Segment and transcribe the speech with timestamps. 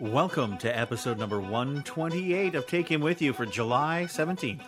[0.00, 4.60] Welcome to episode number 128 of Take Him With You for July 17th,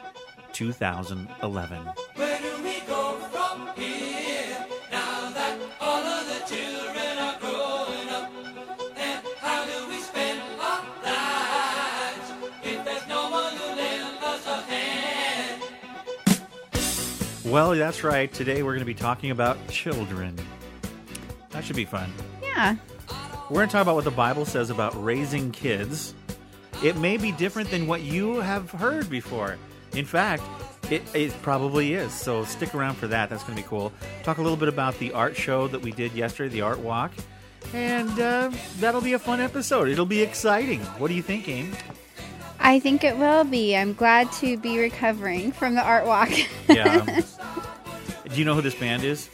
[0.52, 1.78] 2011.
[2.16, 8.32] Where do we go from here now that all of the children are growing up?
[8.96, 12.32] And how do we spend our lives
[12.64, 15.62] if there's no one to lend us a hand?
[17.44, 18.32] Well, that's right.
[18.32, 20.36] Today we're going to be talking about children.
[21.50, 22.12] That should be fun.
[22.42, 22.74] Yeah.
[23.50, 26.14] We're going to talk about what the Bible says about raising kids.
[26.84, 29.58] It may be different than what you have heard before.
[29.92, 30.44] In fact,
[30.88, 32.12] it, it probably is.
[32.12, 33.28] So stick around for that.
[33.28, 33.92] That's going to be cool.
[34.22, 37.10] Talk a little bit about the art show that we did yesterday, the art walk.
[37.74, 39.88] And uh, that'll be a fun episode.
[39.88, 40.78] It'll be exciting.
[40.98, 41.72] What do you think, Aim?
[42.60, 43.76] I think it will be.
[43.76, 46.30] I'm glad to be recovering from the art walk.
[46.68, 47.04] Yeah.
[48.28, 49.28] do you know who this band is?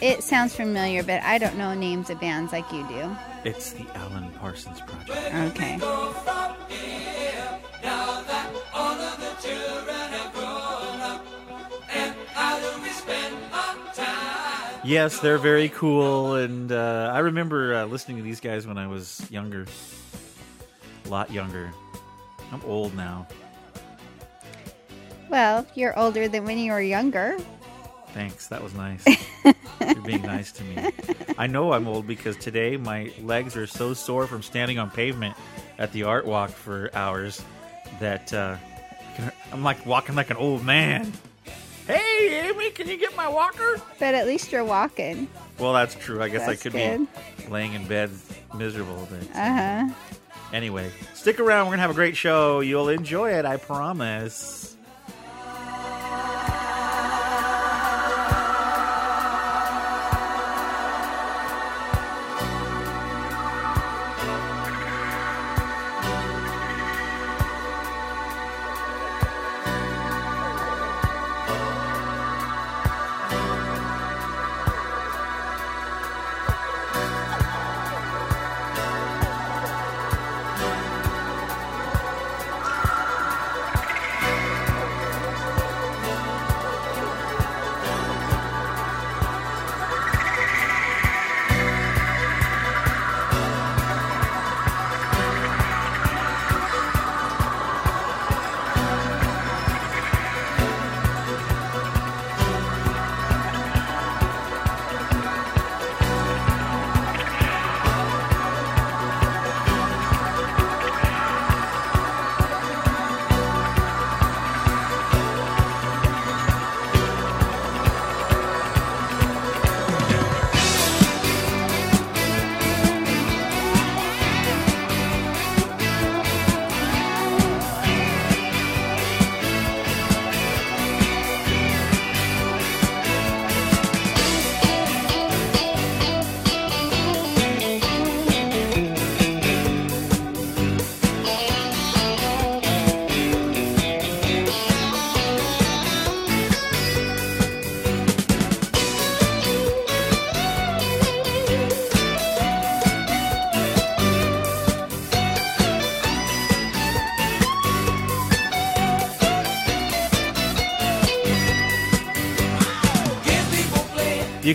[0.00, 3.16] It sounds familiar, but I don't know names of bands like you do.
[3.44, 5.34] It's the Alan Parsons Project.
[5.56, 5.78] Okay.
[5.78, 11.26] Go from here now that all of the children are grown up.
[11.92, 14.80] And how do we spend our time?
[14.84, 18.86] Yes, they're very cool, and uh, I remember uh, listening to these guys when I
[18.86, 19.66] was younger,
[21.04, 21.72] a lot younger.
[22.52, 23.26] I'm old now.
[25.28, 27.36] Well, you're older than when you were younger.
[28.12, 29.04] Thanks, that was nice.
[29.80, 30.90] You're being nice to me.
[31.36, 35.36] I know I'm old because today my legs are so sore from standing on pavement
[35.78, 37.42] at the art walk for hours
[38.00, 38.56] that uh,
[39.52, 41.12] I'm like walking like an old man.
[41.86, 43.80] Hey, Amy, can you get my walker?
[43.98, 45.26] But at least you're walking.
[45.58, 46.22] Well, that's true.
[46.22, 47.06] I guess That's I could good.
[47.38, 48.10] be laying in bed
[48.54, 49.08] miserable.
[49.34, 49.88] Uh huh.
[50.52, 51.66] anyway, stick around.
[51.66, 52.60] We're gonna have a great show.
[52.60, 53.46] You'll enjoy it.
[53.46, 54.67] I promise.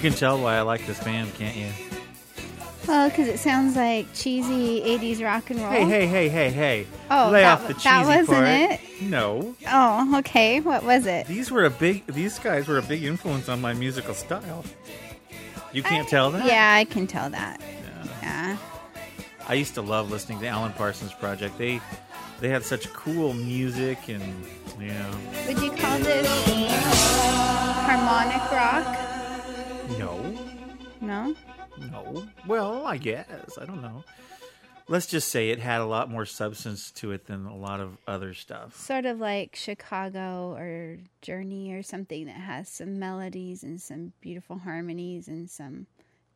[0.09, 1.65] Can tell why I like this band, can't you?
[1.67, 5.71] Uh, well, because it sounds like cheesy 80s rock and roll.
[5.71, 6.87] Hey, hey, hey, hey, hey!
[7.09, 8.47] Oh, Lay that off the cheesy that wasn't part.
[8.47, 8.79] it?
[9.01, 10.59] No, Oh, okay.
[10.59, 11.25] What was it?
[11.27, 12.05] these were a big.
[12.07, 14.65] These guys were a big influence on my musical style.
[15.71, 16.45] You can't tell that.
[16.45, 17.61] Yeah, I can tell that.
[17.61, 18.07] Yeah.
[18.21, 18.57] Yeah.
[19.47, 21.57] I used to love listening to Alan Parsons Project.
[21.57, 21.79] They
[22.41, 24.21] they had such cool music and
[24.79, 25.11] you know
[25.47, 26.27] Would you call this
[27.85, 28.85] harmonic rock?
[31.03, 31.35] No
[31.91, 32.25] No?
[32.47, 34.03] well I guess I don't know.
[34.89, 37.97] Let's just say it had a lot more substance to it than a lot of
[38.05, 38.75] other stuff.
[38.77, 44.57] Sort of like Chicago or Journey or something that has some melodies and some beautiful
[44.57, 45.87] harmonies and some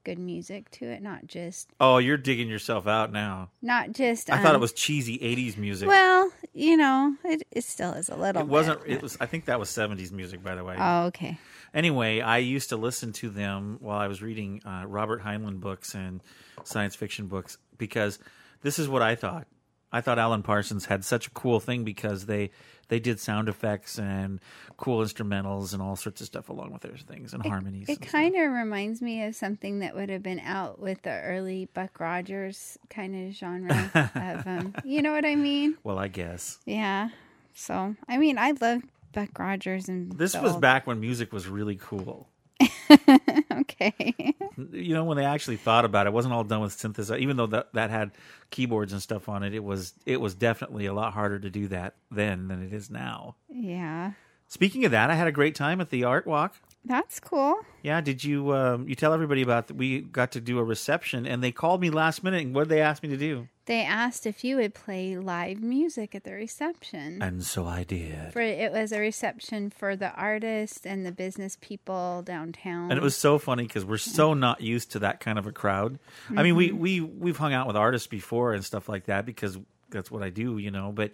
[0.05, 3.49] good music to it, not just Oh, you're digging yourself out now.
[3.61, 5.89] not just I thought it um, was cheesy '80s music.
[5.89, 8.81] Well, you know, it, it still is a little it wasn't.
[8.85, 8.93] bit.
[8.93, 9.17] It was.
[9.19, 10.75] I think that was '70s music, by the way.
[10.79, 11.37] Oh, okay.
[11.77, 15.94] Anyway, I used to listen to them while I was reading uh, Robert Heinlein books
[15.94, 16.24] and
[16.63, 18.18] science fiction books because
[18.63, 19.45] this is what I thought.
[19.91, 22.50] I thought Alan Parsons had such a cool thing because they
[22.88, 24.39] they did sound effects and
[24.77, 27.88] cool instrumentals and all sorts of stuff along with their things and harmonies.
[27.89, 31.69] It kind of reminds me of something that would have been out with the early
[31.75, 35.77] Buck Rogers kind of genre of, um, you know what I mean?
[35.83, 37.09] Well, I guess Yeah.
[37.53, 38.83] So, I mean, I love
[39.13, 42.27] Buck Rogers and this was old- back when music was really cool.
[43.51, 44.36] okay.
[44.71, 47.19] You know, when they actually thought about it, it wasn't all done with synthesizer.
[47.19, 48.12] Even though that that had
[48.50, 51.68] keyboards and stuff on it, it was it was definitely a lot harder to do
[51.68, 53.36] that then than it is now.
[53.50, 54.13] yeah.
[54.50, 56.56] Speaking of that, I had a great time at the art walk.
[56.87, 57.55] That's cool.
[57.83, 59.75] Yeah, did you um, you tell everybody about that?
[59.75, 62.45] We got to do a reception, and they called me last minute.
[62.45, 63.49] And what did they ask me to do?
[63.65, 67.21] They asked if you would play live music at the reception.
[67.21, 68.31] And so I did.
[68.31, 72.89] for it was a reception for the artists and the business people downtown.
[72.89, 75.51] And it was so funny because we're so not used to that kind of a
[75.51, 75.99] crowd.
[76.35, 79.57] I mean, we we we've hung out with artists before and stuff like that because
[79.89, 80.93] that's what I do, you know.
[80.93, 81.11] But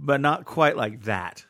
[0.00, 1.46] but not quite like that.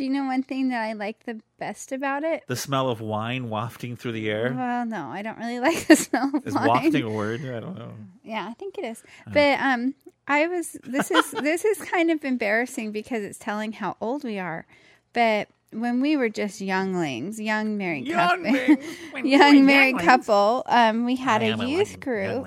[0.00, 2.44] Do you know one thing that I like the best about it?
[2.46, 5.94] The smell of wine wafting through the air Well, no, I don't really like the
[5.94, 6.42] smell of wine.
[6.46, 6.68] is wine.
[6.68, 7.42] wafting a word?
[7.42, 7.92] I don't know.
[8.24, 9.02] Yeah, I think it is.
[9.30, 9.94] But um
[10.26, 14.38] I was this is this is kind of embarrassing because it's telling how old we
[14.38, 14.64] are.
[15.12, 18.46] But when we were just younglings, young married couple,
[19.22, 22.46] young married couple, um, we had a youth group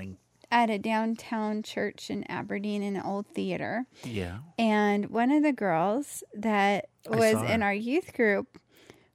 [0.53, 3.88] at a downtown church in Aberdeen in an old theater.
[4.03, 4.38] Yeah.
[4.59, 8.59] And one of the girls that I was in our youth group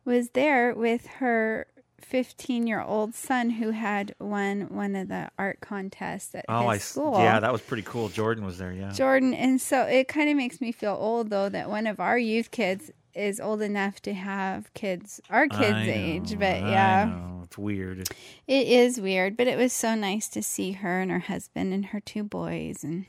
[0.04, 1.68] was there with her
[2.00, 6.68] 15 year old son who had won one of the art contests at Oh, his
[6.68, 7.18] I school.
[7.20, 8.08] yeah, that was pretty cool.
[8.08, 8.72] Jordan was there.
[8.72, 8.90] Yeah.
[8.90, 9.32] Jordan.
[9.32, 12.50] And so it kind of makes me feel old though that one of our youth
[12.50, 16.38] kids is old enough to have kids our kids' age.
[16.38, 17.37] But I yeah, know.
[17.48, 18.08] It's weird.
[18.46, 19.36] it is weird.
[19.36, 22.84] But it was so nice to see her and her husband and her two boys.
[22.84, 23.06] And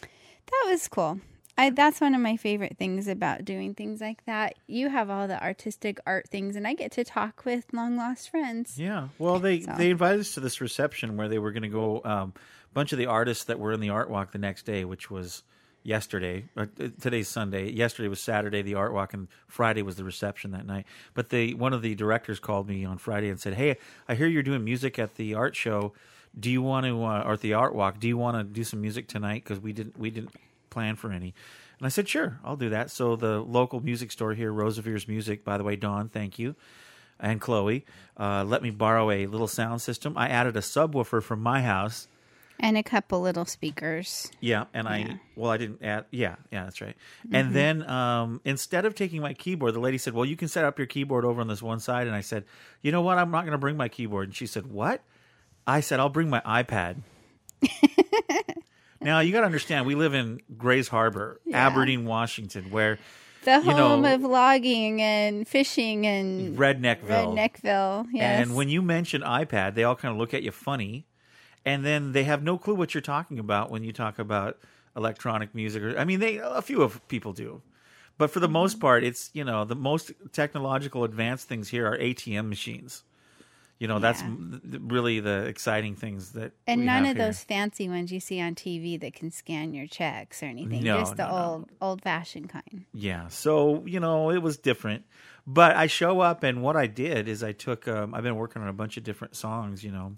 [0.00, 1.20] that was cool.
[1.56, 4.54] I, that's one of my favorite things about doing things like that.
[4.66, 8.30] You have all the artistic art things, and I get to talk with long lost
[8.30, 8.76] friends.
[8.76, 9.08] Yeah.
[9.18, 9.74] Well, they So.
[9.76, 12.00] they invited us to this reception where they were going to go.
[12.04, 14.84] Um, a bunch of the artists that were in the art walk the next day,
[14.84, 15.44] which was
[15.84, 16.46] yesterday.
[16.56, 16.66] Uh,
[17.00, 17.70] today's Sunday.
[17.70, 20.86] Yesterday was Saturday, the art walk, and Friday was the reception that night.
[21.14, 23.76] But the one of the directors called me on Friday and said, "Hey,
[24.08, 25.92] I hear you're doing music at the art show.
[26.38, 28.00] Do you want to, uh, or at the art walk?
[28.00, 29.44] Do you want to do some music tonight?
[29.44, 30.34] Because we didn't we didn't
[30.70, 31.34] plan for any."
[31.78, 35.44] And I said, "Sure, I'll do that." So the local music store here, Rosevere's Music,
[35.44, 36.56] by the way, Dawn, thank you
[37.20, 37.84] and Chloe
[38.18, 40.16] uh, let me borrow a little sound system.
[40.16, 42.08] I added a subwoofer from my house.
[42.60, 44.30] And a couple little speakers.
[44.40, 46.06] Yeah, and I well, I didn't add.
[46.10, 46.96] Yeah, yeah, that's right.
[47.32, 50.64] And then um, instead of taking my keyboard, the lady said, "Well, you can set
[50.64, 52.44] up your keyboard over on this one side." And I said,
[52.80, 53.18] "You know what?
[53.18, 55.02] I'm not going to bring my keyboard." And she said, "What?"
[55.66, 56.98] I said, "I'll bring my iPad."
[59.00, 61.66] now you got to understand, we live in Grays Harbor, Yeah.
[61.66, 62.98] Aberdeen, Washington, where
[63.44, 67.34] The You know- home of logging and fishing and Redneckville.
[67.36, 68.06] Redneckville.
[68.12, 68.42] Yes.
[68.46, 71.06] And when you mention iPad, they all kind of look at you funny,
[71.64, 74.58] and then they have no clue what you're talking about when you talk about
[74.96, 75.82] electronic music.
[75.82, 77.62] Or I mean, they a few of people do,
[78.18, 81.98] but for the most part, it's you know the most technological advanced things here are
[81.98, 83.02] ATM machines.
[83.80, 84.28] You know, that's Yeah.
[84.28, 87.26] m- th- really the exciting things that and none of here.
[87.26, 90.84] those fancy ones you see on TV that can scan your checks or anything.
[90.84, 91.44] No, Just the no, no.
[91.44, 92.84] old old fashioned kind.
[92.94, 93.26] Yeah.
[93.28, 95.04] So, you know, it was different.
[95.44, 98.62] But I show up, and what I did is I took, um, I've been working
[98.62, 100.16] on a bunch of different songs, you know,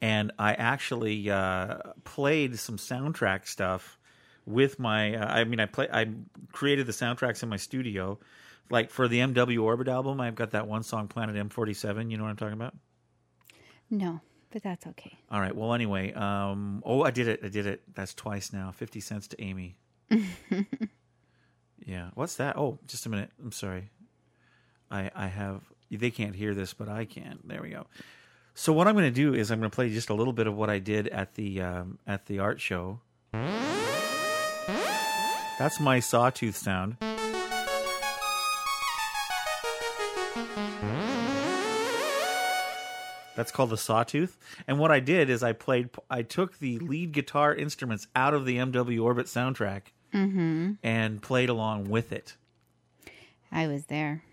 [0.00, 3.98] and I actually uh, played some soundtrack stuff
[4.46, 6.06] with my, uh, I mean, I play, I
[6.52, 8.18] created the soundtracks in my studio.
[8.70, 12.10] Like for the MW Orbit album, I've got that one song, Planet M47.
[12.10, 12.74] You know what I'm talking about?
[13.90, 14.20] No,
[14.50, 15.16] but that's okay.
[15.30, 15.56] All right.
[15.56, 17.40] Well, anyway, um, oh, I did it.
[17.42, 17.82] I did it.
[17.94, 18.70] That's twice now.
[18.72, 19.76] Fifty cents to Amy.
[21.86, 22.10] yeah.
[22.14, 22.58] What's that?
[22.58, 23.30] Oh, just a minute.
[23.42, 23.90] I'm sorry.
[24.90, 25.62] I I have.
[25.90, 27.38] They can't hear this, but I can.
[27.44, 27.86] There we go.
[28.60, 30.48] So what I'm going to do is I'm going to play just a little bit
[30.48, 32.98] of what I did at the um, at the art show.
[35.60, 36.96] That's my sawtooth sound.
[43.36, 44.36] That's called the sawtooth.
[44.66, 48.44] And what I did is I played, I took the lead guitar instruments out of
[48.44, 49.82] the MW Orbit soundtrack
[50.82, 52.34] and played along with it.
[53.52, 54.24] I was there.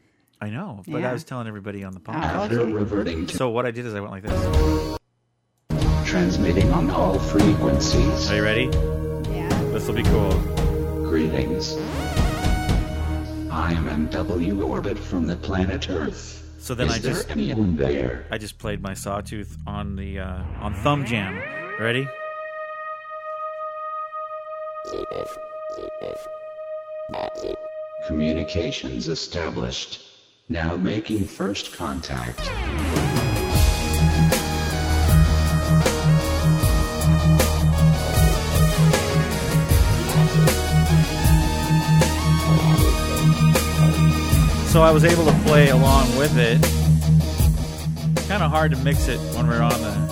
[0.41, 2.35] I know, but I was telling everybody on the podcast.
[2.35, 4.97] Oh, After reverting to So what I did is I went like this.
[6.05, 8.29] transmitting on all frequencies.
[8.29, 8.63] Are you ready?
[9.31, 9.47] Yeah.
[9.71, 10.31] This will be cool.
[11.09, 11.75] Greetings.
[13.51, 16.41] I am MW Orbit from the planet Earth.
[16.59, 18.25] So then Is I just, there anyone there?
[18.31, 21.41] I just played my sawtooth on the uh, on Thumb Jam.
[21.79, 22.07] Ready?
[28.07, 30.01] Communications established.
[30.47, 32.37] Now making first contact.
[44.69, 46.61] So I was able to play along with it.
[48.27, 50.04] Kind of hard to mix it when we're on the.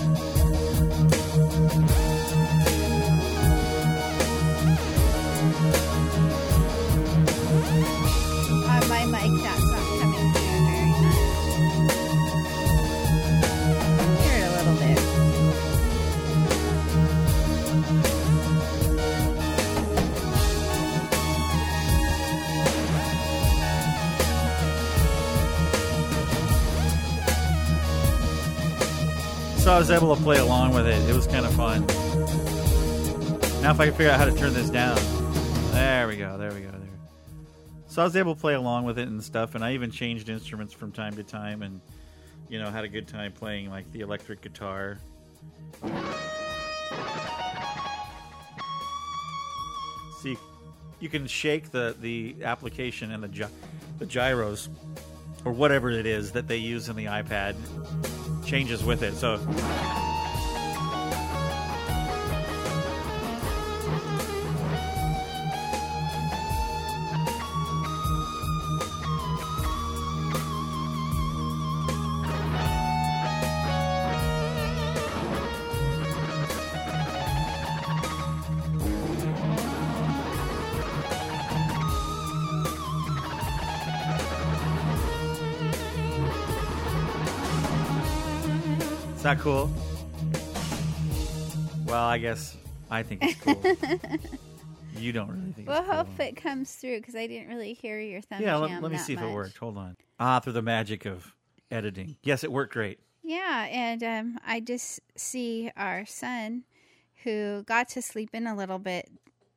[29.63, 31.09] So I was able to play along with it.
[31.09, 31.87] It was kind of fun.
[33.61, 34.97] Now, if I can figure out how to turn this down.
[35.71, 36.37] There we go.
[36.37, 36.71] There we go.
[36.71, 36.79] There.
[37.87, 40.27] So I was able to play along with it and stuff, and I even changed
[40.27, 41.79] instruments from time to time, and
[42.49, 44.99] you know had a good time playing like the electric guitar.
[50.19, 50.35] See,
[50.99, 53.45] you can shake the the application and the gy-
[53.97, 54.67] the gyros
[55.45, 57.55] or whatever it is that they use in the iPad
[58.45, 59.13] changes with it.
[59.15, 59.37] So
[89.35, 89.71] that cool?
[91.85, 92.55] Well, I guess
[92.91, 93.61] I think it's cool.
[94.97, 95.95] you don't really think We'll it's cool.
[95.95, 98.97] hope it comes through because I didn't really hear your thumb Yeah, let, let me
[98.97, 99.57] see if it worked.
[99.57, 99.97] Hold on.
[100.19, 101.35] Ah, through the magic of
[101.71, 102.17] editing.
[102.21, 102.99] Yes, it worked great.
[103.23, 106.63] Yeah, and um, I just see our son
[107.23, 109.09] who got to sleep in a little bit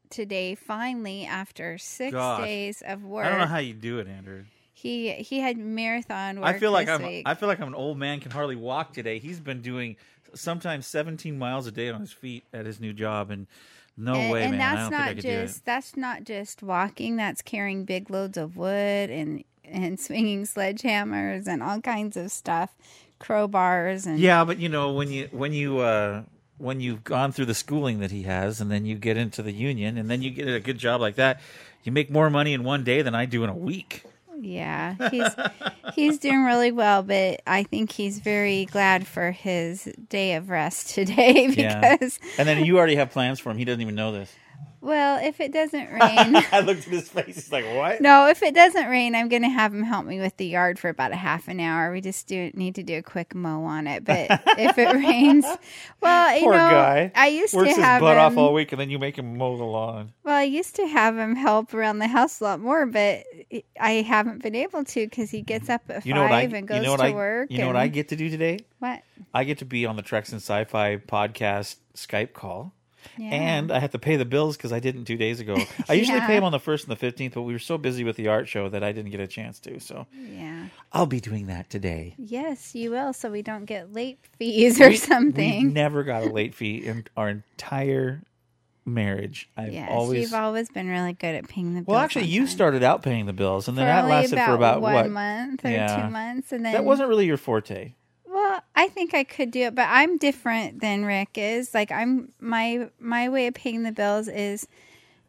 [0.08, 2.44] today finally after six Gosh.
[2.44, 3.26] days of work.
[3.26, 4.44] I don't know how you do it, Andrew.
[4.76, 7.02] He he had marathon work I feel like I'm.
[7.02, 7.22] week.
[7.24, 9.18] I feel like I'm an old man can hardly walk today.
[9.18, 9.96] He's been doing
[10.34, 13.46] sometimes 17 miles a day on his feet at his new job, and
[13.96, 14.58] no and, way, and man.
[14.58, 17.16] that's I don't not think I could do just that's not just walking.
[17.16, 22.76] That's carrying big loads of wood and and swinging sledgehammers and all kinds of stuff,
[23.18, 26.24] crowbars and Yeah, but you know when you when you uh,
[26.58, 29.52] when you've gone through the schooling that he has, and then you get into the
[29.52, 31.40] union, and then you get a good job like that,
[31.82, 34.04] you make more money in one day than I do in a week.
[34.40, 35.34] Yeah, he's
[35.94, 40.90] he's doing really well, but I think he's very glad for his day of rest
[40.94, 41.96] today Yeah.
[41.96, 43.58] because And then you already have plans for him.
[43.58, 44.32] He doesn't even know this.
[44.80, 47.34] Well, if it doesn't rain, I looked at his face.
[47.34, 50.20] He's like, "What?" no, if it doesn't rain, I'm going to have him help me
[50.20, 51.90] with the yard for about a half an hour.
[51.92, 54.26] We just do need to do a quick mow on it, but
[54.58, 55.44] if it rains,
[56.00, 57.12] well, you Poor know, guy.
[57.14, 59.16] I used Works to have his butt him, off all week, and then you make
[59.18, 60.12] him mow the lawn.
[60.24, 63.24] Well, I used to have him help around the house a lot more, but
[63.80, 66.42] I haven't been able to because he gets up at You know what I?
[66.42, 67.10] five and goes you know what to I?
[67.12, 67.50] work.
[67.50, 68.58] You know what and- I get to do today?
[68.78, 69.02] What?
[69.34, 72.72] I get to be on the Treks in Sci-Fi podcast Skype call.
[73.18, 73.28] Yeah.
[73.30, 75.56] And I have to pay the bills because I didn't two days ago.
[75.88, 76.26] I usually Yeah.
[76.26, 78.28] pay them on the first and the fifteenth, but we were so busy with the
[78.28, 79.78] art show that I didn't get a chance to.
[79.80, 80.66] So yeah.
[80.92, 82.14] I'll be doing that today.
[82.18, 85.64] Yes, you will, so we don't get late fees or We- something.
[85.64, 88.22] We've never got a late fee in our entire
[88.84, 89.48] marriage.
[89.56, 90.22] I've yes, always.
[90.22, 91.86] you've always been really good at paying the bills.
[91.88, 92.48] well, actually, you time.
[92.48, 95.10] started out paying the bills, and then that lasted about for about one what?
[95.10, 96.04] month or Yeah.
[96.04, 97.94] two months, and then That wasn't really your forte.
[98.36, 101.72] Well, I think I could do it, but I'm different than Rick is.
[101.72, 104.68] Like I'm my my way of paying the bills is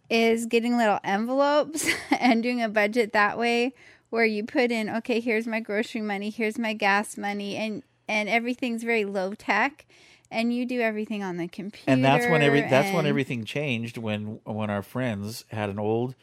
[0.09, 3.73] is getting little envelopes and doing a budget that way
[4.09, 8.27] where you put in okay, here's my grocery money, here's my gas money and and
[8.27, 9.85] everything's very low tech
[10.29, 11.89] and you do everything on the computer.
[11.89, 16.13] and that's when every that's when everything changed when when our friends had an old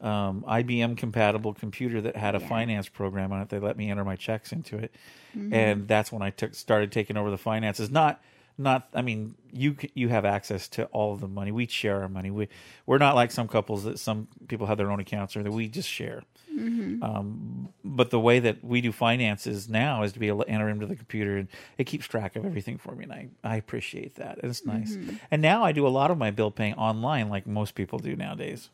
[0.00, 2.48] um, IBM compatible computer that had a Yeah.
[2.48, 3.48] finance program on it.
[3.50, 4.94] They let me enter my checks into it,
[5.36, 5.54] Mm-hmm.
[5.54, 7.90] and that's when I took started taking over the finances.
[7.90, 8.20] Not
[8.58, 11.52] not I mean you you have access to all of the money.
[11.52, 12.30] We share our money.
[12.30, 12.48] We
[12.86, 15.68] we're not like some couples that some people have their own accounts or that we
[15.68, 16.22] just share.
[16.52, 17.02] Mm-hmm.
[17.02, 20.68] Um, but the way that we do finances now is to be able to enter
[20.68, 24.16] into the computer and it keeps track of everything for me and I, I appreciate
[24.16, 24.38] that.
[24.42, 24.96] It's nice.
[24.96, 25.16] Mm-hmm.
[25.30, 28.16] And now I do a lot of my bill paying online like most people do
[28.16, 28.68] nowadays.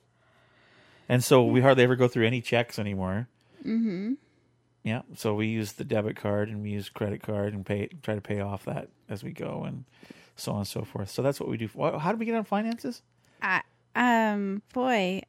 [1.09, 3.29] And so we hardly ever go through any checks anymore.
[3.65, 4.15] Mm-hmm.
[4.83, 5.03] Yeah.
[5.17, 8.21] So we use the debit card and we use credit card and pay try to
[8.21, 9.85] pay off that as we go and
[10.37, 11.11] so on and so forth.
[11.11, 11.69] So that's what we do.
[11.77, 13.03] How do we get on finances?
[13.43, 13.63] I
[13.95, 15.23] Um, boy,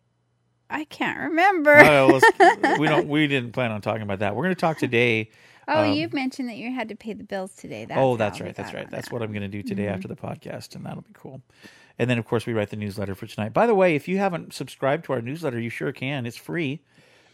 [0.69, 1.73] I can't remember.
[1.75, 3.07] Let's- we don't.
[3.07, 4.35] We didn't plan on talking about that.
[4.35, 5.31] We're going to talk today.
[5.67, 7.85] oh, um, you mentioned that you had to pay the bills today.
[7.85, 8.53] That's oh, that's right.
[8.55, 8.89] That's right.
[8.89, 9.93] That's what I'm going to do today Mm-hmm.
[9.95, 11.41] after the podcast, and that'll be cool.
[11.99, 13.53] And then, of course, we write the newsletter for tonight.
[13.53, 16.25] By the way, if you haven't subscribed to our newsletter, you sure can.
[16.25, 16.81] It's free,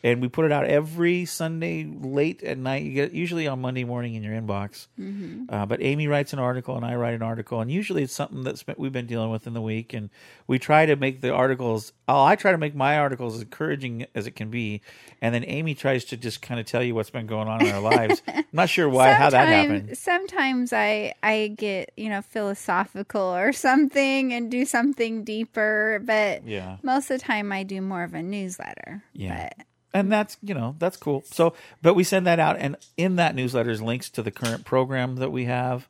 [0.03, 2.83] and we put it out every Sunday late at night.
[2.83, 4.87] You get it usually on Monday morning in your inbox.
[4.99, 5.43] Mm-hmm.
[5.47, 8.43] Uh, but Amy writes an article, and I write an article, and usually it's something
[8.43, 10.09] that's been, we've been dealing with in the week, and
[10.47, 11.93] we try to make the articles.
[12.07, 14.81] Oh, I try to make my articles as encouraging as it can be,
[15.21, 17.71] and then Amy tries to just kind of tell you what's been going on in
[17.73, 18.21] our lives.
[18.27, 19.97] I'm not sure why how that Sometimes- happened.
[19.97, 26.77] Sometimes I I get you know philosophical or something and do something deeper, but Yeah.
[26.83, 29.03] most of the time I do more of a newsletter.
[29.13, 29.49] Yeah.
[29.57, 33.15] But and that's you know that's cool so but we send that out and in
[33.17, 35.87] that newsletter is links to the current program that we have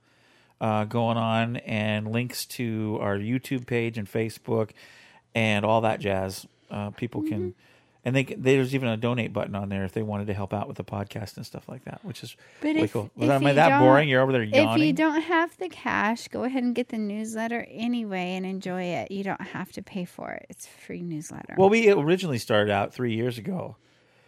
[0.62, 4.72] uh, going on and links to our youtube page and facebook
[5.36, 7.30] and all that jazz uh, people Mm-hmm.
[7.30, 7.56] can
[8.06, 10.68] and they there's even a donate button on there if they wanted to help out
[10.68, 13.46] with the podcast and stuff like that which is But really if- cool if am
[13.46, 14.82] i that boring you're over there yawning.
[14.82, 18.82] if you don't have the cash, go ahead and get the newsletter anyway and enjoy
[18.84, 19.10] it.
[19.12, 20.46] You don't have to pay for it.
[20.50, 21.56] It's a free newsletter.
[21.58, 23.78] Well, we originally started out three years ago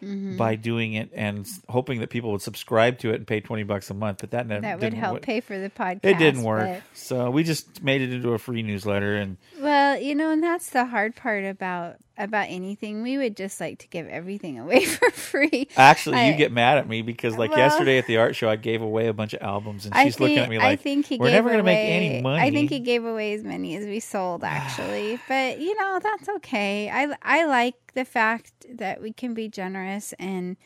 [0.02, 0.36] Mm-hmm.
[0.36, 3.88] by doing it and hoping that people would subscribe to it and pay twenty bucks
[3.90, 6.00] a month, but that, ne- that would help wo- pay for the podcast.
[6.04, 9.16] It didn't work, but- so we just made it into a free newsletter.
[9.16, 13.02] And Well, you know, and that's the hard part about about anything.
[13.02, 15.68] We would just like to give everything away for free.
[15.76, 18.56] actually, you get mad at me because, like Well- yesterday at the art show, I
[18.56, 21.06] gave away a bunch of albums, and she's think, looking at me I like, think
[21.06, 23.42] he "We're gave never going to make any money." I think he gave away as
[23.44, 25.18] many as we sold, actually.
[25.28, 26.88] but you know, that's okay.
[26.90, 30.56] I I like the fact that we can be generous, and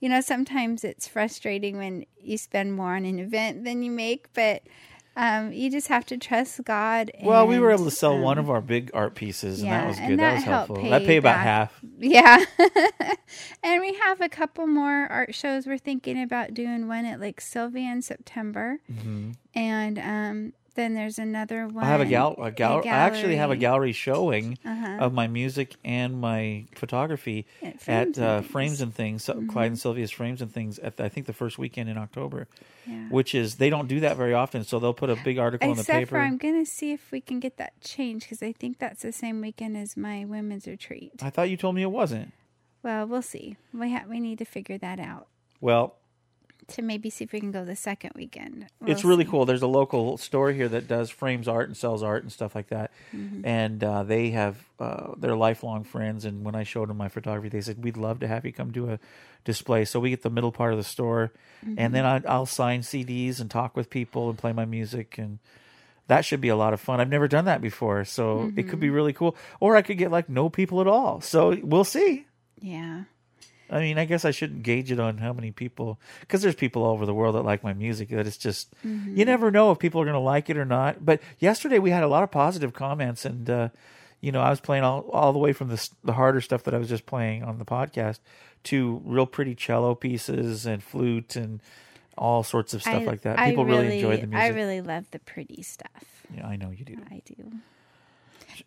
[0.00, 4.32] you know, sometimes it's frustrating when you spend more on an event than you make,
[4.34, 4.62] but.
[5.16, 7.10] Um, you just have to trust God.
[7.22, 9.86] well, we were able to sell one um, of our big art pieces, and that
[9.86, 10.10] was good.
[10.10, 10.76] that, that was helpful.
[10.76, 11.80] pay That paid about half.
[11.98, 12.44] Yeah.
[13.62, 15.66] and we have a couple more art shows.
[15.66, 18.80] We're thinking about doing one at Lake Sylvia in September.
[19.54, 21.84] And um, then there's another one.
[21.84, 22.82] I have a gal, a gal.
[22.84, 23.90] I actually have a gallery.
[23.90, 24.96] gallery showing Uh-huh.
[25.00, 28.50] of my music and my photography At at, Frames and uh, Things.
[28.50, 29.48] Frames and Things, so Mm-hmm.
[29.48, 30.78] Clyde and Sylvia's Frames and Things.
[30.78, 32.46] At the, I think the first weekend in October,
[32.86, 33.08] Yeah.
[33.08, 34.64] which is they don't do that very often.
[34.64, 36.10] So they'll put a big article in the paper.
[36.10, 39.02] for I'm going to see if we can get that changed because I think that's
[39.02, 41.12] the same weekend as my women's retreat.
[41.22, 42.32] I thought you told me it wasn't.
[42.82, 43.56] Well, we'll see.
[43.72, 45.26] We ha- we need to figure that out
[45.60, 45.94] Well,
[46.68, 48.66] to maybe see if we can go the second weekend.
[48.86, 49.30] it's We'll really see.
[49.30, 49.44] cool.
[49.46, 52.68] There's a local store here that does frames art and sells art and stuff like
[52.68, 52.90] that.
[53.14, 53.46] Mm-hmm.
[53.46, 56.24] And uh, they have uh, they're lifelong friends.
[56.24, 58.70] And when I showed them my photography, they said we'd love to have you come
[58.72, 58.98] do a
[59.44, 59.84] display.
[59.84, 61.32] So we get the middle part of the store,
[61.64, 61.74] Mm-hmm.
[61.78, 65.38] and then I, I'll sign CDs and talk with people and play my music and.
[66.06, 67.00] That should be a lot of fun.
[67.00, 68.94] I've never done that before, so it could be Mm-hmm.
[68.94, 69.36] really cool.
[69.58, 71.22] Or I could get like no people at all.
[71.22, 72.26] So we'll see.
[72.60, 73.04] Yeah.
[73.70, 76.82] I mean, I guess I shouldn't gauge it on how many people, because there's people
[76.84, 78.10] all over the world that like my music.
[78.10, 79.16] That it's just Mm-hmm.
[79.16, 81.04] you never know if people are going to like it or not.
[81.04, 83.68] But yesterday we had a lot of positive comments, and uh,
[84.20, 86.74] you know, I was playing all all the way from the the harder stuff that
[86.74, 88.18] I was just playing on the podcast
[88.64, 91.60] to real pretty cello pieces and flute and
[92.16, 93.38] all sorts of stuff I- like that.
[93.38, 94.44] People really, enjoyed the music.
[94.44, 96.04] I really love the pretty stuff.
[96.34, 96.96] yeah, I know you do.
[97.10, 97.34] I do.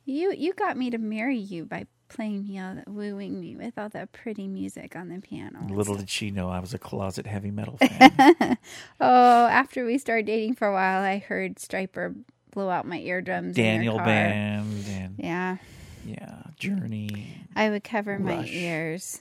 [0.06, 3.78] You you got me to marry you by playing me all that wooing me with
[3.78, 5.67] all that pretty music on the piano.
[5.69, 8.58] Little did she know I was a closet heavy metal fan.
[9.02, 12.15] Oh, after we started dating for a while, I heard Stryper
[12.52, 13.56] blow out my eardrums.
[13.56, 13.97] Daniel.
[13.97, 15.58] Band and Yeah,
[16.06, 19.19] yeah, Journey, I would cover my ears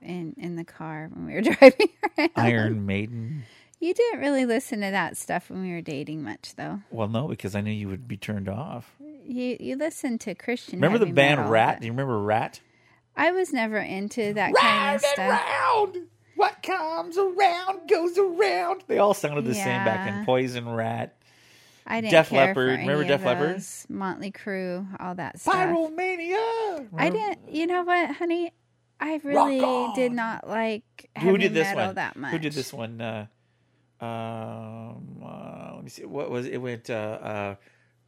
[0.00, 2.30] in in the car when we were driving around.
[2.36, 3.44] Iron Maiden.
[3.78, 6.80] You didn't really listen to that stuff when we were dating much, though.
[6.92, 8.94] Well, no, because I knew you would be turned off.
[9.24, 10.76] You you listened to Christian.
[10.80, 11.80] Remember the band metal, Ratt?
[11.80, 12.60] Do you remember Ratt?
[13.16, 15.28] I was never into that kind of stuff.
[15.28, 15.96] round.
[16.34, 18.84] What comes around goes around.
[18.88, 20.20] They all sounded the same back Yeah.
[20.20, 21.14] in Poison Ratt,
[21.86, 22.54] I didn't Def care Leppard.
[22.54, 23.62] For any Remember Def Leppard?
[23.88, 25.54] Motley Crue, all that stuff.
[25.54, 26.88] Pyromania.
[26.96, 27.38] I didn't.
[27.54, 28.52] You know what, honey?
[28.98, 31.94] I really did not like heavy Who did this metal one?
[31.96, 32.30] that much.
[32.32, 33.00] Who did this one?
[33.00, 33.26] Uh,
[34.00, 36.04] um, uh, let me see.
[36.04, 36.58] What was it?
[36.58, 36.90] Went.
[36.90, 37.54] Uh, uh,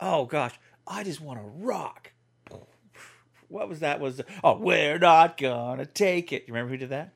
[0.01, 2.13] oh gosh, I just want to rock.
[3.49, 4.01] What was that?
[4.01, 6.45] Was oh, we're not gonna take it.
[6.47, 7.13] You remember who did that?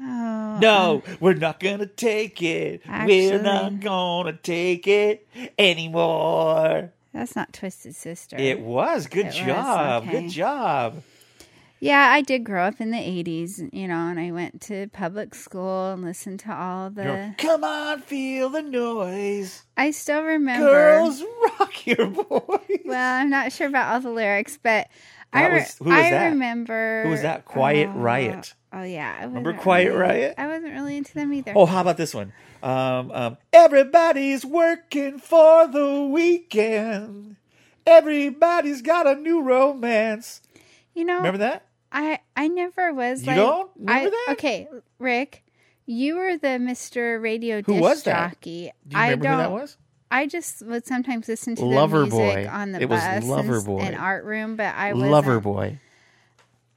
[0.00, 2.82] Oh, No, we're not gonna take it.
[2.86, 5.26] we're not gonna take it
[5.58, 6.92] anymore.
[7.12, 8.36] that's not Twisted Sister.
[8.38, 9.06] It was.
[9.08, 10.02] Good It was, job.
[10.04, 10.22] okay.
[10.22, 11.02] Good job.
[11.80, 15.34] Yeah, I did grow up in the '80s, you know, and I went to public
[15.34, 17.02] school and listened to all the.
[17.04, 19.64] You're- Come on, feel the noise.
[19.76, 20.66] I still remember.
[20.70, 21.22] Girls,
[21.58, 22.80] rock your voice.
[22.84, 24.88] Well, I'm not sure about all the lyrics, but
[25.32, 26.28] I, re- was- was I that?
[26.30, 27.02] remember.
[27.04, 27.44] Who was that?
[27.44, 28.54] Quiet uh, Riot.
[28.72, 30.34] Oh yeah, I Remember Quiet really- Riot?
[30.36, 31.52] I wasn't really into them either.
[31.56, 32.32] Oh, how about this one?
[32.62, 37.36] Um, um, everybody's working for the weekend.
[37.86, 40.42] Everybody's got a new romance.
[40.94, 41.64] you know, Remember that?
[41.92, 43.36] I I never was You like.
[43.36, 44.26] don't remember I, that?
[44.32, 45.44] Okay, Rick,
[45.86, 48.32] you were the Mister Radio Who was that?
[48.32, 48.72] jockey.
[48.86, 49.32] Do you I remember don't.
[49.36, 49.76] who that was?
[50.10, 52.34] I just would sometimes listen to the Loverboy.
[52.34, 53.80] music on the It was bus and, Loverboy.
[53.82, 55.78] and art room, but I was Loverboy.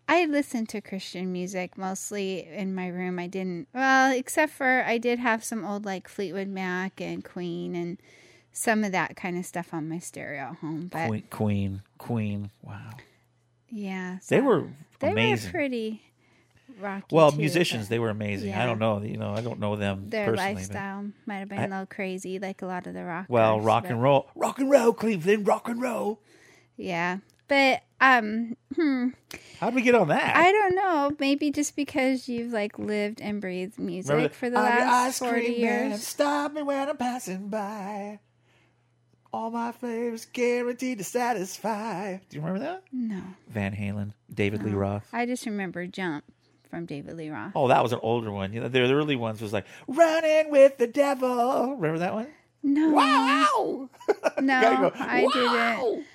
[0.10, 3.18] I listened to Christian music mostly in my room.
[3.18, 7.74] I didn't, well, except for I did have some old like Fleetwood Mac and Queen
[7.76, 7.98] and
[8.52, 10.90] some of that kind of stuff on my stereo at home.
[10.92, 12.50] But Queen, Queen, Queen.
[12.62, 12.90] Wow,
[13.70, 14.66] yeah, they were
[15.02, 15.48] they amazing.
[15.50, 16.02] were pretty
[16.80, 17.16] rocky.
[17.16, 18.54] well, too, musicians, they were amazing.
[18.54, 21.66] I don't know, you know, I don't know them Their lifestyle might have been I-
[21.66, 23.26] a little crazy, like a lot of the rock.
[23.30, 26.22] well, rock and roll, rock and roll, Cleveland, rock and roll.
[26.78, 29.10] Yeah, but um, hmm,
[29.60, 30.36] How'd we get on that?
[30.36, 31.12] I don't know.
[31.20, 35.42] Maybe just because you've like lived and breathed music Remember for the I'm last forty
[35.46, 36.08] cream man, years.
[36.08, 38.20] Stop me when I'm passing by.
[39.34, 42.18] All my flavors guaranteed to satisfy.
[42.30, 42.84] Do you remember that?
[42.92, 43.22] No.
[43.48, 45.08] Van Halen, David Lee Roth.
[45.14, 46.26] I just remember Jump
[46.70, 47.54] from David Lee Roth.
[47.56, 48.52] Oh, that was an older one.
[48.52, 51.76] You know, the early ones was like Running with the Devil.
[51.76, 52.28] Remember that one?
[52.64, 53.90] No, Wow!
[54.42, 56.06] no, go, I didn't.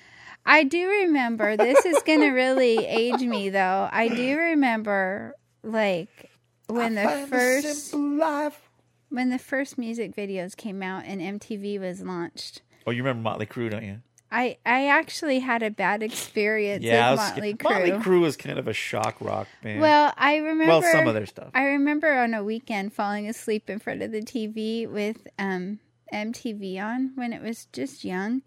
[0.45, 1.57] I do remember.
[1.57, 3.89] This is gonna really age me, though.
[3.91, 6.29] I do remember, like
[6.67, 8.69] when the first life.
[9.09, 12.61] when the first music videos came out and MTV was launched.
[12.87, 13.99] Oh, you remember Motley Crue, don't you?
[14.31, 17.63] I I actually had a bad experience Yeah, with Motley Crue.
[17.63, 19.81] Motley Crue was kind of a shock rock band.
[19.81, 20.67] Well, I remember.
[20.67, 21.49] Well, some of their stuff.
[21.53, 25.79] I remember on a weekend falling asleep in front of the TV with um,
[26.13, 28.41] MTV on when it was just young,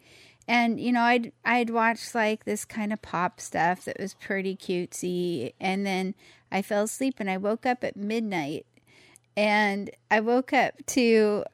[0.48, 4.56] and you know I'd I'd watch like this kind of pop stuff that was pretty
[4.56, 6.14] cutesy, and then
[6.50, 8.66] I fell asleep and I woke up at midnight,
[9.36, 11.44] and I woke up to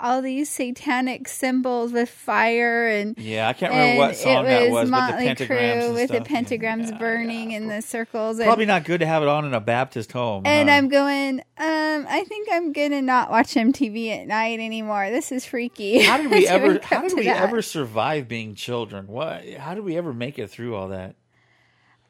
[0.00, 4.62] all these satanic symbols with fire and yeah, I can't remember what song it that
[4.62, 7.56] was was, but the Motley pentagrams Crue and with the pentagrams Yeah, burning yeah.
[7.58, 8.38] and the circles.
[8.38, 10.46] And, Probably not good to have it on in a Baptist home.
[10.46, 10.74] and huh?
[10.76, 15.10] I'm going, um, I think I'm gonna not watch MTV at night anymore.
[15.10, 16.02] This is freaky.
[16.02, 16.78] How did we ever?
[16.82, 17.42] How did we that.
[17.42, 19.06] ever survive being children?
[19.06, 19.46] What?
[19.58, 21.16] How did we ever make it through all that?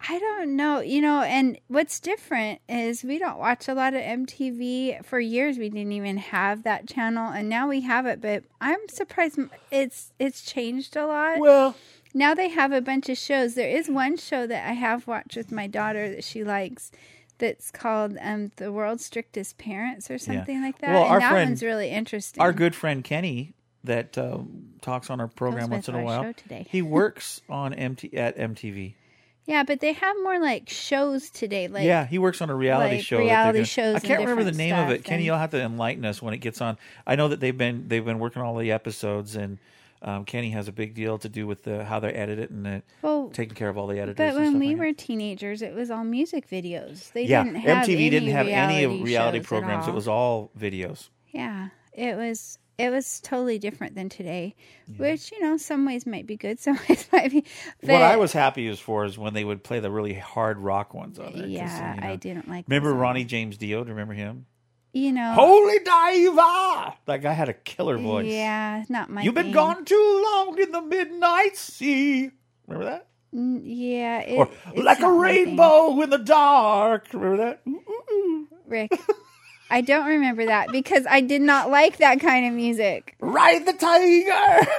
[0.08, 0.80] I don't know.
[0.80, 5.04] You know, and what's different is we don't watch a lot of MTV.
[5.04, 8.20] For years, we didn't even have that channel, and now we have it.
[8.20, 9.38] But I'm surprised
[9.70, 11.38] it's it's changed a lot.
[11.38, 11.74] Well,
[12.14, 13.54] now they have a bunch of shows.
[13.54, 16.90] There is one show that I have watched with my daughter that she likes.
[17.38, 20.90] That's called um, "The World's Strictest Parents" or something like that.
[20.90, 22.42] Well, and our that friend- one's really interesting.
[22.42, 23.54] our good friend Kenny
[23.84, 26.22] that um, talks on our program Goes once in a while.
[26.22, 26.66] show today.
[26.70, 28.94] He works on MT at MTV.
[29.46, 31.68] Yeah, but they have more like shows today.
[31.68, 33.18] Like yeah, he works on a reality like show.
[33.18, 35.04] reality shows I can't remember the name of it.
[35.04, 36.76] Kenny, you'll have to enlighten us when it gets on.
[37.06, 39.58] I know that they've been they've been working all the episodes, and
[40.02, 42.66] um, Kenny has a big deal to do with the how they edit it and
[42.66, 44.16] the, Well, taking care of all the editors.
[44.16, 44.82] But when we like that.
[44.82, 47.12] were teenagers, it was all music videos.
[47.12, 49.86] They yeah, didn't have MTV didn't have any reality programs.
[49.86, 51.08] It was all videos.
[51.30, 54.54] yeah, it was it was totally different than today.
[54.96, 57.44] Which you know, some ways might be good, some ways might be.
[57.80, 60.58] But, what I was happy is for is when they would play the really hard
[60.58, 61.32] rock ones on.
[61.32, 62.64] 'cause, yeah, you know- I didn't like.
[62.68, 62.92] Remember.
[62.92, 63.82] Ronnie James Dio?
[63.84, 64.46] Do you remember him?
[64.92, 66.94] You know, Holy Diver!
[67.04, 68.26] That guy had a killer voice.
[68.32, 69.20] yeah, not my.
[69.22, 69.52] You've been thing.
[69.52, 72.30] gone too long in the midnight sea.
[72.66, 73.06] Remember that?
[73.34, 75.46] Mm, Yeah, it, or it's like a not my thing.
[75.48, 77.08] rainbow in the dark.
[77.12, 77.60] Remember that?
[77.68, 78.48] Ooh.
[78.66, 78.90] Rick.
[79.70, 83.16] I don't remember that because I did not like that kind of music.
[83.20, 84.70] Ride the tiger.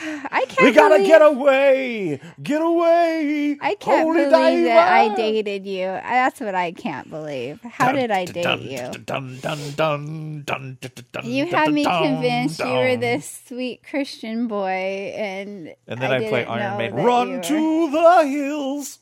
[0.00, 0.60] I can't.
[0.60, 2.20] we gotta believe, get away.
[2.42, 3.58] Get away.
[3.60, 5.86] I can't Holy believe that I dated you.
[5.86, 7.60] That's what I can't believe.
[7.62, 8.78] How did I date Dun, you?
[8.78, 12.66] dun, dun, dun, dun, dun, dun, dun, You dun, had dun, me dun, convinced you
[12.66, 17.04] were this sweet Christian boy, and And then I, I play Iron Maiden.
[17.04, 19.00] Run to the hills.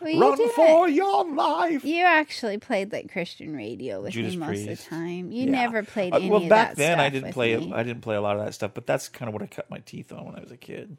[0.00, 0.54] Well, Run didn't.
[0.54, 1.84] for your life.
[1.84, 5.32] You actually played like Christian radio with Judas me most of the time.
[5.32, 5.50] You Yeah.
[5.50, 7.56] never played Uh, any well, of back that then I didn't play.
[7.56, 7.72] me.
[7.74, 9.68] I didn't play a lot of that stuff, but that's kind of what I cut
[9.70, 10.96] my teeth on when I was a kid.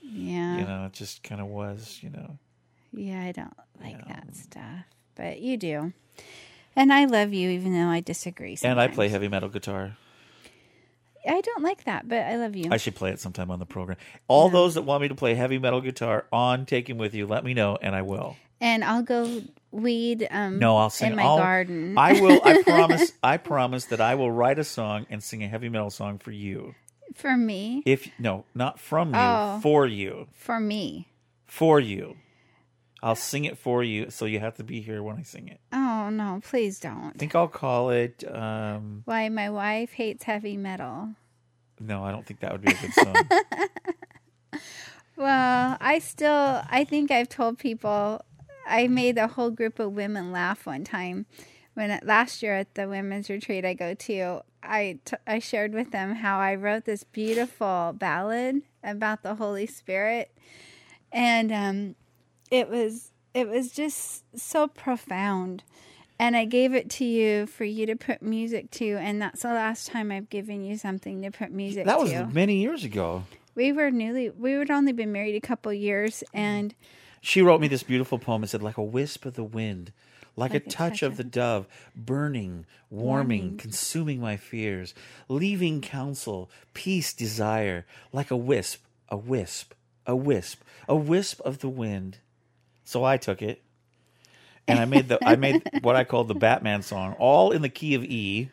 [0.00, 1.98] yeah, You know, it just kind of was.
[2.02, 2.38] You know,
[2.92, 4.84] yeah, I don't like that stuff,
[5.16, 5.92] but you do,
[6.76, 8.56] and I love you even though I disagree.
[8.62, 9.96] and I play heavy metal guitar.
[11.28, 12.70] I don't like that, but I love you.
[12.70, 13.98] I should play it sometime on the program.
[14.28, 17.44] All those that want me to play heavy metal guitar on Taking with You, let
[17.44, 18.36] me know, and I will.
[18.60, 20.26] and I'll go weed.
[20.30, 21.96] Um, No, I'll sing in my I'll- garden.
[21.98, 22.40] I will.
[22.44, 23.12] I promise.
[23.22, 26.30] I promise that I will write a song and sing a heavy metal song for
[26.32, 26.74] you.
[27.14, 27.82] for me.
[27.86, 29.60] If no, not from you, Oh.
[29.62, 30.28] for you.
[30.32, 31.08] For me.
[31.46, 32.16] for you.
[33.02, 35.60] I'll sing it for you, so you have to be here when I sing it.
[35.72, 37.12] Oh no, please don't.
[37.14, 38.24] I think I'll call it.
[38.30, 41.10] Um, Why my wife hates heavy metal.
[41.78, 43.14] no, I don't think that would be a good song.
[45.16, 48.24] Well, I still, I think I've told people,
[48.68, 51.26] I made a whole group of women laugh one time.
[51.74, 55.90] When last year at the women's retreat I go to, I, t- I shared with
[55.90, 60.30] them how I wrote this beautiful ballad about the Holy Spirit,
[61.10, 61.94] and um,
[62.50, 65.62] it was it was just so profound.
[66.20, 69.48] And I gave it to you for you to put music to, and that's the
[69.48, 73.22] last time I've given you something to put music that to was many years ago.
[73.54, 76.74] we were newly we had only been married a couple years and
[77.20, 78.42] She wrote me this beautiful poem.
[78.42, 79.92] It said, like a wisp of the wind,
[80.34, 84.94] like, a, touch, of the dove, burning, warming, consuming my fears,
[85.28, 89.74] leaving counsel, peace, desire, like a wisp, a wisp,
[90.06, 92.18] a wisp, a wisp of the wind.
[92.88, 93.60] So I took it,
[94.66, 97.68] and I made the I made what I called the Batman song, all in the
[97.68, 98.48] key of E,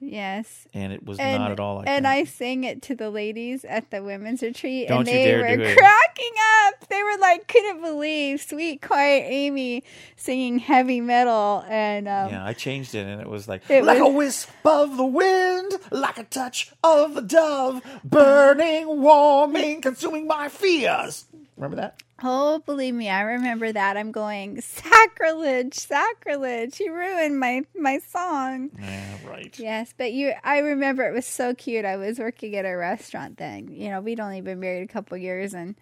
[0.00, 2.10] yes and it was and, not at all like and that.
[2.10, 6.32] I sang it to the ladies at the women's retreat Don't and they were cracking
[6.66, 6.88] up.
[6.88, 9.84] They were like couldn't believe sweet quiet Amy
[10.16, 14.00] singing heavy metal and um, Yeah, I changed it, and it was like It like
[14.00, 20.26] was- a wisp of the wind, like a touch of the dove, burning, warming, consuming
[20.26, 21.26] my fears.
[21.56, 22.02] Remember that?
[22.26, 23.98] Oh, believe me, I remember that.
[23.98, 26.80] I'm going sacrilege, sacrilege.
[26.80, 28.70] You ruined my my song.
[28.80, 29.54] Yeah, right.
[29.58, 31.84] Yes, but you I remember it was so cute.
[31.84, 33.68] I was working at a restaurant then.
[33.68, 35.74] You know, we'd only been married a couple years and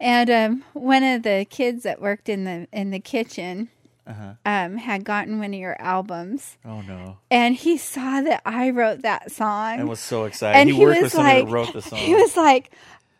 [0.00, 3.68] and um one of the kids that worked in the in the kitchen
[4.06, 4.34] Uh-huh.
[4.44, 9.02] um had gotten one of your albums Oh no, and he saw that I wrote
[9.02, 9.80] that song.
[9.80, 10.58] I was so excited.
[10.60, 11.98] and he, he, worked was like wrote the song.
[11.98, 12.70] He was like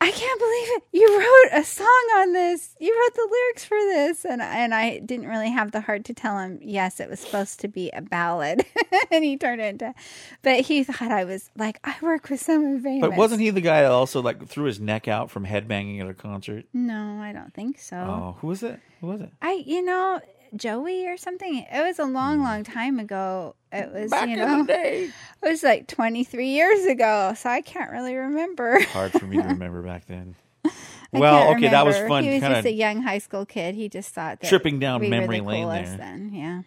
[0.01, 0.83] I can't believe it.
[0.93, 2.77] You wrote a song on this.
[2.79, 4.25] You wrote the lyrics for this.
[4.25, 7.61] And and I didn't really have the heart to tell him, yes, it was supposed
[7.61, 8.65] to be a ballad.
[9.11, 9.95] and he turned it into
[10.43, 13.09] but he thought I was like, I work with someone famous.
[13.09, 16.09] but wasn't he the guy that also like threw his neck out from headbanging at
[16.09, 16.67] a concert?
[16.73, 17.97] No, I don't think so.
[17.97, 18.81] Oh, who was it?
[19.01, 19.31] Who was it?
[19.43, 20.21] I you know,
[20.55, 21.67] Joey or something.
[21.71, 23.55] It was a long, long time ago.
[23.73, 24.11] It was.
[24.11, 25.05] Back you in know the day.
[25.43, 28.81] it was like twenty three years ago, so I can't really remember.
[28.91, 30.37] Hard for me to remember back then.
[30.65, 32.25] I well, can't okay, that was fun.
[32.25, 33.75] He was Kind just a young high school kid.
[33.75, 35.97] He just thought that Tripping down we memory were the lane there.
[35.97, 36.63] Then, yeah.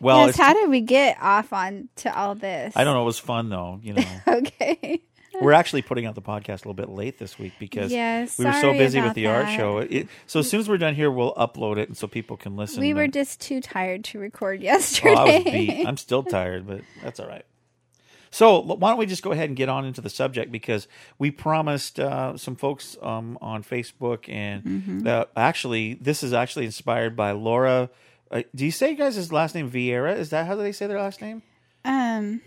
[0.00, 0.26] well.
[0.26, 0.36] yes.
[0.36, 2.76] How did we get off on to all this?
[2.76, 3.02] I don't know.
[3.02, 3.80] It was fun though.
[3.82, 4.04] You know.
[4.26, 5.00] Okay.
[5.40, 8.44] We're actually putting out the podcast a little bit late this week because Yes, we
[8.44, 9.78] were so busy with the art show.
[9.78, 12.56] It, so as soon as we're done here, we'll upload it and so people can
[12.56, 12.80] listen.
[12.80, 15.14] we were just too tired to record oh, yesterday.
[15.16, 15.86] I was beat.
[15.86, 17.44] I'm still tired, but that's all right.
[18.32, 20.86] So why don't we just go ahead and get on into the subject because
[21.18, 25.06] we promised uh, some folks um, on Facebook and Mm-hmm.
[25.06, 27.90] uh, actually this is actually inspired by Laura.
[28.30, 30.16] Uh, do you say guys' last name Vieira?
[30.16, 31.42] Is that how they say their last name?
[31.84, 32.40] um,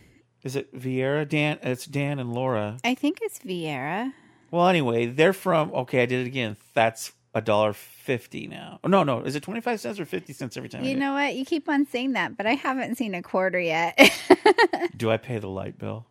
[0.44, 1.28] Is it Vieira?
[1.28, 1.58] Dan?
[1.64, 2.78] It's Dan and Laura.
[2.84, 4.14] I think it's Vieira.
[4.52, 5.72] Well, anyway, they're from.
[5.74, 6.58] Okay, I did it again.
[6.74, 8.80] That's a dollar fifty now.
[8.84, 9.22] Oh, no, no.
[9.22, 10.84] Is it twenty five cents or fifty cents every time?
[10.84, 11.36] You know what?
[11.36, 13.98] You keep on saying that, but I haven't seen a quarter yet.
[14.98, 16.06] Do I pay the light bill?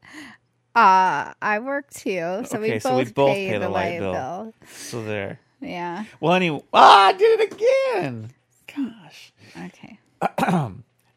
[0.74, 3.90] uh, I work too, so we both, so we both pay, pay the the light
[3.92, 4.12] light bill.
[4.12, 4.54] bill.
[4.74, 5.38] So there.
[5.60, 6.04] Yeah.
[6.20, 8.32] Well, anyway, ah, I did it again.
[8.74, 9.32] Gosh,
[9.66, 9.98] Okay.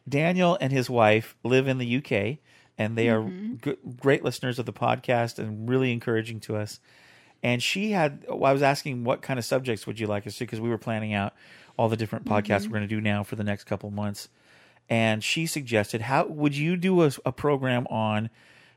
[0.08, 2.38] Daniel and his wife live in the UK,
[2.78, 3.54] and they Mm-hmm.
[3.70, 6.80] are g- great listeners of the podcast and really encouraging to us.
[7.42, 10.36] And she had, well, I was asking what kind of subjects would you like us
[10.38, 11.34] to, because we were planning out
[11.78, 12.72] all the different podcasts Mm-hmm.
[12.72, 14.28] we're going to do now for the next couple months.
[14.88, 18.30] And she suggested, how would you do a, a program on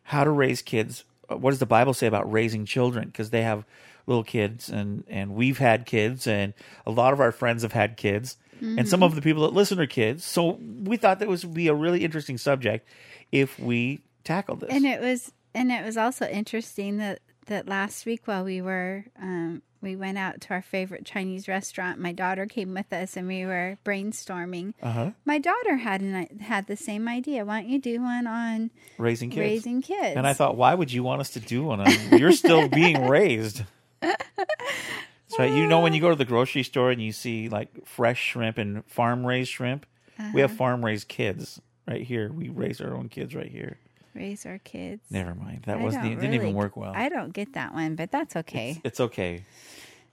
[0.03, 1.03] how to raise kids?
[1.29, 3.07] Uh, What does the Bible say about raising children?
[3.07, 3.63] Because they have
[4.07, 6.53] little kids, and and we've had kids, and
[6.87, 9.79] a lot of our friends have had kids, and some of the people that listen
[9.79, 10.25] are kids.
[10.25, 12.87] So we thought that was would be a really interesting subject
[13.31, 14.69] if we tackle this.
[14.71, 19.05] And it was and it was also interesting that that last week while we were
[19.21, 21.99] um we went out to our favorite Chinese restaurant.
[21.99, 24.73] My daughter came with us and we were brainstorming.
[24.83, 25.11] uh-huh.
[25.23, 27.45] My daughter had an, had the same idea.
[27.45, 29.39] Why don't you do one on Raising kids.
[29.39, 30.17] raising kids?
[30.17, 31.79] And I thought, why would you want us to do one?
[31.79, 31.87] on
[32.19, 33.63] You're still being raised.
[34.01, 35.51] That's right.
[35.51, 38.57] You know when you go to the grocery store and you see like fresh shrimp
[38.57, 39.85] and farm raised shrimp,
[40.17, 40.37] we Uh-huh.
[40.39, 42.31] have farm raised kids right here.
[42.31, 43.77] We raise our own kids right here.
[44.13, 45.01] raise our kids.
[45.09, 45.63] Never mind.
[45.65, 46.03] That I wasn't.
[46.03, 46.93] don't didn't even work well.
[46.95, 48.79] I don't get that one, but that's okay.
[48.83, 49.43] It's okay.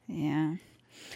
[0.09, 0.55] Yeah.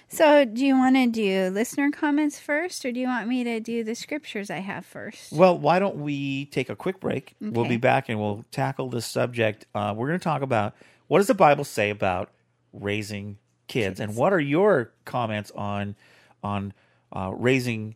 [0.08, 3.60] So, do you want to do listener comments first, or do you want me to
[3.60, 5.32] do the scriptures I have first?
[5.32, 7.34] Well, why don't we take a quick break?
[7.40, 9.66] We'll be back and we'll tackle this subject.
[9.74, 10.74] Uh, we're going to talk about
[11.06, 12.30] what does the Bible say about
[12.72, 15.96] raising kids, and what are your comments on
[16.42, 16.72] on
[17.12, 17.94] uh, raising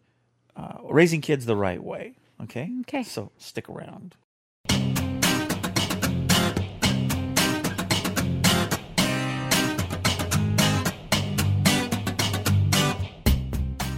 [0.57, 2.14] uh, raising kids the right way?
[2.44, 2.70] Okay.
[2.83, 3.02] Okay.
[3.02, 4.14] So stick around.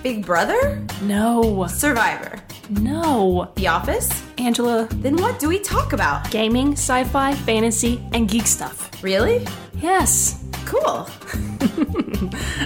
[0.02, 0.84] Big Brother?
[1.02, 1.66] No.
[1.66, 2.38] Survivor?
[2.70, 3.50] No.
[3.56, 4.22] The Office?
[4.38, 6.30] Angela, Then what do we talk about?
[6.30, 8.90] gaming, sci fi, fantasy, and geek stuff.
[9.02, 9.44] Really?
[9.80, 10.44] Yes.
[10.64, 11.08] Cool.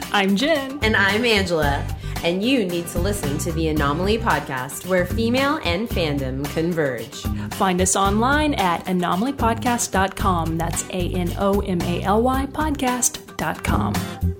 [0.12, 0.78] I'm Jen.
[0.82, 1.82] And I'm Angela.
[2.22, 7.22] And you need to listen to the Anomaly podcast where female and fandom converge.
[7.54, 10.58] Find us online at anomalypodcast.com.
[10.58, 14.39] That's A N O M A L Y podcast.com.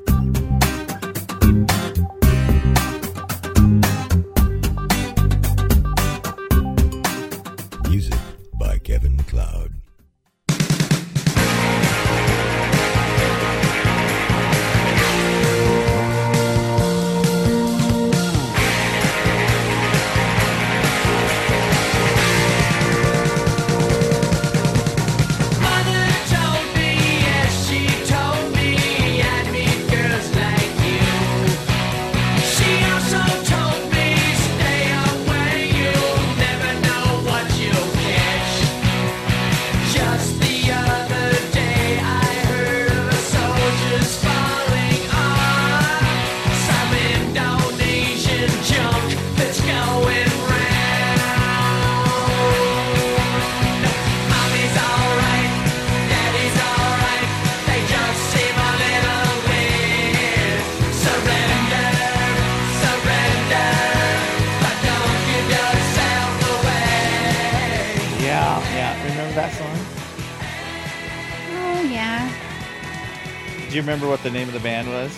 [73.71, 75.17] Do you remember what the name of the band was?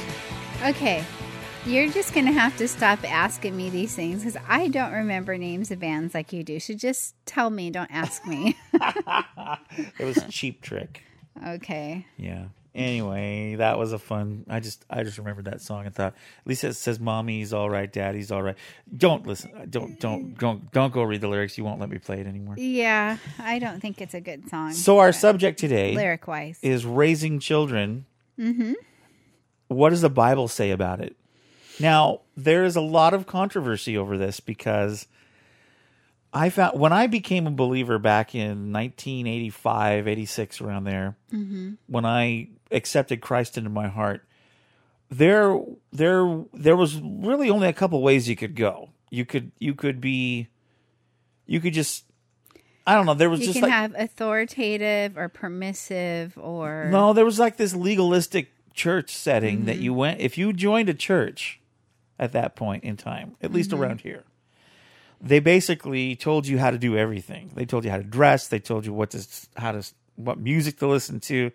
[0.62, 1.02] Okay.
[1.64, 5.70] You're just gonna have to stop asking me these things because I don't remember names
[5.70, 6.60] of bands like you do.
[6.60, 8.54] So just tell me, don't ask me.
[9.98, 11.02] It was a Cheap Trick.
[11.46, 12.04] okay.
[12.18, 12.48] Yeah.
[12.74, 14.44] Anyway, that was a fun.
[14.50, 17.70] I just I just remembered that song and thought at least it says "Mommy's all
[17.70, 18.56] right, Daddy's all right."
[18.94, 19.50] Don't listen.
[19.56, 21.56] Uh, don't don't don't don't go read the lyrics.
[21.56, 22.56] You won't let me play it anymore.
[22.58, 24.72] Yeah, I don't think it's a good song.
[24.74, 26.58] So our subject today lyric wise.
[26.60, 28.04] is raising children.
[28.42, 28.72] Mm-hmm.
[29.68, 31.16] What does the Bible say about it?
[31.81, 35.07] Now there is a lot of controversy over this because
[36.33, 41.16] I found when I became a believer back in 1985, 86, around there,
[41.87, 44.24] when I accepted Christ into my heart,
[45.11, 45.61] there,
[45.92, 48.90] there, there was really only a couple ways you could go.
[49.11, 50.48] You could, you could be,
[51.44, 52.05] you could just,
[52.86, 53.14] I don't know.
[53.14, 57.56] There was you just can like have authoritative or permissive or no, there was like
[57.56, 59.82] this legalistic church setting that mm-hmm.
[59.82, 61.60] you went if you joined a church
[62.18, 63.82] at that point in time, at least mm-hmm.
[63.82, 64.24] around here.
[65.20, 67.52] They basically told you how to do everything.
[67.54, 69.84] They told you how to dress, they told you what to how to
[70.16, 71.52] what music to listen to.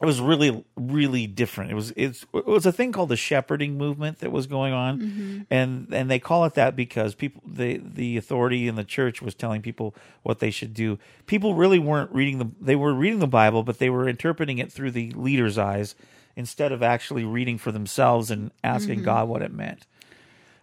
[0.00, 1.72] It was really really different.
[1.72, 5.00] It was it's, it was a thing called the shepherding movement that was going on.
[5.00, 5.40] Mm-hmm.
[5.50, 9.34] And and they call it that because people the the authority in the church was
[9.34, 10.98] telling people what they should do.
[11.26, 14.70] People really weren't reading the they were reading the Bible, but they were interpreting it
[14.70, 15.96] through the leader's eyes
[16.36, 19.04] instead of actually reading for themselves and asking mm-hmm.
[19.04, 19.86] God what it meant.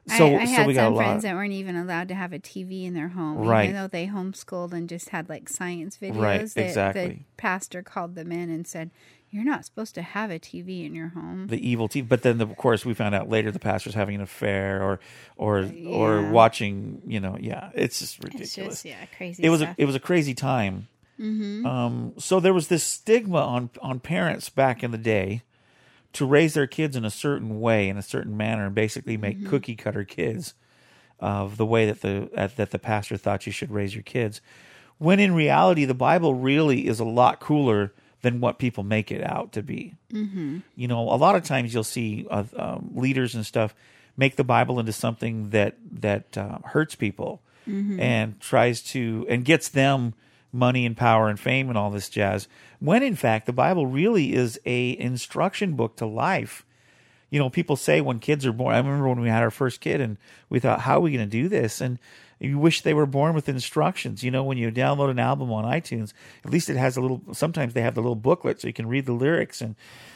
[0.08, 2.16] So I, I so had we got a some friends that weren't even allowed to
[2.16, 3.70] have a TV in their home, Right.
[3.70, 6.22] even though they homeschooled and just had like science videos.
[6.22, 7.26] Right, that The exactly.
[7.38, 8.92] pastor called them in and said,
[9.36, 12.08] "You're not supposed to have a TV in your home." the evil TV.
[12.08, 15.00] But then, of course, we found out later the pastor's having an affair or
[15.36, 17.02] or or watching.
[17.06, 18.76] You know, yeah, it's just it's ridiculous.
[18.76, 19.44] just yeah, crazy.
[19.44, 20.88] it was a, it was a crazy time.
[21.20, 25.44] Um, so there was this stigma on on parents back in the day
[26.14, 29.46] to raise their kids in a certain way, in a certain manner, and basically make
[29.46, 30.54] cookie cutter kids
[31.20, 34.40] of the way that the that the pastor thought you should raise your kids.
[34.98, 37.94] When in reality, the Bible really is a lot cooler
[38.26, 39.94] than what people make it out to be.
[40.12, 40.60] Mm-hmm.
[40.76, 43.76] You know, a lot of times you'll see uh, um, leaders and stuff
[44.18, 47.42] make the Bible into something that that uh, hurts people
[48.00, 50.16] and tries to and gets them
[50.52, 52.48] money and power and fame and all this jazz.
[52.80, 56.66] When in fact, the Bible really is a instruction book to life
[57.32, 58.74] you know, people say when kids are born.
[58.74, 60.18] I remember when we had our first kid, and
[60.48, 62.00] we thought, "How are we going to do this?" And
[62.46, 64.24] you wish they were born with instructions.
[64.24, 67.22] You know, when you download an album on iTunes, at least it has a little.
[67.34, 69.76] Sometimes they have the little booklet so you can read the lyrics and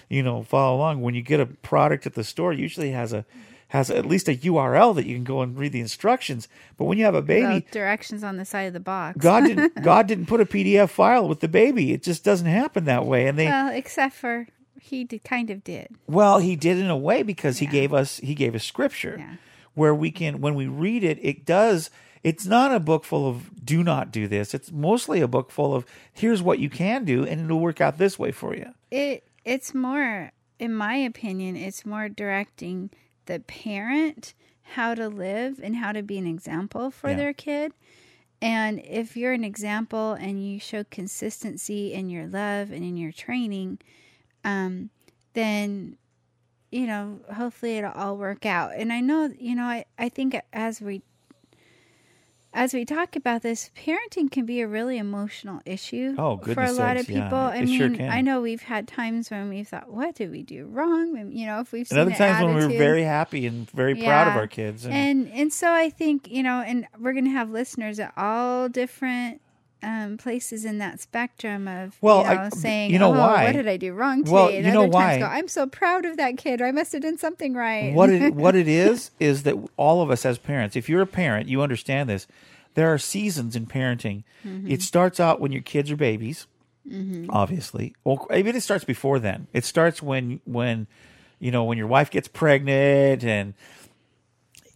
[0.09, 1.01] you know follow along.
[1.01, 3.25] When you get a product at the store, it usually has a
[3.69, 6.47] has at least a URL that you can go and read the instructions.
[6.77, 9.17] But when you have a baby, Well, directions on the side of the box.
[9.19, 11.93] God didn't God didn't put a PDF file with the baby.
[11.93, 13.27] It just doesn't happen that way.
[13.27, 14.47] And they well, except for
[14.81, 15.89] he did, kind of did.
[16.07, 19.35] Well, he did in a way because he gave us he gave us scripture Yeah.
[19.75, 21.91] where we can when we read it, it does
[22.23, 24.53] it's not a book full of do not do this.
[24.53, 27.97] It's mostly a book full of here's what you can do and it'll work out
[27.97, 28.73] this way for you.
[28.91, 32.89] It it's more, in my opinion, it's more directing
[33.25, 34.33] the parent
[34.73, 37.15] how to live and how to be an example for Yeah.
[37.15, 37.73] their kid.
[38.41, 43.11] And if you're an example and you show consistency in your love and in your
[43.11, 43.79] training,
[44.43, 44.89] um,
[45.33, 45.97] then
[46.71, 48.73] you know, hopefully it'll all work out.
[48.75, 51.01] And I know, you know, I, I think as we
[52.53, 56.71] as we talk about this, parenting can be a really emotional issue Oh, for a
[56.71, 57.23] lot of sakes, yeah.
[57.23, 57.37] people.
[57.37, 58.07] I It mean, sure.
[58.07, 61.45] I know we've had times when we've thought, "What did we do wrong?" When, You
[61.45, 64.35] know, if we've And other times when we were very happy and very proud of
[64.35, 64.85] our kids.
[64.85, 68.67] And, and and so I think you know, and we're gonna have listeners at all
[68.69, 69.41] different
[69.81, 73.45] um, places in that spectrum of Well, you know, I- saying, you know "Oh, why?
[73.45, 75.19] what did I do wrong today?" Well, and you know other times why?
[75.19, 76.61] go, "I'm so proud of that kid.
[76.61, 80.11] I must have done something right." what it what it is is that all of
[80.11, 82.27] us as parents, if you're a parent, you understand this.
[82.75, 84.23] There are seasons in parenting.
[84.45, 84.69] Mm-hmm.
[84.69, 86.45] It starts out when your kids are babies,
[87.29, 87.95] obviously.
[88.03, 89.47] Well, even it starts before then.
[89.53, 90.87] It starts when when
[91.39, 93.53] you know when your wife gets pregnant and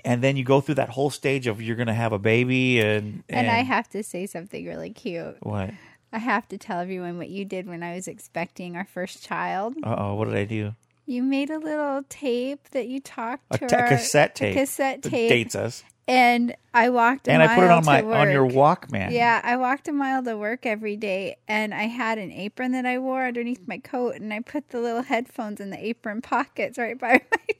[0.05, 2.79] and then you go through that whole stage of you're going to have a baby
[2.81, 5.37] and and I have to say something really cute.
[5.41, 5.71] what?
[6.11, 9.75] I have to tell everyone what you did when I was expecting our first child.
[9.83, 10.75] Uh oh, what did I do?
[11.05, 14.55] You made a little tape that you talked A, to ta- our cassette tape.
[14.55, 15.29] A cassette tape.
[15.29, 18.47] dates us, And I walked a and I put it on my to on your.
[18.49, 19.11] Walkman.
[19.11, 22.85] Yeah, I walked a mile to work every day, and I had an apron that
[22.85, 26.77] I wore underneath my coat, and I put the little headphones in the apron pockets
[26.77, 27.55] right by my,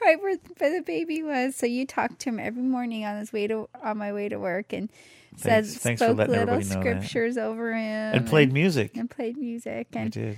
[0.00, 1.56] right where, where the baby was.
[1.56, 4.38] So you talked to him every morning on his way to on my way to
[4.38, 4.90] work, and
[5.36, 6.64] said Thanks- thanks spoke little know that.
[6.64, 8.96] scriptures over him, and played music.
[8.96, 10.36] and played music, I and did.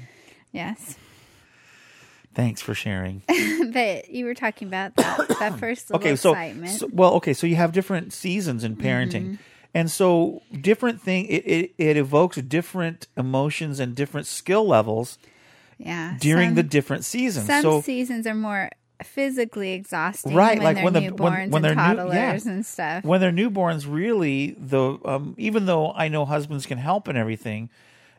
[0.53, 0.97] yes.
[2.35, 3.23] Thanks for sharing.
[3.73, 6.71] But you were talking about that, that first little okay so, excitement.
[6.71, 9.35] so well okay so you have different seasons in parenting Mm-hmm.
[9.75, 15.19] and so different thing it, it, it evokes different emotions and different skill levels
[15.77, 18.71] yeah, during some- the different seasons Some so seasons are more
[19.05, 22.47] physically exhausting, Right, When like they're when the- newborns when- when and they're new- toddlers
[22.47, 22.53] yeah.
[22.53, 23.05] and stuff.
[23.05, 27.69] when they're newborns really the um, even though i know husbands can help and everything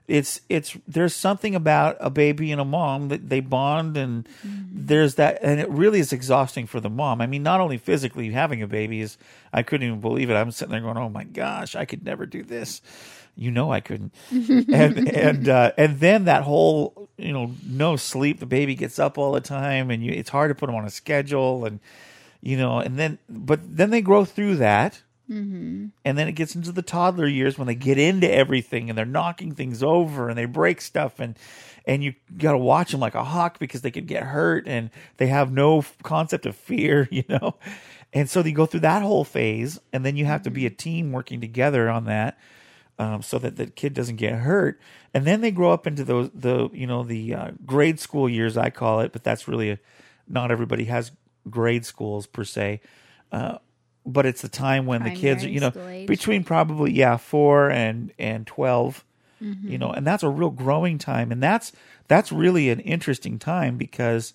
[0.10, 4.86] it's it's there's something about a baby and a mom that they bond and Mm-hmm.
[4.88, 7.22] there's that and it really is exhausting for the mom.
[7.22, 9.18] I mean not only physically having a baby is
[9.54, 10.36] i couldn't even believe it.
[10.36, 12.82] I'm sitting there going oh my gosh i could never do this.
[13.36, 14.14] You know i couldn't.
[14.32, 19.18] And and uh, and then that whole you know no sleep the baby gets up
[19.18, 21.80] all the time and you, it's hard to put them on a schedule and
[22.42, 25.02] you know and then but then they grow through that
[26.06, 29.06] and then it gets into the toddler years when they get into everything and they're
[29.06, 31.38] knocking things over and they break stuff and
[31.86, 34.90] and you got to watch them like a hawk because they could get hurt and
[35.18, 37.56] they have no concept of fear you know?
[38.12, 40.72] And so they go through that whole phase and then you have to be a
[40.72, 42.38] team working together on that
[42.98, 44.80] um, so that the kid doesn't get hurt.
[45.14, 48.58] And then they grow up into those the you know the uh, grade school years
[48.58, 49.80] i call it but that's really a,
[50.28, 51.12] not everybody has
[51.50, 52.82] grade schools per se
[53.32, 53.58] uh,
[54.06, 58.12] but it's the time when the kids, Primary you know, between probably yeah four and
[58.18, 59.04] and 12
[59.42, 59.72] Mm-hmm.
[59.72, 61.72] you know, and that's a real growing time, and that's
[62.10, 64.34] that's really an interesting time because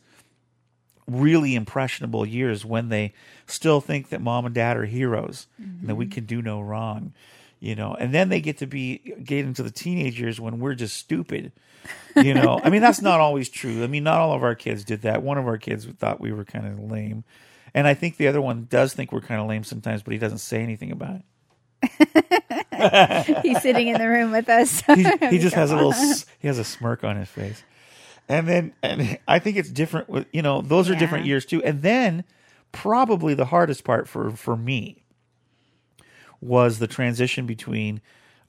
[1.06, 3.12] really impressionable years when they
[3.46, 7.12] still think that mom and dad are heroes and that we can do no wrong,
[7.60, 10.74] you know, and then they get to be get into the teenage years when we're
[10.74, 11.52] just stupid.
[12.16, 13.84] You know, I mean that's not always true.
[13.84, 15.22] I mean, not all of our kids did that.
[15.22, 17.24] One of our kids thought we were kind of lame,
[17.74, 20.18] and I think the other one does think we're kind of lame sometimes, but he
[20.18, 21.24] doesn't say anything about it.
[23.42, 24.80] He's sitting in the room with us.
[24.86, 25.92] he, he just has a little.
[26.38, 27.62] He has a smirk on his face
[28.28, 31.62] and then and i think it's different with you know those are different years too
[31.62, 32.24] and then
[32.72, 35.04] probably the hardest part for for me
[36.40, 38.00] was the transition between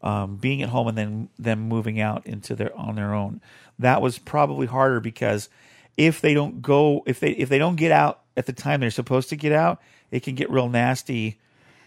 [0.01, 3.41] um, being at home and then them moving out into their on their own
[3.79, 5.49] that was probably harder because
[5.97, 8.91] if they don't go if they if they don't get out at the time they're
[8.91, 9.81] supposed to get out
[10.11, 11.37] it can get real nasty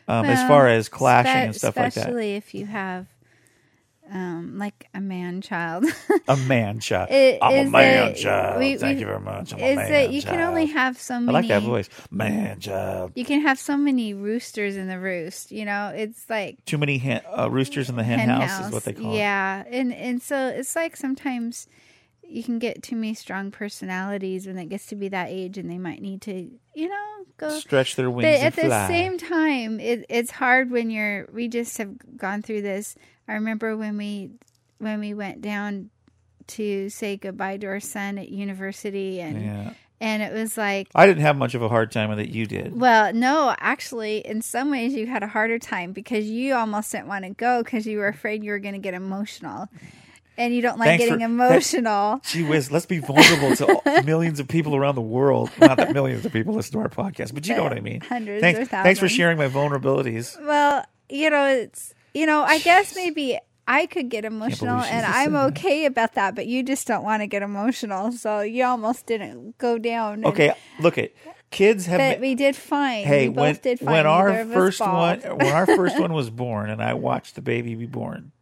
[0.08, 3.06] um, as far as clashing spe- and stuff like that Especially if you have,
[4.10, 5.84] um, like a man child.
[6.26, 7.10] a man child.
[7.12, 8.58] It- I'm a man child.
[8.58, 9.52] we- Thank we- you very much.
[9.52, 10.34] I'm a is man that you child.
[10.38, 11.28] can only have so many?
[11.28, 11.90] I like that voice.
[12.10, 13.12] Man child.
[13.16, 15.52] You can have so many roosters in the roost.
[15.52, 18.84] You know, it's like Too many hen, uh, roosters in the hen, house, is what
[18.84, 19.18] they call it.
[19.18, 21.68] yeah, and and so it's like sometimes
[22.28, 25.70] you can get too many strong personalities when it gets to be that age, and
[25.70, 28.88] they might need to, you know, go Stretch their wings but at the fly.
[28.88, 32.96] same time it, it's hard when you're we just have gone through this
[33.28, 34.30] i remember when we
[34.78, 35.88] when we went down
[36.48, 39.72] to say goodbye to our son at university, and Yeah.
[40.00, 42.30] and it was like, I didn't have much of a hard time with it.
[42.30, 42.74] You did.
[42.80, 47.06] well, no, actually, in some ways, you had a harder time because you almost didn't
[47.08, 49.68] want to go because you were afraid you were going to get emotional,
[50.38, 52.20] and you don't like Thanks getting for- emotional.
[52.24, 55.50] Gee whiz, let's be vulnerable to millions of people around the world.
[55.60, 58.00] Not that millions of people listen to our podcast, but you know what I mean.
[58.00, 60.40] Hundreds thanks, or thanks for sharing my vulnerabilities.
[60.42, 65.12] Well, you know, it's you know, I guess maybe I could get emotional, and I'm
[65.14, 65.46] saying that.
[65.48, 66.34] okay about that.
[66.34, 70.14] But you just don't want to get emotional, so you almost didn't go down.
[70.14, 71.12] and- Okay, look at
[71.50, 71.98] kids have.
[71.98, 73.04] but ma- we did fine.
[73.04, 73.88] hey, we both when did fine.
[73.92, 76.94] when our Neither of us first one when our first one was born, and I
[76.94, 78.32] watched the baby be born.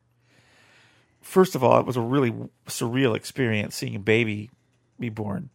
[1.26, 2.32] First of all, it was a really
[2.66, 4.48] surreal experience seeing a baby
[4.98, 5.50] be born.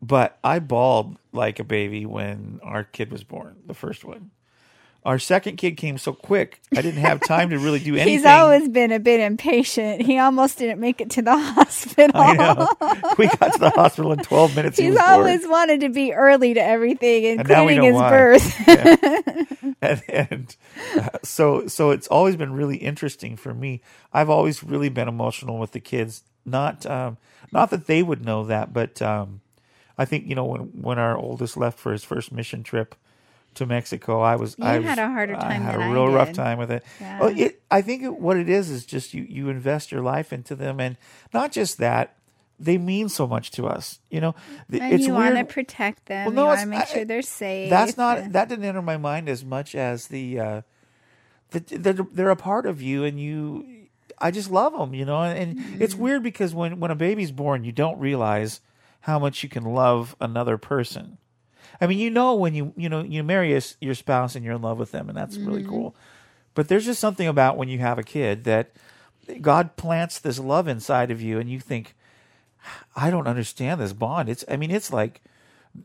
[0.00, 4.30] But I bawled like a baby when our kid was born, the first one.
[5.06, 8.12] Our second kid came so quick, I didn't have time to really do anything.
[8.12, 10.02] He's always been a bit impatient.
[10.02, 12.20] He almost didn't make it to the hospital.
[12.20, 12.68] I know.
[13.16, 14.76] We got to the hospital in 12 minutes.
[14.76, 15.08] He's born.
[15.08, 18.10] always wanted to be early to everything, And now we including his why.
[18.10, 19.76] birth.
[19.80, 20.56] and, and
[20.96, 23.82] uh, so so it's always been really interesting for me.
[24.12, 26.24] I've always really been emotional with the kids.
[26.44, 27.16] Not um,
[27.52, 29.40] not that they would know that, but um,
[29.96, 32.96] I think you know when when our oldest left for his first mission trip
[33.56, 35.50] to Mexico, I was You I was, had a harder time.
[35.50, 36.84] I had a real rough time with it.
[37.00, 37.20] Yeah.
[37.20, 40.32] Well, it I think it, what it is is just you you invest your life
[40.32, 40.96] into them, and
[41.34, 42.14] not just that.
[42.58, 44.34] They mean so much to us, you know.
[44.70, 46.24] Th- and it's you want to protect them.
[46.26, 47.68] Well, no, you want to make I- sure they're safe.
[47.68, 50.60] That's not that didn't enter my mind as much as the uh,
[51.50, 53.66] the they're, they're a part of you, and you.
[54.18, 55.82] I just love them, you know, and Mm-hmm.
[55.82, 58.62] it's weird because when when a baby's born, you don't realize
[59.00, 61.18] how much you can love another person.
[61.80, 64.54] I mean, you know when you you know you marry a your spouse and you're
[64.54, 65.70] in love with them, and that's really Mm-hmm.
[65.70, 65.96] cool.
[66.54, 68.70] But there's just something about when you have a kid that
[69.40, 71.94] God plants this love inside of you, and you think,
[72.94, 74.28] I don't understand this bond.
[74.28, 75.20] It's I mean, it's like,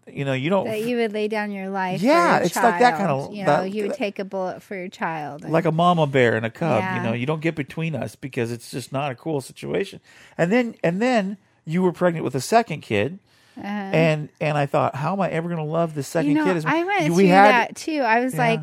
[0.08, 2.02] you know, you don't that you would lay down your life.
[2.02, 4.64] Yeah, for your it's like that kinda- You know, that- you would take a bullet
[4.64, 5.44] for your child.
[5.50, 6.80] like a mama bear and a cub.
[6.80, 6.98] Yeah.
[6.98, 10.00] You know, you don't get between us because it's just not a cool situation.
[10.38, 13.20] And then and then you were pregnant with a second kid,
[13.58, 16.40] and and I thought, how am I ever going to love the second Uh-huh.
[16.40, 16.58] you know, kid?
[16.58, 18.00] As I went we through had that too.
[18.02, 18.40] I was Yeah.
[18.40, 18.60] like,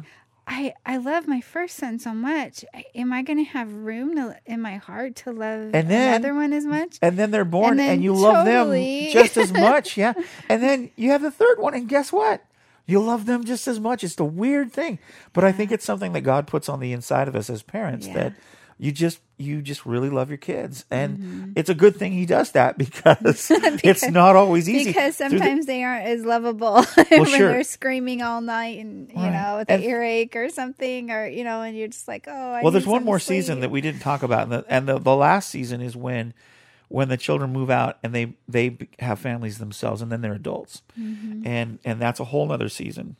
[0.47, 2.65] I I love my first son so much.
[2.95, 6.35] Am I going to have room to, in my heart to love And then- another
[6.35, 6.99] one as much?
[7.03, 8.73] and then they're born, And and, you love them
[9.13, 9.97] just as much.
[9.99, 10.15] Yeah,
[10.49, 12.43] and then you have the third one, and guess what?
[12.87, 14.03] You love them just as much.
[14.03, 14.99] It's the weird thing,
[15.35, 18.07] but I think it's something that God puts on the inside of us as parents
[18.07, 18.15] Yeah.
[18.15, 18.33] that
[18.79, 21.53] you just you just really love your kids, and Mm-hmm.
[21.57, 24.91] it's a good thing He does that because, it's not always easy.
[24.91, 27.51] Because Through the- sometimes they aren't as lovable when sure.
[27.53, 29.33] they're screaming all night and you Right.
[29.33, 32.33] know with And- an earache or something, or you know, and you're just like, oh,
[32.53, 33.39] I well, there's one more sleep.
[33.43, 36.35] season that we didn't talk about, and the, and the the last season is when
[36.89, 40.83] when the children move out and they they have families themselves, and then they're adults,
[40.99, 41.47] Mm-hmm.
[41.47, 43.17] and and that's a whole other season.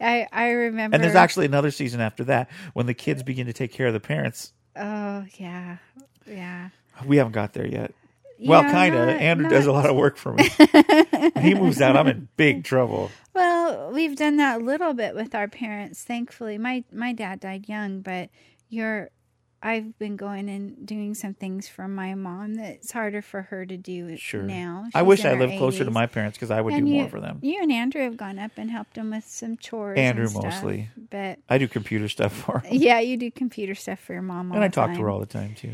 [0.00, 0.94] I I remember.
[0.94, 3.94] And there's actually another season after that when the kids begin to take care of
[3.94, 4.52] the parents.
[4.78, 5.78] Oh yeah,
[6.26, 6.68] yeah.
[7.04, 7.92] We haven't got there yet.
[8.40, 9.06] well, kind of.
[9.08, 10.48] not- Andrew does a lot of work for me.
[10.48, 13.10] when he moves out, I'm in big trouble.
[13.34, 16.02] Well, we've done that a little bit with our parents.
[16.04, 18.30] Thankfully, my my dad died young, but
[18.68, 19.10] you're.
[19.62, 23.76] I've been going and doing some things for my mom that's harder for her to
[23.76, 24.42] do Sure.
[24.42, 24.86] now.
[24.94, 27.08] I wish I lived closer to my parents because I would And do you, more
[27.08, 27.38] for them.
[27.42, 29.98] You and Andrew have gone up and helped them with some chores.
[29.98, 30.88] Andrew and stuff, mostly.
[31.10, 32.74] but I do computer stuff for him.
[32.80, 34.52] yeah, you do computer stuff for your mom.
[34.52, 35.72] And I talk to her all the time, too.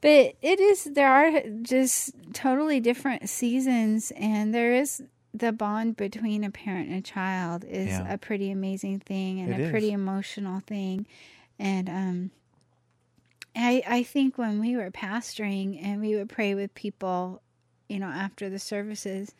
[0.00, 5.02] But it is there are just totally different seasons, and there is
[5.34, 8.10] the bond between a parent and a child is Yeah.
[8.12, 9.70] a pretty amazing thing and It a is.
[9.70, 11.06] pretty emotional thing,
[11.58, 12.30] and um.
[13.56, 17.40] I, I think when we were pastoring and we would pray with people,
[17.88, 19.34] you know, after the services,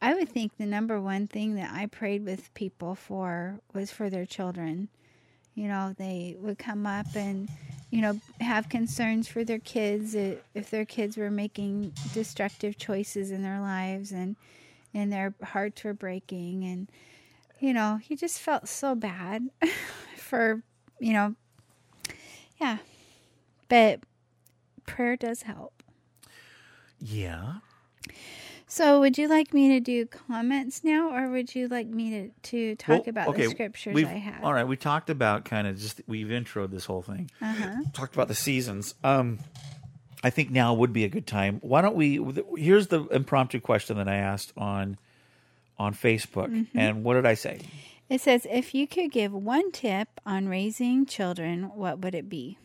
[0.00, 4.08] I would think the number one thing that I prayed with people for was for
[4.08, 4.88] their children.
[5.54, 7.48] You know, they would come up and,
[7.90, 13.42] you know, have concerns for their kids if their kids were making destructive choices in
[13.42, 14.36] their lives and
[14.94, 16.88] and their hearts were breaking and
[17.60, 19.50] you know, you just felt so bad
[20.16, 20.62] for,
[21.00, 21.34] you know,
[22.60, 22.78] yeah.
[23.68, 24.00] But
[24.86, 25.82] prayer does help.
[27.00, 27.54] Yeah.
[28.70, 32.30] So, would you like me to do comments now, or would you like me to,
[32.50, 34.44] to talk Well, about okay, the scriptures I have?
[34.44, 37.30] All right, we talked about kind of just we've introed this whole thing.
[37.40, 37.76] Uh-huh.
[37.94, 38.94] Talked about the seasons.
[39.02, 39.38] Um,
[40.22, 41.60] I think now would be a good time.
[41.62, 42.20] Why don't we?
[42.56, 44.98] Here's the impromptu question that I asked on
[45.78, 46.78] on Facebook, Mm-hmm.
[46.78, 47.60] and what did I say?
[48.10, 52.58] It says, if you could give one tip on raising children, what would it be?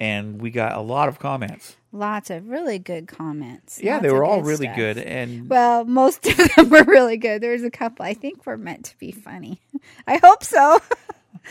[0.00, 1.76] And we got a lot of comments.
[1.90, 3.80] lots of really good comments.
[3.82, 4.76] Yeah, Lots they were all good really stuff.
[4.76, 7.42] good, and Well, most of them were really good.
[7.42, 9.60] There's a couple I think were meant to be funny.
[10.06, 10.78] I hope so.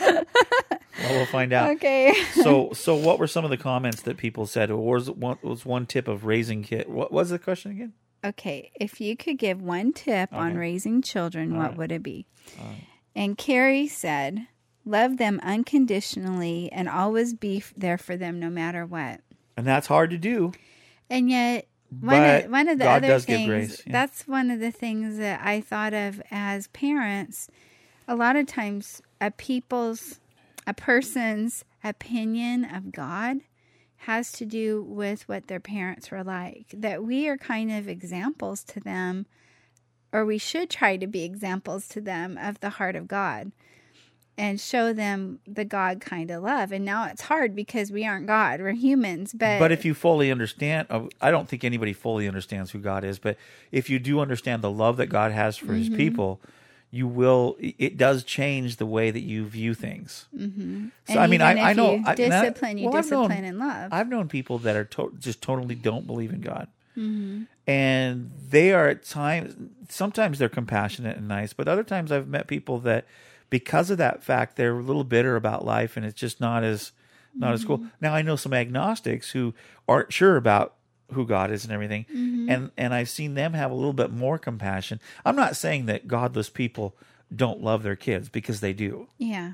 [0.00, 0.24] well,
[1.10, 1.70] we'll find out.
[1.72, 2.14] okay.
[2.34, 4.70] so, so what were some of the comments that people said?
[4.70, 6.88] Or was one was one tip of raising kid?
[6.88, 7.92] What was the question again?
[8.24, 12.26] Okay, if you could give one tip on raising children, what would it be?
[13.14, 14.46] And Carrie said,
[14.88, 19.20] "Love them unconditionally and always be there for them no matter what."
[19.56, 20.52] And that's hard to do.
[21.10, 21.66] And yet,
[22.00, 23.92] one of, one of the God other does give things grace, yeah.
[23.92, 27.48] that's one of the things that I thought of as parents.
[28.06, 30.20] A lot of times, a people's,
[30.66, 33.38] a person's opinion of God
[34.02, 36.66] has to do with what their parents were like.
[36.72, 39.26] That we are kind of examples to them,
[40.12, 43.52] or we should try to be examples to them of the heart of God
[44.38, 46.70] and show them the God kind of love.
[46.72, 49.32] And now it's hard because we aren't God, we're humans.
[49.34, 53.02] But, But if you fully understand, uh, I don't think anybody fully understands who God
[53.04, 53.18] is.
[53.18, 53.36] But
[53.72, 55.74] if you do understand the love that God has for Mm-hmm.
[55.78, 56.40] His people,
[56.90, 57.56] you will.
[57.58, 60.26] It does change the way that you view things.
[60.34, 60.86] Mm-hmm.
[61.12, 63.28] So I mean, I, I know you I- and I- discipline, you well, I've known-
[63.28, 63.92] discipline in love.
[63.92, 66.68] I've known people that are to- just totally don't believe in God.
[66.96, 67.42] Mm-hmm.
[67.66, 69.54] And they are at times,
[69.90, 73.04] sometimes they're compassionate and nice, but other times I've met people that,
[73.50, 76.92] because of that fact, they're a little bitter about life, and it's just not as
[77.34, 77.66] not as Mm-hmm.
[77.68, 77.86] cool.
[78.00, 79.54] Now I know some agnostics who
[79.88, 80.74] aren't sure about
[81.12, 82.50] who God is and everything, Mm-hmm.
[82.50, 85.00] and and I've seen them have a little bit more compassion.
[85.24, 86.94] I'm not saying that godless people
[87.34, 89.08] don't love their kids because they do.
[89.18, 89.52] yeah.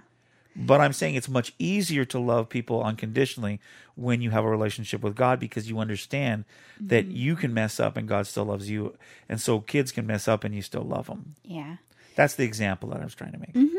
[0.57, 3.59] But I'm saying it's much easier to love people unconditionally
[3.97, 6.45] when you have a relationship with God because you understand
[6.80, 7.16] that Mm-hmm.
[7.16, 8.95] you can mess up and God still loves you.
[9.28, 11.34] And so kids can mess up and you still love them.
[11.42, 11.78] Yeah.
[12.15, 13.53] That's the example that I was trying to make.
[13.53, 13.77] Mm-hmm.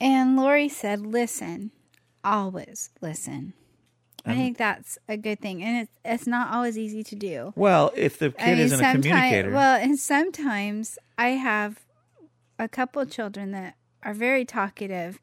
[0.00, 1.70] And Lori said, listen,
[2.22, 3.54] always listen.
[4.28, 5.62] I think that's a good thing.
[5.62, 7.52] And it's, it's not always easy to do.
[7.54, 11.84] Well, if the kid I mean, isn't a communicator, Well, and sometimes I have
[12.58, 15.20] a couple children that are very talkative,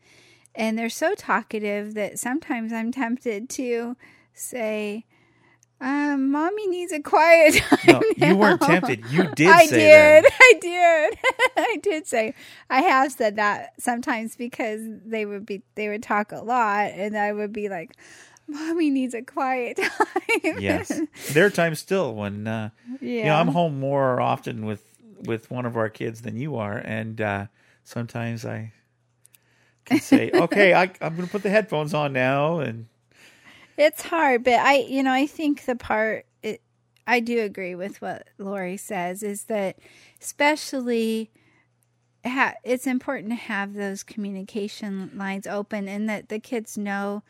[0.56, 3.98] and they're so talkative that sometimes I'm tempted to
[4.34, 5.06] say,
[5.82, 7.56] um, "Mommy needs a quiet
[7.86, 9.04] time." no, you weren't tempted.
[9.10, 10.24] You did I did.
[10.24, 10.32] that.
[10.40, 11.20] I did.
[11.58, 12.34] I did say.
[12.70, 17.18] I have said that sometimes because they would be they would talk a lot, and
[17.18, 17.96] I would be like,
[18.48, 21.02] "Mommy needs a quiet time." Yes.
[21.32, 22.70] There are times still when uh,
[23.02, 23.18] yeah.
[23.18, 24.84] you know I'm home more often with
[25.26, 27.46] with one of our kids than you are, and uh,
[27.84, 28.74] sometimes I
[29.86, 32.88] can say, "Okay, I, I'm going to put the headphones on now," and
[33.78, 36.62] It's hard, but I, you know, I think the part it,
[37.08, 39.80] I do agree with what Lori says is that,
[40.22, 41.32] especially,
[42.26, 47.24] ha- it's important to have those communication lines open, and that the kids know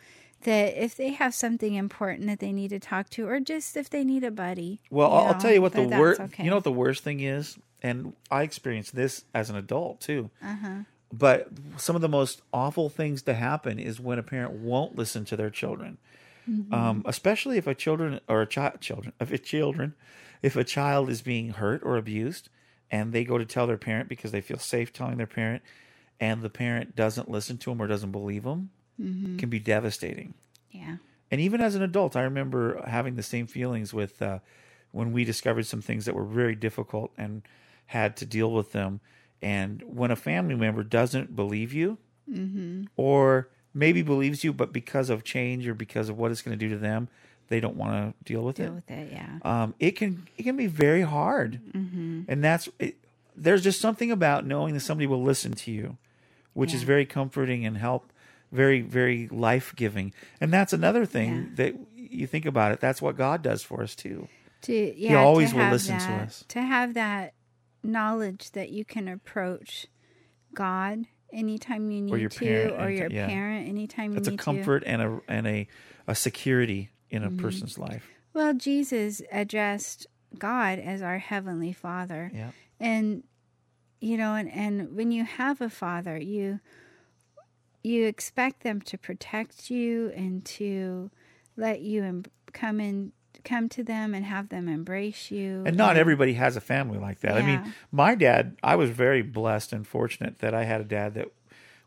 [0.43, 3.89] that if they have something important that they need to talk to, or just if
[3.89, 4.81] they need a buddy.
[4.89, 6.19] Well, I'll, tell you what the worst.
[6.19, 6.43] okay.
[6.43, 10.29] You know what the worst thing is, and I experienced this as an adult too.
[10.41, 10.83] Uh-huh.
[11.11, 15.25] But some of the most awful things to happen is when a parent won't listen
[15.25, 15.99] to their children,
[16.49, 16.73] Mm-hmm.
[16.73, 19.93] um, especially if a children or a child children if a children
[20.41, 22.49] if a child is being hurt or abused,
[22.91, 25.63] and they go to tell their parent because they feel safe telling their parent,
[26.19, 28.69] and the parent doesn't listen to them or doesn't believe them,
[29.01, 29.37] Mm-hmm.
[29.37, 30.33] can be devastating.
[30.69, 30.97] yeah.
[31.31, 34.39] And even as an adult, I remember having the same feelings with uh,
[34.91, 37.41] when we discovered some things that were very difficult and
[37.87, 38.99] had to deal with them.
[39.41, 41.97] And when a family member doesn't believe you,
[42.95, 46.65] or maybe believes you, but because of change or because of what it's going to
[46.65, 47.07] do to them,
[47.49, 48.71] they don't want to deal with Deal it.
[48.75, 49.39] with it, yeah.
[49.43, 52.95] Um, it can it can be very hard, and that's it,
[53.35, 55.97] there's just something about knowing that somebody will listen to you,
[56.53, 58.11] which is very comforting and help,
[58.51, 60.13] very very life giving.
[60.39, 61.55] And that's another thing Yeah.
[61.55, 62.79] that you think about it.
[62.79, 64.27] That's what God does for us too.
[64.63, 66.45] to yeah, always to will listen to us.
[66.49, 67.33] To have that
[67.83, 69.87] knowledge that you can approach
[70.53, 73.27] God anytime you need your to, parent or your yeah.
[73.27, 74.45] parent anytime That's you need to.
[74.45, 75.67] That's a comfort and a and a
[76.07, 77.39] a security in a Mm-hmm.
[77.39, 78.07] person's life.
[78.33, 80.07] Well, Jesus addressed
[80.37, 82.51] God as our heavenly Father, Yeah.
[82.79, 83.23] and
[83.99, 86.59] you know, and and when you have a father, you
[87.83, 91.11] you expect them to protect you and to
[91.57, 92.23] let you em-
[92.53, 93.11] come in
[93.43, 97.19] come to them and have them embrace you And not everybody has a family like
[97.21, 97.35] that.
[97.37, 101.13] I mean, my dad, I was very blessed and fortunate that I had a dad
[101.15, 101.27] that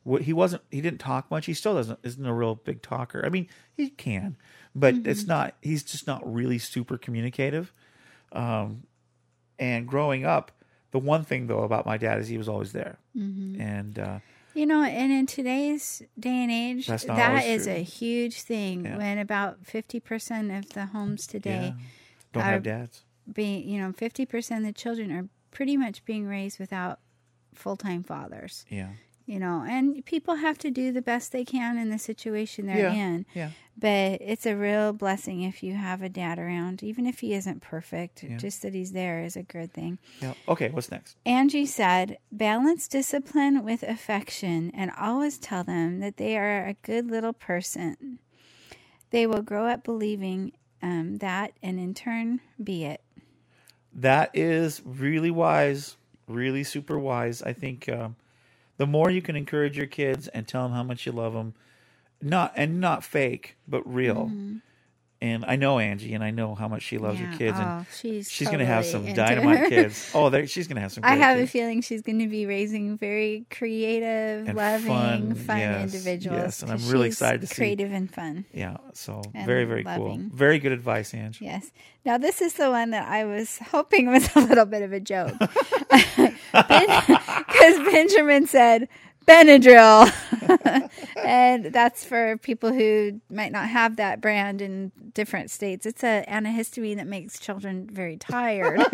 [0.05, 1.47] w- he wasn't, he didn't talk much.
[1.47, 3.23] He still doesn't, isn't a real big talker.
[3.25, 4.37] I mean, he can,
[4.75, 5.09] but Mm-hmm.
[5.11, 7.73] it's not, he's just not really super communicative.
[8.33, 8.83] Um,
[9.59, 10.53] and growing up,
[10.91, 12.99] the one thing though about my dad is he was always there.
[13.17, 13.61] Mm-hmm.
[13.61, 14.19] And, uh,
[14.57, 17.73] You know, and in today's day and age, That's not that true.
[17.73, 18.85] a huge thing.
[18.87, 18.97] Yeah.
[18.97, 21.85] When about fifty percent of the homes today Yeah.
[22.33, 23.05] Don't have dads.
[23.31, 27.01] being, you know, fifty percent of the children are pretty much being raised without
[27.55, 28.65] full time fathers.
[28.71, 28.89] Yeah.
[29.27, 32.79] You know, and people have to do the best they can in the situation they're
[32.79, 32.93] Yeah.
[32.95, 33.27] in.
[33.35, 33.51] Yeah.
[33.77, 37.61] But it's a real blessing if you have a dad around, even if he isn't
[37.61, 38.23] perfect.
[38.23, 38.37] Yeah.
[38.37, 39.99] Just that he's there is a good thing.
[40.23, 40.35] Yeah.
[40.49, 40.71] Okay.
[40.71, 41.17] What's next?
[41.27, 47.11] Angie said, balance discipline with affection and always tell them that they are a good
[47.11, 48.21] little person.
[49.11, 50.53] They will grow up believing
[50.83, 53.03] um, that and in turn be it.
[53.93, 55.97] That is really wise,
[56.29, 57.43] really super wise.
[57.43, 58.15] I think um,
[58.79, 61.55] the more you can encourage your kids and tell them how much you love them,
[62.23, 64.27] not and not fake, but real.
[64.27, 64.57] Mm-hmm.
[65.23, 67.29] And I know Angie, and I know how much she loves Yeah.
[67.29, 69.69] Oh, her kids, Oh, and she's she's going to have some dynamite it.
[69.71, 70.11] kids.
[70.15, 71.05] Oh, there- she's going to have some.
[71.07, 75.59] I have a feeling she's going to be raising very creative, And loving, fun, fun,
[75.59, 76.39] yes, individuals.
[76.39, 78.45] yes, and I'm really excited to see- Creative and fun.
[78.53, 80.19] Yeah, so and very very cool.
[80.35, 81.47] Very good advice, Angie.
[81.47, 81.71] Yes.
[82.05, 85.01] Now this is the one that I was hoping was a little bit of a
[85.01, 85.33] joke,
[86.53, 88.89] because Benjamin said
[89.27, 90.11] Benadryl,
[91.25, 95.85] and that's for people who might not have that brand in different states.
[95.85, 98.81] It's a antihistamine that makes children very tired.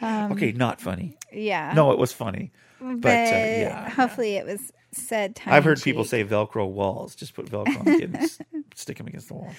[0.00, 1.16] Um, okay, not funny.
[1.32, 1.72] yeah.
[1.76, 2.50] No, it was funny,
[2.80, 3.88] but, but uh, yeah.
[3.88, 5.38] hopefully it was said.
[5.46, 7.14] I've heard in people say Velcro walls.
[7.14, 8.40] Just put Velcro on the kid and s-
[8.74, 9.52] stick him against the wall.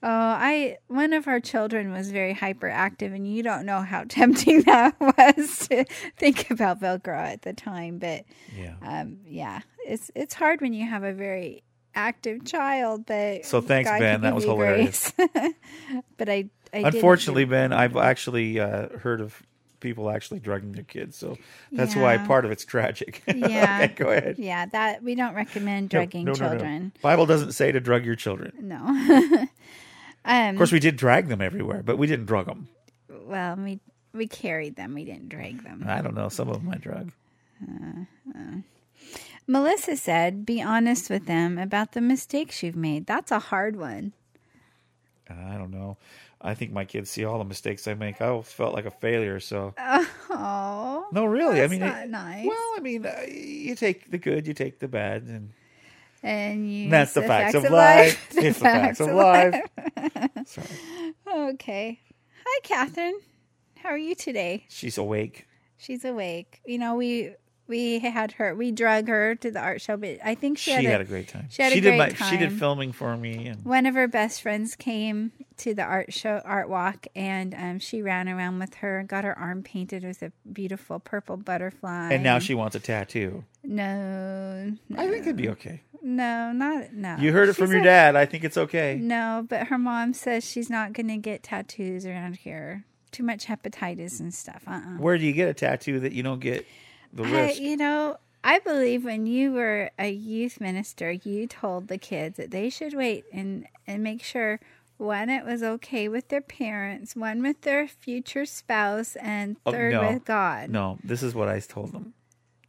[0.00, 4.62] Oh, I one of our children was very hyperactive, and you don't know how tempting
[4.62, 5.84] that was to
[6.16, 7.98] think about Velcro at the time.
[7.98, 8.24] But
[8.56, 8.74] Yeah.
[8.82, 13.06] um, yeah, it's it's hard when you have a very active child.
[13.06, 14.20] But So thanks, God Ben.
[14.20, 15.12] That was hilarious.
[16.16, 19.42] but I, I Unfortunately, Ben, I've actually uh, heard of
[19.80, 21.36] people actually drugging their kids, so
[21.72, 23.22] that's why part of it's tragic.
[23.34, 23.80] Yeah.
[23.84, 24.36] okay, go ahead.
[24.38, 26.48] yeah, that we don't recommend drugging no, no, no.
[26.50, 26.92] children.
[27.02, 28.52] Bible doesn't say to drug your children.
[28.60, 29.46] No.
[30.28, 32.68] Um, Of course, we did drag them everywhere, but we didn't drug them.
[33.26, 33.80] well, we
[34.12, 34.94] we carried them.
[34.94, 35.84] We didn't drag them.
[35.86, 36.28] I don't know.
[36.28, 37.12] Some of them I drug.
[39.46, 44.12] Melissa said, "Be honest with them about the mistakes you've made." That's a hard one.
[45.30, 45.96] I don't know.
[46.40, 48.20] I think my kids see all the mistakes I make.
[48.22, 49.40] I felt like a failure.
[49.40, 49.74] So
[50.30, 51.62] Oh, no, really.
[51.62, 52.46] I mean, not it- nice.
[52.46, 55.50] Well, I mean, uh, you take the good, you take the bad, and
[56.22, 56.90] and you.
[56.90, 58.28] that's the facts, of life.
[58.36, 59.54] It's the facts of life.
[60.46, 61.14] Sorry.
[61.50, 62.00] Okay.
[62.46, 63.18] Hi, Catherine.
[63.76, 64.64] How are you today?
[64.68, 65.46] She's awake.
[65.76, 66.60] She's awake.
[66.66, 67.34] You know, we
[67.68, 68.54] we had her.
[68.54, 71.04] We drug her to the art show, but I think she, She, had, had, a,
[71.04, 71.46] a great time.
[71.50, 74.08] she had a did great my she did filming for me, and One of her
[74.08, 78.74] best friends came to the art show, art walk, and um, she ran around with
[78.76, 82.10] her and got her arm painted with a beautiful purple butterfly.
[82.12, 83.44] and now she wants a tattoo.
[83.64, 85.82] no, no, I think it'd be okay.
[86.02, 87.16] no, not no.
[87.18, 88.16] You heard it from your a- dad.
[88.16, 88.98] I think it's okay.
[89.00, 92.84] No, but her mom says she's not going to get tattoos around here.
[93.10, 94.62] Too much hepatitis and stuff.
[94.66, 96.66] Uh uh Where do you get a tattoo that you don't get
[97.12, 101.98] the I, you know, I believe when you were a youth minister, you told the
[101.98, 104.60] kids that they should wait and, and make sure
[104.96, 109.92] one, it was okay with their parents, one with their future spouse, and Oh, third
[109.92, 110.08] no.
[110.12, 112.14] with God No, this is what I told them.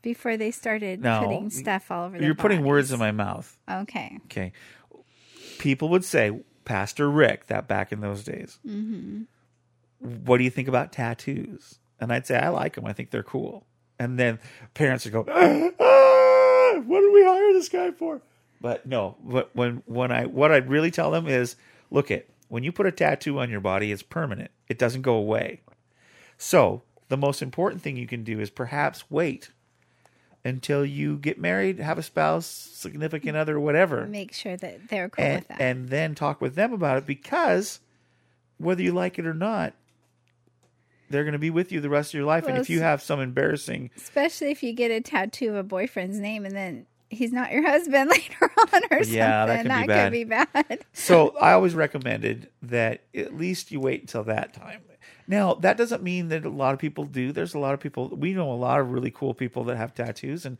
[0.04, 3.58] before they started No, putting stuff all over their You're putting words in my mouth.
[3.70, 4.20] Okay.
[4.26, 4.52] Okay.
[5.58, 8.60] People would say, Pastor Rick, that back in those days.
[8.66, 9.24] Mm-hmm.
[10.26, 11.80] What do you think about tattoos?
[12.00, 12.86] And I'd say, I like them.
[12.86, 13.66] I think they're cool.
[14.00, 14.40] And then
[14.74, 18.22] parents would go, "Ah, what did we hire this guy for?
[18.62, 21.56] But no, what when when I what I'd really tell them is,
[21.92, 24.52] look it when you put a tattoo on your body, it's permanent.
[24.68, 25.62] It doesn't go away.
[26.38, 29.52] So the most important thing you can do is perhaps wait
[30.44, 35.26] until you get married, have a spouse, significant other, whatever Make sure that they're cool
[35.26, 35.62] and, with that.
[35.62, 37.82] and then talk with them about it because
[38.58, 39.74] whether you like it or not,
[41.10, 42.48] they're going to be with you the rest of your life.
[42.48, 46.20] and if you have some embarrassing, Especially if you get a tattoo of a boyfriend's
[46.20, 49.72] name and then he's not your husband later on or Yeah, that something.
[49.72, 50.04] could be bad.
[50.06, 50.86] could be bad.
[50.94, 54.82] so I always recommended that at least you wait until that time.
[55.28, 57.32] Now that doesn't mean that a lot of people do.
[57.32, 59.94] There's a lot of people we know a lot of really cool people that have
[59.94, 60.58] tattoos, and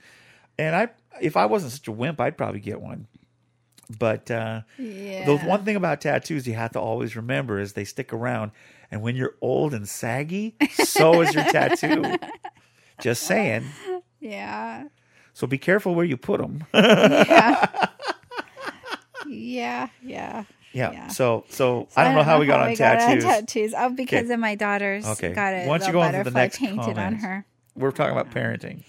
[0.60, 0.90] and I
[1.22, 3.08] if I wasn't such a wimp, I'd probably get one.
[3.98, 5.26] But uh, Yeah.
[5.26, 8.52] the one thing about tattoos you have to always remember is they stick around,
[8.92, 12.16] and when you're old and saggy, so is your tattoo.
[13.02, 13.66] Just saying.
[14.20, 14.86] Yeah.
[15.34, 16.66] So be careful where you put them.
[16.74, 17.68] Yeah.
[19.28, 19.88] yeah.
[20.04, 20.44] Yeah.
[20.74, 20.92] yeah.
[20.92, 21.08] Yeah.
[21.08, 23.24] So so I don't know how we got on tattoos.
[23.24, 23.74] tattoos.
[23.78, 24.34] Oh, because Okay.
[24.34, 25.34] of my daughter's Okay.
[25.34, 27.46] got a Why don't you go on to the next painted on her.
[27.76, 28.84] We're talking about parenting.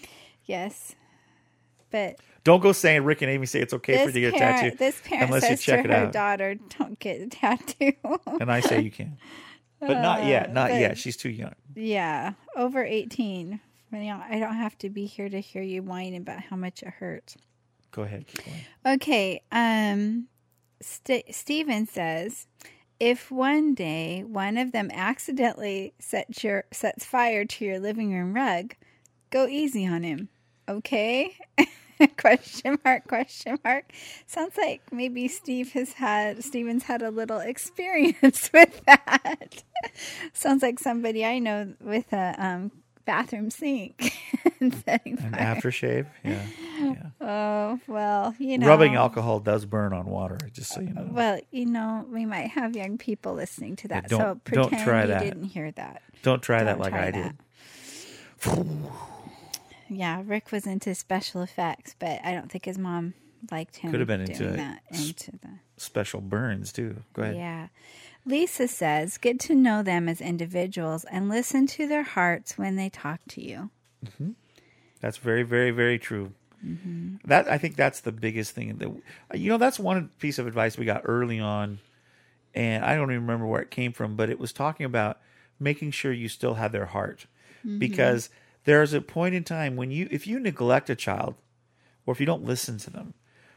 [0.44, 0.94] Yes.
[1.90, 4.38] But Don't go saying Rick and Amy say it's okay for you to get a
[4.38, 6.12] parent, tattoo this parent unless you says check to it her out.
[6.12, 7.92] daughter, "Don't get a tattoo."
[8.40, 9.18] And I say you can,
[9.80, 10.52] but not yet.
[10.52, 10.98] Not Uh, but- yet.
[10.98, 11.54] She's too young.
[11.74, 13.60] yeah, over eighteen.
[13.92, 17.36] I don't have to be here to hear you whine about how much it hurts.
[17.90, 18.24] Go ahead.
[18.86, 19.42] Okay.
[19.50, 20.28] Um,
[20.80, 22.46] St- Steven says,
[23.00, 28.32] if one day one of them accidentally sets your sets fire to your living room
[28.32, 28.74] rug,
[29.30, 30.28] go easy on him.
[30.68, 31.36] Okay?
[32.18, 33.92] question mark question mark
[34.26, 39.62] sounds like maybe steve has had steven's had a little experience with that
[40.32, 42.70] sounds like somebody i know with a um,
[43.06, 44.12] bathroom sink
[44.60, 45.56] and setting An fire.
[45.56, 46.06] aftershave.
[46.22, 46.42] Yeah.
[46.80, 46.96] yeah.
[47.20, 50.38] oh well you know Rubbing alcohol does burn on water.
[50.52, 51.08] Just so you know.
[51.10, 54.84] Well, you know, we might have young people listening to that, don't- so don't pretend
[54.84, 55.22] try you that.
[55.24, 56.02] didn't hear that.
[56.22, 57.34] Don't try that Don't like try I that.
[58.42, 58.66] did.
[59.90, 63.14] Yeah, Rick was into special effects, but I don't think his mom
[63.50, 63.90] liked him.
[63.90, 64.56] Could have been doing into it.
[64.56, 64.82] that.
[64.92, 67.02] Into the Special burns too.
[67.14, 67.36] Go ahead.
[67.36, 67.68] yeah.
[68.26, 72.88] Lisa says, "Get to know them as individuals and listen to their hearts when they
[72.88, 73.70] talk to you."
[75.00, 76.32] That's very, very, very true.
[76.64, 77.16] Mm-hmm.
[77.24, 78.76] That I think that's the biggest thing.
[78.76, 81.78] That you know, that's one piece of advice we got early on,
[82.54, 85.18] and I don't even remember where it came from, but it was talking about
[85.58, 87.26] making sure you still have their heart,
[87.66, 87.78] Mm-hmm.
[87.78, 88.28] because
[88.64, 91.34] there's a point in time when you, if you neglect a child,
[92.06, 93.14] or if you don't listen to them,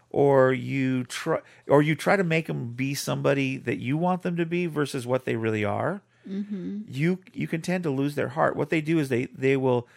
[0.09, 4.37] or you try, or you try to make them be somebody that you want them
[4.37, 6.81] to be versus what they really are, mm-hmm.
[6.87, 8.55] you you can tend to lose their heart.
[8.55, 9.87] What they do is they they will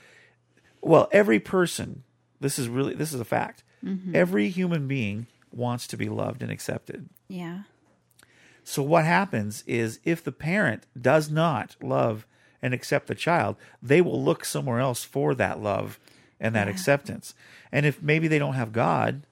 [0.80, 2.04] well, every person,
[2.40, 3.62] this is really this is a fact.
[3.84, 4.14] Mm-hmm.
[4.14, 7.08] Every human being wants to be loved and accepted.
[7.28, 7.62] Yeah.
[8.62, 12.26] So what happens is if the parent does not love
[12.66, 16.00] and accept the child, they will look somewhere else for that love
[16.40, 17.32] and that acceptance.
[17.70, 19.22] And if maybe they don't have God,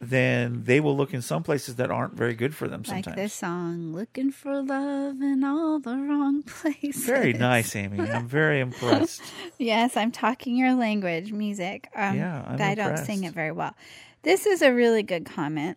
[0.00, 3.06] then they will look in some places that aren't very good for them sometimes.
[3.08, 8.08] Like this song, "Looking for Love in All the Wrong Places." Very nice, Amy.
[8.08, 9.20] I'm very impressed.
[9.58, 11.88] Yes, I'm talking your language, music.
[11.96, 13.74] Um, Yeah, I'm but I don't sing it very well.
[14.22, 15.76] This is a really good comment.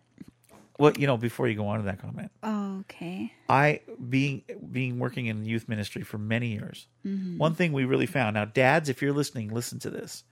[0.82, 3.32] Well, you know, before you go on to that comment, Okay.
[3.48, 6.88] I being being working in youth ministry for many years.
[7.04, 10.24] One thing we really found now, dads, if you're listening, listen to this.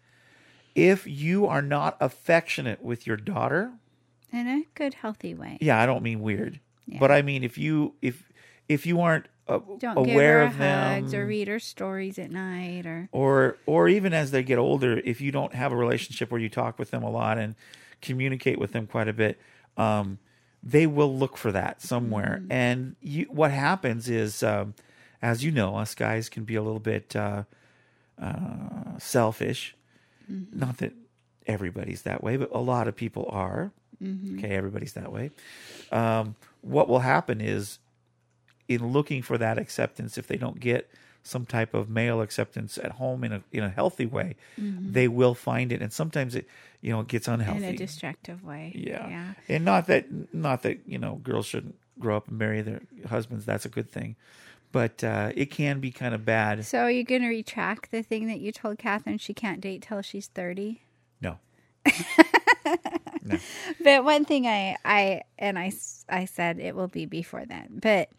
[0.74, 3.70] If you are not affectionate with your daughter,
[4.32, 5.56] In a good, healthy way.
[5.60, 6.58] yeah, I don't mean weird,
[6.98, 8.28] but I mean if you if
[8.68, 12.18] if you aren't uh, Don't aware give of her them, hugs or read her stories
[12.18, 15.76] at night or or or even as they get older, if you don't have a
[15.76, 17.54] relationship where you talk with them a lot and
[18.02, 19.38] communicate with them quite a bit,
[19.76, 20.18] um,
[20.62, 22.42] they will look for that somewhere.
[22.50, 24.74] And you, what happens is, um,
[25.22, 27.44] as you know, us guys can be a little bit uh,
[28.20, 29.74] uh, selfish.
[30.52, 30.92] Not that
[31.46, 33.72] everybody's that way, but a lot of people are.
[34.38, 35.30] Okay, everybody's that way.
[35.92, 37.78] Um, what will happen is
[38.68, 40.90] in looking for that acceptance, if they don't get
[41.22, 45.34] some type of male acceptance at home in a in a healthy way, they will
[45.34, 46.46] find it, and sometimes it
[46.80, 47.64] you know it gets unhealthy.
[47.64, 48.72] in a destructive way.
[48.74, 49.08] yeah.
[49.08, 49.32] Yeah.
[49.48, 53.44] and not that not that you know girls shouldn't grow up and marry their husbands.
[53.44, 54.16] That's a good thing,
[54.72, 56.64] but uh, it can be kind of bad.
[56.64, 59.82] So are you going to retract the thing that you told Catherine she can't date
[59.82, 60.80] till she's 30?
[61.20, 61.38] No,
[63.22, 63.36] no.
[63.84, 67.78] But one thing I I and I s- I said it will be before then.
[67.82, 68.10] But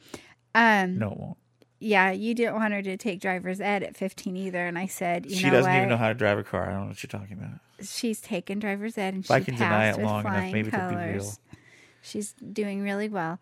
[0.54, 1.38] um no, it won't.
[1.82, 5.26] Yeah, you didn't want her to take driver's ed at 15 either and I said,
[5.26, 5.78] you she know doesn't what?
[5.78, 6.64] even know how to drive a car.
[6.70, 7.60] I don't know what you're talking about.
[7.86, 10.68] she's taken driver's ed and she If I can deny it with long enough, maybe
[10.70, 11.14] it'll be colors.
[11.16, 11.58] real.
[12.04, 13.40] She's doing really well.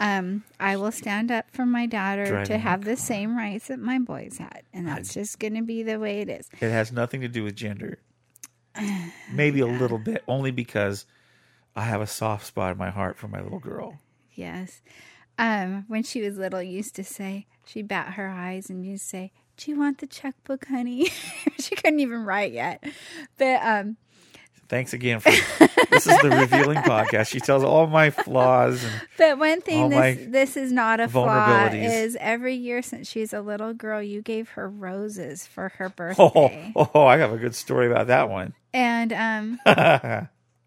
[0.00, 3.98] um, I will stand up for my daughter to have the same rights that my
[3.98, 6.50] boys had, and that's just going to be the way it is.
[6.60, 7.98] It has nothing to do with gender.
[9.32, 11.06] Maybe a little bit, only because
[11.74, 13.98] I have a soft spot in my heart for my little girl.
[14.34, 14.82] Yes.
[15.38, 19.32] Um, when she was little, used to say she'd bat her eyes and you'd say,
[19.56, 21.10] "Do you want the checkbook, honey?"
[21.58, 22.84] she couldn't even write yet,
[23.36, 23.96] but um,
[24.68, 25.30] Thanks again for
[25.90, 27.28] this is the revealing podcast.
[27.28, 28.84] She tells all my flaws
[29.18, 33.40] But one thing this this is not a flaw is every year since she's a
[33.40, 35.86] little girl, you gave her roses for her
[36.18, 38.54] oh, birthday, oh, I have a good story about that one.
[38.72, 39.60] and um,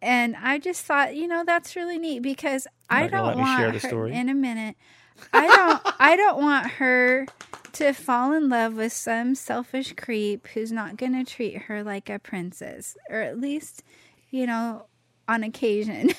[0.01, 3.59] and I just thought, you know, that's really neat because I don't let me want
[3.59, 4.13] share the her story?
[4.13, 4.75] in a minute.
[5.33, 7.25] I don't I don't want her
[7.73, 12.09] to fall in love with some selfish creep who's not going to treat her like
[12.09, 13.83] a princess, or at least,
[14.31, 14.85] you know,
[15.27, 16.11] on occasion.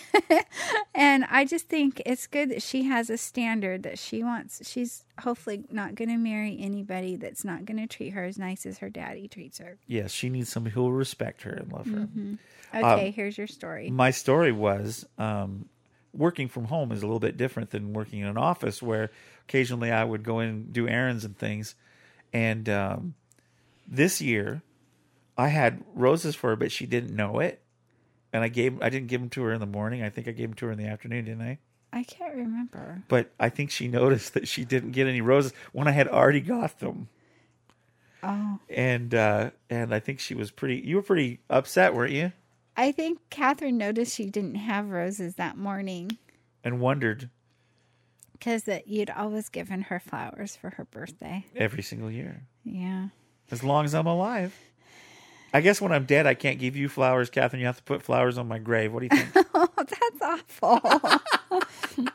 [0.94, 4.68] and I just think it's good that she has a standard that she wants.
[4.68, 8.66] She's hopefully not going to marry anybody that's not going to treat her as nice
[8.66, 9.78] as her daddy treats her.
[9.86, 12.06] Yes, she needs somebody who will respect her and love her.
[12.06, 12.34] Mm-hmm.
[12.74, 13.90] Okay, here's your story.
[13.90, 15.68] My story was um,
[16.18, 19.10] working from home is a little bit different than working in an office where
[19.48, 21.74] occasionally I would go in and do errands and things.
[22.32, 23.14] And um,
[23.86, 24.62] this year,
[25.36, 27.62] I had roses for her, but she didn't know it.
[28.32, 30.02] And I gave I didn't give them to her in the morning.
[30.02, 31.58] I think I gave them to her in the afternoon, didn't I?
[31.92, 33.02] I can't remember.
[33.08, 36.40] But I think she noticed that she didn't get any roses when I had already
[36.40, 37.08] got them.
[38.22, 40.82] Oh, And uh, and I think she was pretty.
[40.84, 42.32] You were pretty upset, weren't you?
[42.78, 46.16] I think Catherine noticed she didn't have roses that morning
[46.62, 47.28] And wondered
[48.32, 51.44] because that you'd always given her flowers for her birthday.
[51.56, 52.44] every single year.
[52.64, 53.08] Yeah.
[53.50, 54.54] As long as I'm alive.
[55.52, 57.58] I guess when I'm dead, I can't give you flowers, Catherine.
[57.60, 58.92] You have to put flowers on my grave.
[58.92, 59.46] What do you think?
[59.54, 60.22] Oh, that's
[60.62, 60.80] awful.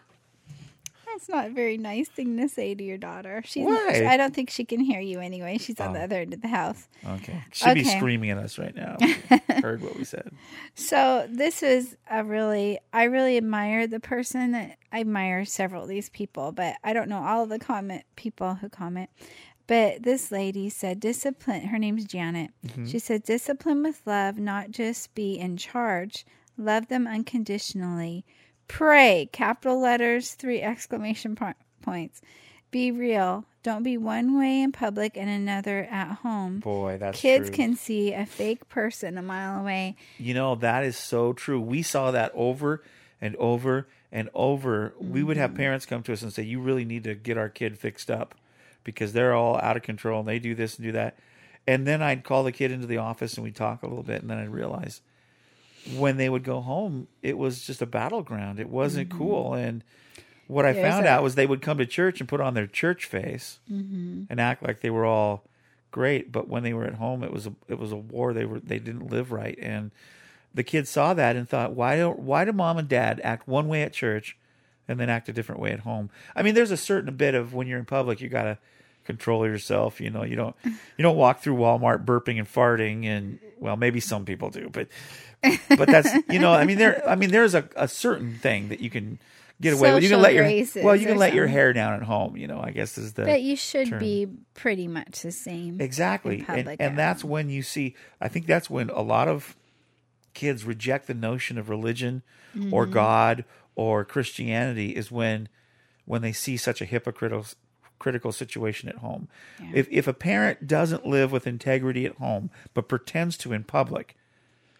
[1.14, 3.41] that's not a very nice thing to say to your daughter.
[3.45, 4.05] She's Why?
[4.07, 5.57] I don't think she can hear you anyway.
[5.57, 6.03] She's on the Oh.
[6.03, 6.88] other end of the house.
[7.05, 7.43] Okay.
[7.51, 8.97] She'd be screaming at us right now.
[9.61, 10.32] Heard what we said.
[10.76, 15.89] So this is a really I really admire the person that I admire several of
[15.89, 19.09] these people, but I don't know all of the comment people who comment.
[19.66, 22.51] But this lady said discipline her name's Janet.
[22.68, 22.86] Mm-hmm.
[22.86, 26.26] She said discipline with love, not just be in charge.
[26.57, 28.26] Love them unconditionally.
[28.68, 32.22] Pray, capital letters, three exclamation po- points.
[32.72, 33.45] Be real.
[33.61, 36.59] Don't be one way in public and another at home.
[36.59, 37.55] Boy, that's Kids true.
[37.55, 39.95] can see a fake person a mile away.
[40.18, 41.61] You know, that is so true.
[41.61, 42.84] We saw that over
[43.22, 44.93] and over and over.
[44.99, 45.41] We would Mm-hmm.
[45.41, 48.09] have parents come to us and say, You really need to get our kid fixed
[48.11, 48.36] up
[48.84, 51.18] because they're all out of control and they do this and do that.
[51.66, 54.22] And then I'd call the kid into the office and we'd talk a little bit.
[54.22, 54.99] And then I'd realize
[55.97, 58.59] when they would go home, it was just a battleground.
[58.59, 59.53] It wasn't cool.
[59.53, 59.84] And
[60.47, 60.81] what I Mm-hmm.
[60.81, 63.59] Found a- out was they would come to church and put on their church face
[63.71, 64.23] Mm-hmm.
[64.29, 65.43] and act like they were all
[65.91, 66.31] great.
[66.31, 68.34] But when they were at home, it was a it was a war.
[68.34, 69.91] They were they didn't live right, and
[70.53, 73.67] the kids saw that and thought, why don't why do mom and dad act one
[73.67, 74.38] way at church,
[74.88, 76.09] and then act a different way at home?
[76.36, 78.57] I mean, there's a certain bit of when you're in public, you gotta
[79.05, 79.99] control yourself.
[79.99, 80.73] You know, you don't you
[81.03, 84.88] don't walk through Walmart burping and farting, and well, maybe some people do, but
[85.70, 88.80] but that's you know, I mean, there I mean, there's a, a certain thing that
[88.82, 89.20] you can.
[89.61, 90.03] Get away with.
[90.03, 90.43] You can let your
[90.84, 90.95] well.
[90.95, 92.36] You can or let your hair down at home.
[92.36, 93.99] You know, I guess is the But you should term.
[93.99, 95.80] be pretty much the same.
[95.80, 96.43] Exactly.
[96.47, 99.55] And, and that's when you see, I think that's when a lot of
[100.34, 102.24] kids reject the notion of religion
[102.72, 102.93] or Mm-hmm.
[102.93, 103.45] God
[103.76, 105.47] or Christianity is when
[106.05, 107.45] when they see such a hypocritical
[108.04, 109.30] critical situation at home.
[109.74, 114.18] If if a parent doesn't live with integrity at home but pretends to in public,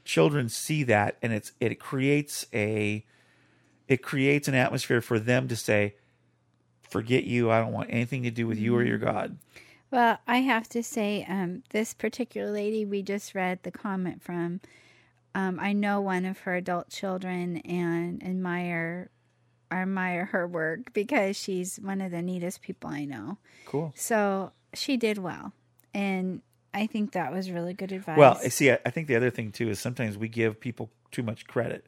[0.04, 3.06] children see that and it's it creates a
[3.88, 5.96] it creates an atmosphere for them to say
[6.82, 9.38] forget you i don't want anything to do with you or your god
[9.92, 14.60] Well, I have to say, um, this particular lady we just read the comment from.
[15.36, 19.12] Um, I know one of her adult children and admire
[19.82, 23.38] admire her work because she's one of the neatest people I know.
[23.66, 25.54] cool So she did well,
[25.94, 26.42] and
[26.74, 28.18] I think that was really good advice.
[28.18, 31.24] Well, see, I I think the other thing too is sometimes we give people too
[31.24, 31.86] much credit.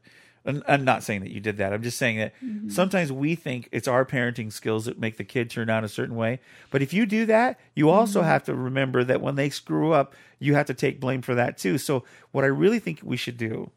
[0.48, 1.74] And I'm not saying that you did that.
[1.74, 2.70] I'm just saying that Mm-hmm.
[2.70, 6.16] sometimes we think it's our parenting skills that make the kid turn out a certain
[6.16, 6.40] way.
[6.70, 8.30] But if you do that, you also Mm-hmm.
[8.30, 11.58] have to remember that when they screw up, you have to take blame for that
[11.58, 11.80] too.
[11.80, 13.72] So what I really think we should do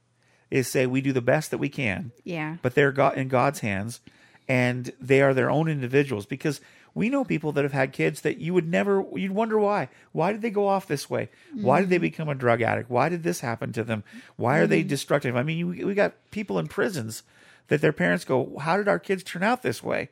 [0.50, 3.60] is say we do the best that we can yeah, but they're God in God's
[3.60, 4.00] hands,
[4.48, 6.26] and they are their own individuals.
[6.26, 6.60] Because
[6.94, 9.88] we know people that have had kids that you would never, you'd wonder why.
[10.12, 11.28] Why did they go off this way?
[11.54, 12.02] Why did they mm-hmm.
[12.02, 12.90] become a drug addict?
[12.90, 14.02] Why did this happen to them?
[14.36, 14.88] Why are they mm-hmm.
[14.88, 15.36] destructive?
[15.36, 17.22] I mean, we, we got people in prisons
[17.68, 20.08] that their parents go, "How did our kids turn out this way?"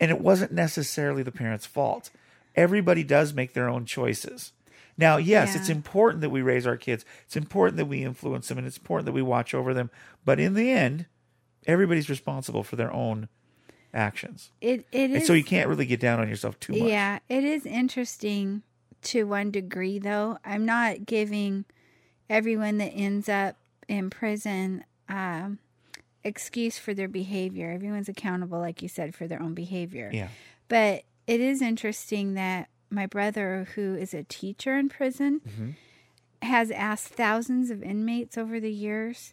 [0.00, 2.10] And it wasn't necessarily the parents' fault.
[2.54, 4.52] Everybody does make their own choices.
[4.98, 5.60] Now, yes, Yeah.
[5.60, 7.04] it's important that we raise our kids.
[7.26, 9.90] It's important that we influence them, and it's important that we watch over them.
[10.24, 11.06] But in the end,
[11.66, 13.28] everybody's responsible for their own
[13.94, 14.50] actions.
[14.60, 15.26] it it And is.
[15.26, 16.88] so you can't really get down on yourself too much.
[16.90, 18.62] Yeah, it is interesting
[19.02, 20.38] to one degree, though.
[20.44, 21.64] I'm not giving
[22.28, 23.56] everyone that ends up
[23.88, 25.58] in prison um,
[26.24, 27.70] excuse for their behavior.
[27.70, 30.10] Everyone's accountable, like you said, for their own behavior.
[30.12, 30.28] Yeah.
[30.68, 35.70] But it is interesting that my brother, who is a teacher in prison, Mm-hmm.
[36.42, 39.32] has asked thousands of inmates over the years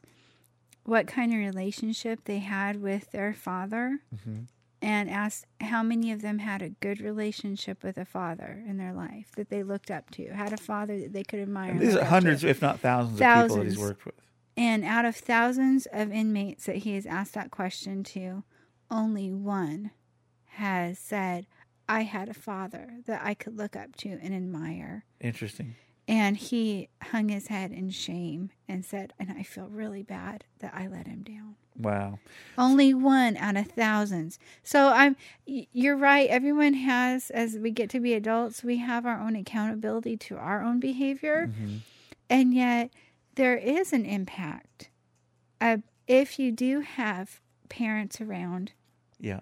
[0.86, 4.40] what kind of relationship they had with their father Mm-hmm.
[4.82, 8.94] and asked how many of them had a good relationship with a father in their
[8.94, 11.72] life that they looked up to, had a father that they could admire.
[11.72, 12.50] and These are hundreds, to.
[12.50, 14.16] if not thousands, of people that he's worked with.
[14.58, 18.44] And out of thousands of inmates that he has asked that question to,
[18.92, 19.92] only one
[20.58, 21.48] has said,
[21.94, 25.06] I had a father that I could look up to and admire.
[25.22, 25.76] Interesting.
[26.08, 30.74] And he hung his head in shame and said, And I feel really bad that
[30.74, 31.56] I let him down.
[31.78, 32.18] Wow.
[32.58, 34.40] Only one out of thousands.
[34.64, 35.16] So I'm
[35.46, 36.28] you're right.
[36.30, 40.64] Everyone has as we get to be adults, we have our own accountability to our
[40.64, 41.52] own behavior.
[42.28, 42.90] And yet
[43.36, 44.90] there is an impact.
[45.62, 45.78] Uh,
[46.08, 47.40] if you do have
[47.70, 48.72] parents around
[49.24, 49.40] Yeah.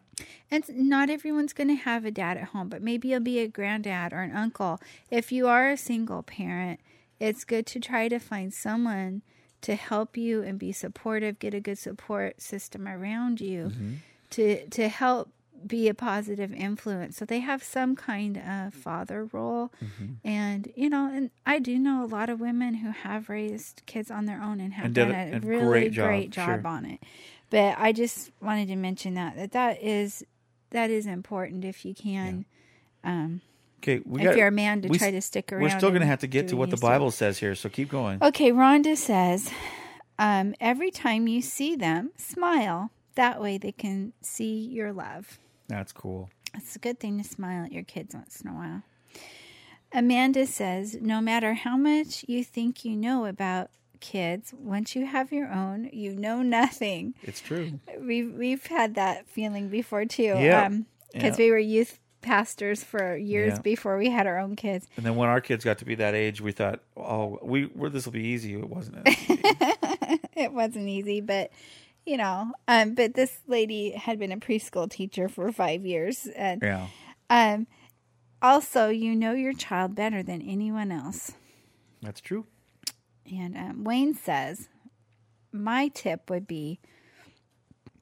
[0.51, 3.47] and not everyone's going to have a dad at home, but maybe you'll be a
[3.47, 4.79] granddad or an uncle.
[5.09, 6.79] If you are a single parent,
[7.19, 9.23] it's good to try to find someone
[9.61, 13.93] to help you and be supportive, get a good support system around you mm-hmm.
[14.31, 15.29] to to help
[15.65, 17.17] be a positive influence.
[17.17, 19.71] So they have some kind of father role.
[19.83, 20.27] Mm-hmm.
[20.27, 24.09] And you know, and I do know a lot of women who have raised kids
[24.09, 26.61] on their own and have And done a- a, a really great job, great job
[26.61, 26.67] sure.
[26.67, 26.99] on it.
[27.51, 30.25] But I just wanted to mention that that that is
[30.71, 32.45] that is important if you can.
[33.05, 34.01] Okay.
[34.05, 35.61] We if got, you're a man to we try to stick around.
[35.61, 36.77] We're still going to have to get to what the.
[36.77, 38.21] Bible says here, so keep going.
[38.21, 39.51] Okay, Rhonda says,
[40.17, 42.89] um, every time you see them, smile.
[43.15, 45.37] That way they can see your love.
[45.67, 46.29] That's cool.
[46.53, 48.83] It's a good thing to smile at your kids once in a while.
[49.91, 53.69] Amanda says, no matter how much you think you know about
[54.01, 57.13] kids, once you have your own, you know nothing.
[57.23, 57.79] It's true.
[57.99, 60.23] We've we've had that feeling before too.
[60.23, 60.67] Yeah.
[61.13, 61.45] because Yeah.
[61.45, 63.61] we were youth pastors for years Yeah.
[63.61, 64.87] before we had our own kids.
[64.97, 67.89] And then when our kids got to be that age, we thought, oh, we we
[67.89, 68.53] this will be easy.
[68.55, 68.97] It wasn't.
[69.05, 70.19] It?
[70.35, 71.51] it wasn't easy, but
[72.05, 76.61] you know, um, but this lady had been a preschool teacher for five years, and
[76.61, 76.87] yeah.
[77.29, 77.67] um,
[78.41, 81.33] also you know your child better than anyone else.
[82.01, 82.45] That's true.
[83.29, 84.67] And um, Wayne says,
[85.51, 86.79] my tip would be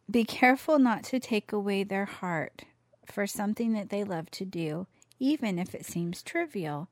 [0.09, 2.63] be careful not to take away their heart
[3.05, 4.87] for something that they love to do,
[5.19, 6.87] even if it seems trivial.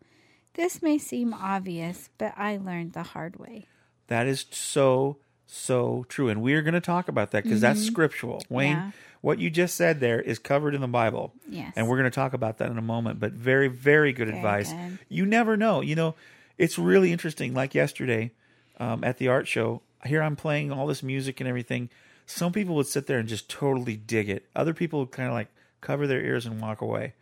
[0.54, 3.68] This may seem obvious, but I learned the hard way.
[4.08, 5.18] That is so
[5.50, 8.44] so true, and we are going to talk about that because that's scriptural.
[8.50, 8.86] Wayne, Mm-hmm.
[8.88, 8.92] Yeah.
[9.22, 11.34] what you just said there is covered in the Bible.
[11.50, 11.74] Yes.
[11.76, 13.20] and we're going to talk about that in a moment.
[13.20, 14.72] But very very good advice.
[14.74, 15.00] good.
[15.10, 15.82] You never know.
[15.82, 16.16] You know,
[16.58, 17.54] it's really interesting.
[17.54, 18.32] Like yesterday
[18.80, 21.90] um, at the art show, here I'm playing all this music and everything.
[22.26, 24.46] Some people would sit there and just totally dig it.
[24.56, 25.48] Other people would kind of like
[25.82, 27.14] cover their ears and walk away.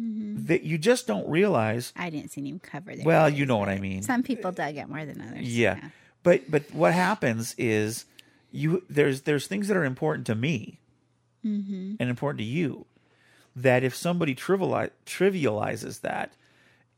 [0.00, 0.46] Mm-hmm.
[0.46, 1.92] That you just don't realize.
[1.96, 3.04] I didn't see him cover there.
[3.04, 4.02] Well, you know what I mean.
[4.02, 5.56] Some people dug it more than others.
[5.56, 5.80] Yeah.
[6.22, 8.04] But but what happens is
[8.50, 10.80] you there's there's things that are important to me
[12.00, 12.84] and important to you
[13.54, 16.32] that if somebody triviali- trivializes that,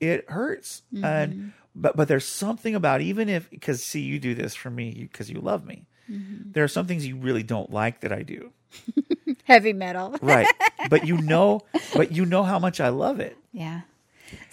[0.00, 0.82] it hurts.
[1.02, 4.92] And but but there's something about even if because see you do this for me
[5.10, 5.84] because you love me.
[6.10, 8.50] There are some things you really don't like that I do.
[9.44, 10.16] Heavy metal.
[10.22, 10.48] Right.
[10.90, 11.60] but you know
[11.94, 13.36] but you know how much I love it.
[13.52, 13.82] Yeah.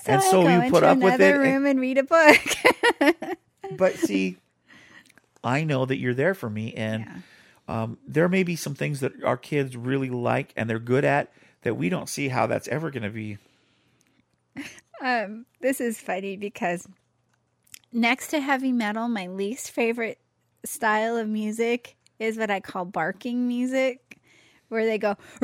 [0.04, 2.04] So And I so go you put up with it and- room and read a
[2.04, 3.38] book.
[3.78, 4.38] but see,
[5.44, 7.24] I know that you're there for me, and
[7.68, 11.32] um, there may be some things that our kids really like and they're good at
[11.64, 13.38] that we don't see how that's ever going to be.
[15.02, 16.88] um, this is funny because
[17.96, 20.20] next to heavy metal, my least favorite
[20.66, 24.20] style of music is what I call barking music,
[24.70, 25.16] where they go.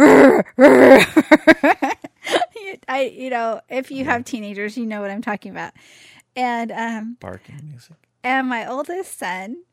[2.88, 5.74] I, you know, if you have teenagers, you know what I'm talking about.
[6.36, 7.96] And um, Barking music.
[8.24, 9.64] and my oldest son,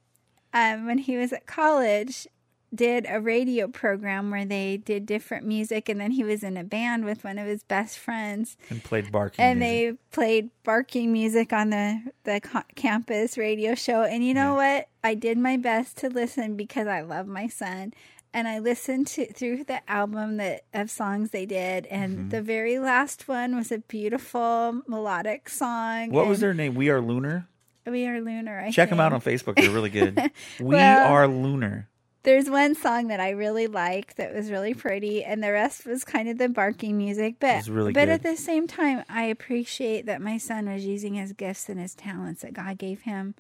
[0.52, 2.26] um, when he was at college,
[2.74, 6.64] did a radio program where they did different music, and then he was in a
[6.64, 9.72] band with one of his best friends, And played barking and music.
[9.96, 14.02] they played barking music on the the co- campus radio show.
[14.02, 14.88] And you know what?
[15.02, 17.94] I did my best to listen because I love my son.
[18.34, 22.28] And I listened to through the album that of songs they did, and Mm-hmm.
[22.28, 26.10] the very last one was a beautiful melodic song.
[26.10, 26.74] what was their name?
[26.74, 27.48] We Are Lunar?
[27.86, 28.60] We are lunar.
[28.60, 29.22] I Check them out on.
[29.22, 29.56] Facebook.
[29.56, 30.14] They're really good.
[30.60, 31.88] we Well- Are Lunar.
[32.24, 36.04] There's one song that I really liked that was really pretty, and the rest was
[36.04, 37.36] kind of the barking music.
[37.38, 38.08] But really but good.
[38.10, 41.94] at the same time, I appreciate that my son was using his gifts and his
[41.94, 43.34] talents that God gave him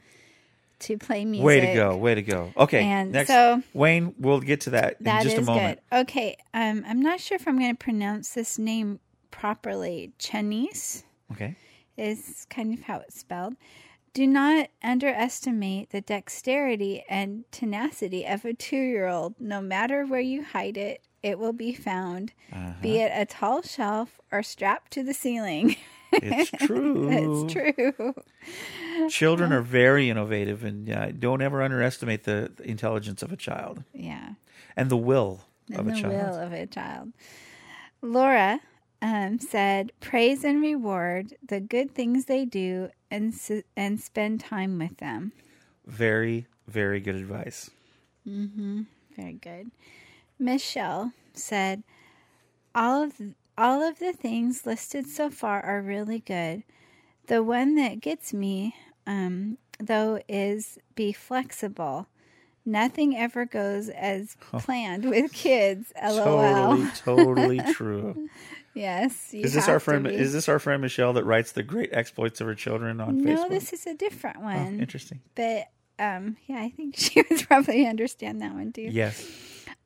[0.80, 1.44] to play music.
[1.44, 1.96] Way to go.
[1.96, 2.52] Way to go.
[2.56, 2.84] Okay.
[2.84, 3.28] And next.
[3.28, 5.80] so- Wayne, we'll get to that, That in is just a moment.
[5.90, 5.98] good.
[6.02, 9.00] Okay, um, I'm not sure if I'm going to pronounce this name
[9.32, 10.12] properly.
[10.20, 11.02] Chanice
[11.32, 11.56] Okay.
[11.96, 13.56] is kind of how it's spelled.
[14.18, 19.36] Do not underestimate the dexterity and tenacity of a two year old.
[19.38, 22.72] No matter where you hide it, it will be found, Uh-huh.
[22.82, 25.76] be it a tall shelf or strapped to the ceiling.
[26.10, 27.08] It's true.
[27.46, 28.14] it's true.
[29.08, 33.84] Children are very innovative, and uh, don't ever underestimate the, the intelligence of a child
[33.94, 34.30] Yeah.
[34.76, 35.42] and the will
[35.72, 36.12] of and a the child.
[36.12, 37.12] will of a child.
[38.02, 38.58] Laura
[39.00, 43.34] um, said, "Praise and reward the good things they do, and
[43.76, 45.32] and spend time with them."
[45.86, 47.70] Very, very good advice.
[48.28, 48.82] Mm-hmm.
[49.16, 49.70] Very good.
[50.38, 51.82] Michelle said,
[52.74, 53.14] "All of
[53.56, 56.62] all of the things listed so far are really good.
[57.26, 58.74] The one that gets me,
[59.06, 62.08] um, though, is be flexible."
[62.68, 65.90] Nothing ever goes as planned with kids.
[66.02, 66.76] LOL.
[66.76, 68.28] Totally, totally true.
[68.78, 69.34] Yes.
[69.34, 70.06] Is this our friend?
[70.06, 73.24] Is this our friend Michelle that writes the great exploits of her children on No,
[73.32, 73.36] Facebook?
[73.36, 74.80] No, this is a different Oh, one.
[74.80, 75.20] interesting.
[75.34, 75.66] but
[75.98, 78.82] um, yeah, I think she would probably understand that one too.
[78.82, 79.26] Yes.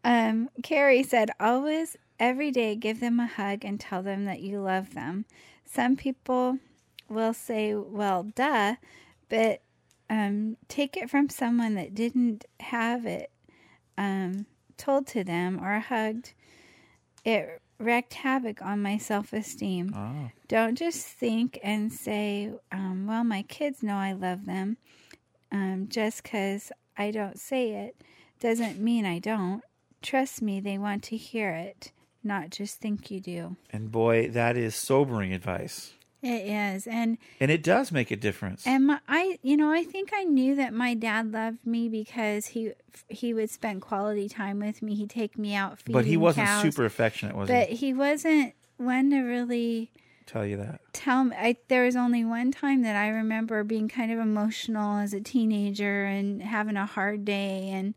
[0.04, 4.60] Um, Carrie said, always, every day, give them a hug and tell them that you
[4.60, 5.24] love them.
[5.64, 6.58] Some people
[7.08, 8.74] will say, well, duh,
[9.28, 9.62] but
[10.10, 13.30] um, take it from someone that didn't have it
[13.96, 14.44] um,
[14.76, 16.34] told to them or hugged.
[17.24, 19.92] It wreaked havoc on my self esteem.
[19.94, 24.76] Oh, Don't just think and say, um, well, my kids know I love them.
[25.50, 27.96] Um, just because I don't say it
[28.40, 29.62] doesn't mean I don't.
[30.00, 31.92] Trust me, they want to hear it,
[32.24, 33.56] not just think you do.
[33.70, 35.92] and boy, that is sobering advice,
[36.22, 36.86] It is.
[36.86, 38.64] And, and it does make a difference.
[38.66, 42.46] and my, I, you know, I think I knew that my dad loved me because
[42.46, 42.72] he,
[43.08, 44.94] he would spend quality time with me.
[44.94, 46.62] He'd take me out feeding but he wasn't cows.
[46.62, 47.76] super affectionate, was But he?
[47.76, 49.90] he wasn't one to really
[50.26, 50.80] Tell you that.
[50.92, 54.98] tell me I, there was only one time that i remember being kind of emotional
[54.98, 57.94] as a teenager and having a hard day and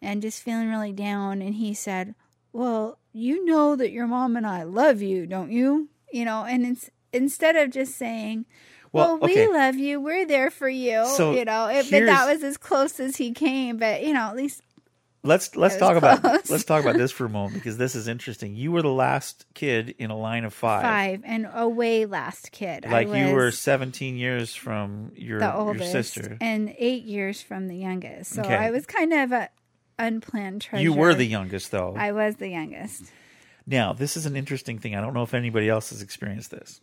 [0.00, 2.14] and just feeling really down and he said
[2.52, 6.66] well you know that your mom and i love you don't you you know and
[6.66, 8.46] it's instead of just saying
[8.92, 9.46] Well, well, okay.
[9.46, 10.00] we love you.
[10.00, 11.06] We're there for you.
[11.06, 13.76] So you know, it, but that was as close as he came.
[13.78, 14.62] But you know, at least
[15.24, 18.08] Let's let's talk was about let's talk about this for a moment because this is
[18.08, 18.56] interesting.
[18.56, 20.82] You were the last kid in a line of five.
[20.82, 22.84] five and away last kid.
[22.90, 26.36] Like you were 17 years from your the your sister.
[26.40, 28.32] and eight years from the youngest.
[28.32, 28.56] So Okay.
[28.56, 29.48] I was kind of a
[29.96, 30.82] unplanned treasure.
[30.82, 31.94] You were the youngest though.
[31.96, 33.04] I was the youngest.
[33.64, 34.96] Now, this is an interesting thing.
[34.96, 36.80] I don't know if anybody else has experienced this.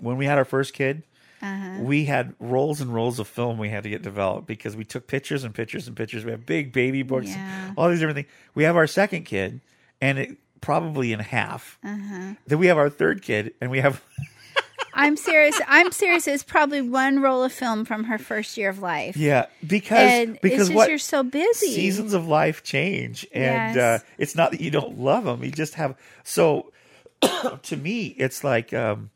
[0.00, 1.02] When we had our first kid,
[1.42, 1.82] Uh-huh.
[1.82, 5.06] we had rolls and rolls of film we had to get developed because we took
[5.06, 6.24] pictures and pictures and pictures.
[6.24, 7.72] We have big baby books, Yeah.
[7.76, 8.28] all these different things.
[8.54, 9.60] We have our second kid,
[10.00, 11.78] and it probably in half.
[11.84, 12.34] Uh-huh.
[12.46, 14.02] Then we have our third kid, and we have
[14.94, 15.60] I'm serious.
[15.68, 16.26] I'm serious.
[16.26, 19.16] It's probably one roll of film from her first year of life.
[19.16, 21.72] yeah because and because what you're so busy.
[21.72, 24.00] seasons of life change and Yes.
[24.02, 25.94] uh, it's not that you don't love them you just have
[26.24, 26.72] so
[27.62, 29.10] to me it's like um,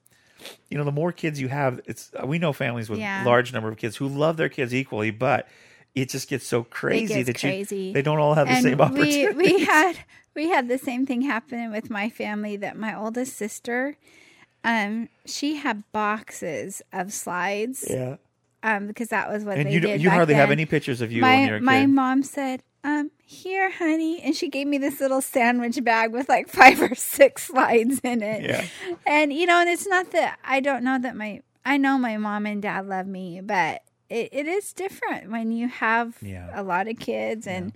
[0.70, 3.22] you know the more kids you have it's we know families with Yeah.
[3.24, 5.48] large number of kids who love their kids equally but
[5.94, 7.76] it just gets so crazy gets that crazy.
[7.76, 9.96] you they don't all have the and same we opportunities we had
[10.34, 13.96] we had the same thing happen with my family that my oldest sister
[14.64, 18.16] um she had boxes of slides yeah
[18.62, 21.12] um because that was what and they you did you hardly have any pictures of
[21.12, 24.66] you my when you're a my kid mom said um here honey and she gave
[24.66, 28.66] me this little sandwich bag with like five or six slides in it Yeah.
[29.06, 32.16] and you know and it's not that i don't know that my i know my
[32.16, 36.50] mom and dad love me but it, it is different when you have Yeah.
[36.52, 37.72] a lot of kids and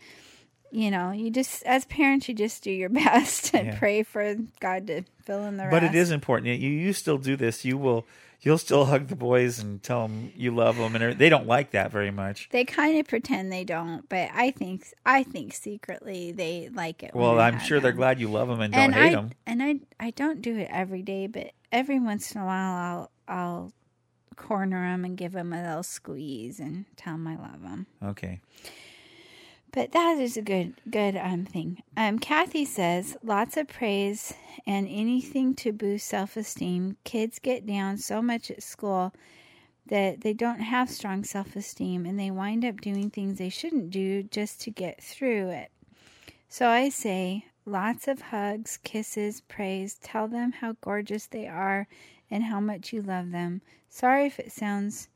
[0.73, 3.79] you know you just as parents you just do your best and Yeah.
[3.79, 7.19] pray for god to fill in the rest but it is important you you still
[7.19, 8.05] do this you will
[8.41, 9.63] you'll still hug the boys mm.
[9.63, 12.49] and tell them you love them and er, they don't like that very much.
[12.51, 17.15] They kind of pretend they don't but i think i think secretly they like it
[17.15, 19.11] well I i'm have sure they're glad you love them and don't and hate I
[19.11, 22.75] them and I I don't do it every day, but every once in a while
[22.75, 23.73] I'll I'll
[24.37, 27.87] corner them and give them a little squeeze and tell them I love them.
[28.03, 28.41] okay
[29.73, 31.83] But that is a good good um thing.
[31.97, 34.33] Um, Kathy says lots of praise
[34.67, 36.97] and anything to boost self esteem.
[37.05, 39.13] Kids get down so much at school
[39.87, 43.91] that they don't have strong self esteem and they wind up doing things they shouldn't
[43.91, 45.71] do just to get through it.
[46.49, 49.95] So I say lots of hugs, kisses, praise.
[50.03, 51.87] Tell them how gorgeous they are
[52.31, 53.61] and how much you love them.
[53.89, 55.09] Sorry if it sounds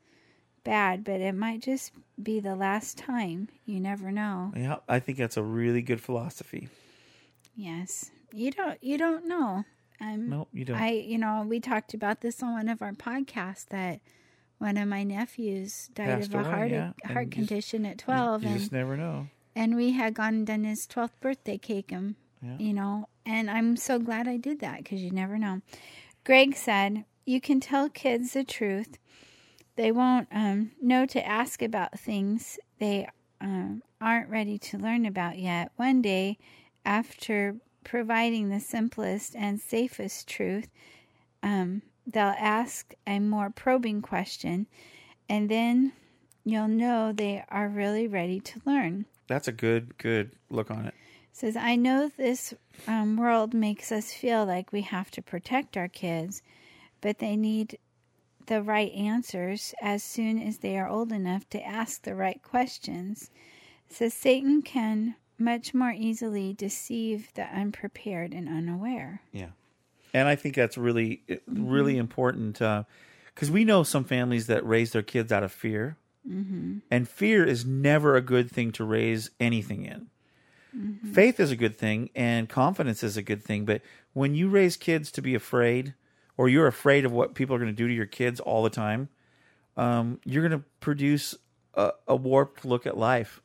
[0.63, 3.49] bad, but it might just be the last time.
[3.65, 4.51] You never know.
[4.55, 6.69] Yeah, I think that's a really good philosophy.
[7.55, 8.11] Yes.
[8.33, 9.65] You don't you don't know.
[9.99, 10.77] Um No, you don't.
[10.79, 13.99] I you know, we talked about this on one of our podcasts that
[14.57, 17.85] one of my nephews died Passed of a away, heart yeah, and heart just- condition
[17.85, 19.27] at You- 12 you, and just never know.
[19.55, 22.57] and we had gone and done his 12th birthday cake him Yeah.
[22.59, 25.61] you know and i'm so glad i did that because you never know
[26.23, 28.97] greg said you can tell kids the truth
[29.75, 33.07] They won't um, know to ask about things they
[33.39, 35.71] um, aren't ready to learn about yet.
[35.75, 36.37] One day,
[36.85, 40.69] after providing the simplest and safest truth,
[41.41, 44.67] um, they'll ask a more probing question,
[45.29, 45.93] and then
[46.43, 49.05] you'll know they are really ready to learn.
[49.27, 50.93] That's a good good look on it.
[51.31, 52.53] says, I know this
[52.87, 56.41] um, world makes us feel like we have to protect our kids,
[56.99, 57.77] but they need
[58.51, 63.31] the right answers as soon as they are old enough to ask the right questions.
[63.87, 69.21] says Satan can much more easily deceive the unprepared and unaware.
[69.31, 69.51] Yeah,
[70.13, 72.01] and I think that's really really mm-hmm.
[72.01, 72.83] important uh,
[73.33, 75.95] because we know some families that raise their kids out of fear,
[76.29, 76.79] mm-hmm.
[76.91, 80.07] and fear is never a good thing to raise anything in.
[80.77, 81.13] Mm-hmm.
[81.13, 84.75] Faith is a good thing, and confidence is a good thing, but when you raise
[84.75, 85.93] kids to be afraid,
[86.41, 88.69] or you're afraid of what people are going to do to your kids all the
[88.71, 89.09] time,
[89.77, 91.35] um, you're going to produce
[91.75, 93.43] a, a warped look at life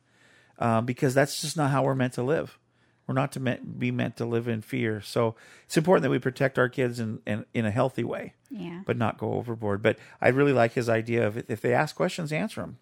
[0.57, 2.57] uh, because that's just not how we're meant to live.
[3.05, 4.99] We're not to meant, be meant to live in fear.
[5.01, 8.81] So it's important that we protect our kids in, in, in a healthy way, Yeah.
[8.83, 9.83] but not go overboard.
[9.83, 12.79] But I really like his idea of if they ask questions, answer them.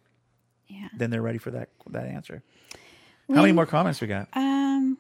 [0.70, 0.88] Yeah.
[0.98, 2.42] Then they're ready for that that answer.
[3.28, 4.30] How many more comments we got?
[4.34, 4.98] Um,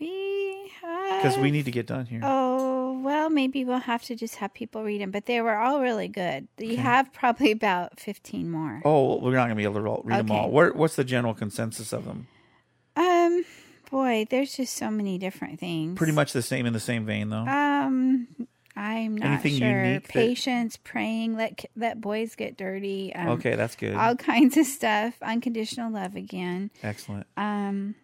[0.00, 1.22] we have.
[1.22, 2.20] Because we need to get done here.
[2.24, 2.63] Oh,
[3.04, 6.08] well, maybe we'll have to just have people read them, but they were all really
[6.08, 6.48] good.
[6.58, 8.80] You have probably about 15 more.
[8.84, 10.50] Oh, we're not going to be able to read them all.
[10.50, 12.26] Where, what's the general consensus of them?
[12.96, 13.44] Um,
[13.90, 15.96] boy, there's just so many different things.
[15.98, 17.38] Pretty much the same in the same vein, though.
[17.46, 18.26] Um,
[18.76, 19.84] I'm not Anything sure.
[19.84, 23.14] unique that- Patience, praying, let let boys get dirty.
[23.14, 23.94] Um, okay, that's good.
[23.94, 25.14] All kinds of stuff.
[25.22, 26.70] Unconditional love again.
[26.82, 27.26] Excellent.
[27.36, 27.94] Um,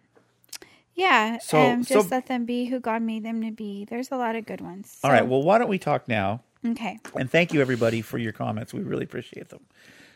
[1.01, 1.37] yeah.
[1.39, 3.85] So- um, just so- let them be who God made them to be.
[3.85, 4.97] There's a lot of good ones.
[5.03, 5.25] All right.
[5.25, 6.41] Well, why don't we talk now?
[6.65, 6.99] Okay.
[7.15, 8.73] And thank you, everybody, for your comments.
[8.73, 9.61] We really appreciate them.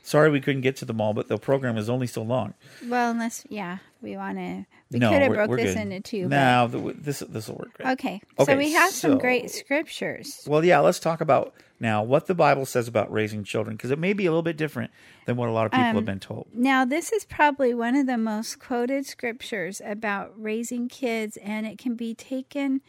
[0.04, 2.54] Sorry we couldn't get to them all, but the program is only so long.
[2.86, 4.66] Well, unless yeah, we want to.
[4.92, 5.82] We no, could have broke this good.
[5.82, 6.28] into two.
[6.28, 7.90] No, the, this this will work great.
[7.94, 8.22] okay.
[8.38, 10.46] Okay, So we have some great scriptures.
[10.46, 14.00] Well, yeah, let's talk about now what the Bible says about raising children because it
[14.00, 14.92] may be a little bit different
[15.26, 16.48] than what a lot of people Um, have been told.
[16.54, 21.78] Now, this is probably one of the most quoted scriptures about raising kids, and it
[21.78, 22.82] can be taken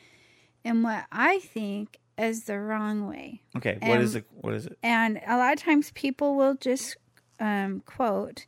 [0.64, 3.42] in what I think is the wrong way.
[3.56, 4.24] Okay, what is um, it?
[4.40, 4.78] What is it?
[4.82, 6.96] And a lot of times people will just
[7.38, 8.46] um, quote,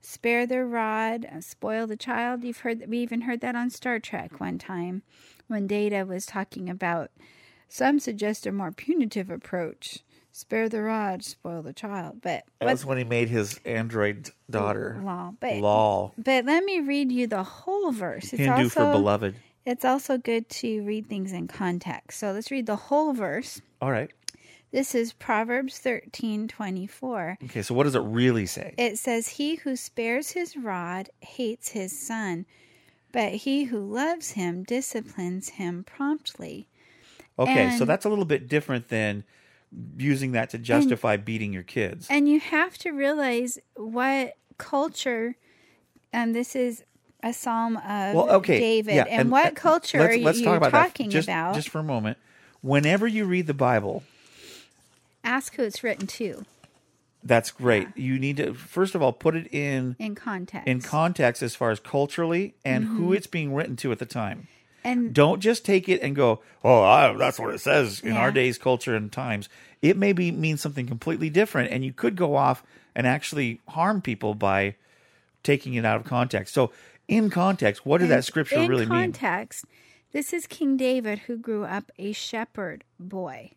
[0.00, 2.44] spare the rod, spoil the child.
[2.44, 5.02] You've heard we even heard that on Star Trek one time
[5.48, 7.10] when Data was talking about
[7.68, 10.00] some suggest a more punitive approach.
[10.32, 12.20] Spare the rod, spoil the child.
[12.22, 15.00] But That's when he made his android daughter.
[15.02, 16.14] Lal, but- Lal.
[16.16, 18.24] but let me read you the whole verse.
[18.32, 19.34] It's Hindu also for beloved.
[19.66, 22.20] it's also good to read things in context.
[22.20, 23.60] So let's read the whole verse.
[23.82, 24.10] All right.
[24.70, 27.38] This is Proverbs thirteen twenty four.
[27.44, 28.74] Okay, so what does it really say?
[28.76, 32.44] It says, He who spares his rod hates his son,
[33.10, 36.68] but he who loves him disciplines him promptly.
[37.38, 39.24] Okay, so that's a little bit different than
[39.96, 42.06] using that to justify beating your kids.
[42.10, 45.36] And you have to realize what culture,
[46.12, 46.84] and this is
[47.22, 50.56] a psalm of well, okay, David, yeah, and, what culture let's, are you let's talk
[50.56, 51.54] about talking just, about?
[51.54, 52.18] just for a moment.
[52.60, 54.02] Whenever you read the Bible,
[55.22, 56.44] Ask who it's written to
[57.24, 57.88] that's great.
[57.96, 60.66] You need to first of all put it in in context.
[60.68, 62.96] in context as far as culturally and Mm-hmm.
[62.96, 64.48] who it's being written to at the time.
[64.84, 68.30] And Don't just take it and go, "Oh, I, that's what it says in our
[68.30, 69.48] days, culture, and times."
[69.82, 72.62] It may be mean something completely different, and you could go off
[72.94, 74.74] and actually harm people by
[75.42, 76.52] taking it out of context.
[76.54, 76.72] So,
[77.06, 79.12] in context, what did that scripture in really mean?
[79.12, 79.64] context,
[80.12, 83.52] this is King David who grew up a shepherd boy.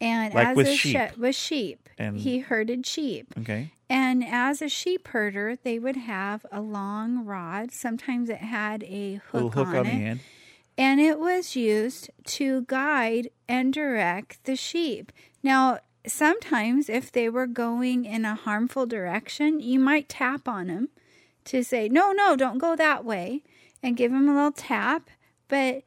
[0.00, 0.96] And Like as with a sheep.
[1.14, 3.34] she- with sheep, And- he herded sheep.
[3.40, 7.70] Okay, And as a sheep herder, they would have a long rod.
[7.72, 10.18] Sometimes it had a hook, hook on, on it.
[10.78, 15.12] And it was used to guide and direct the sheep.
[15.42, 20.88] Now, sometimes if they were going in a harmful direction, you might tap on them
[21.46, 23.42] to say, no, no, don't go that way,
[23.82, 25.10] and give them a little tap.
[25.48, 25.82] But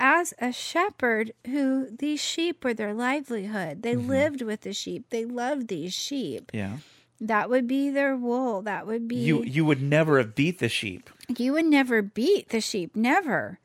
[0.00, 4.08] as a shepherd, who these sheep were their livelihood, they Mm-hmm.
[4.08, 6.50] lived with the sheep, they loved these sheep.
[6.54, 6.78] Yeah,
[7.20, 8.62] That would be their wool.
[8.62, 12.50] That would be you you would never have beat the sheep, you would never beat
[12.50, 13.58] the sheep, never.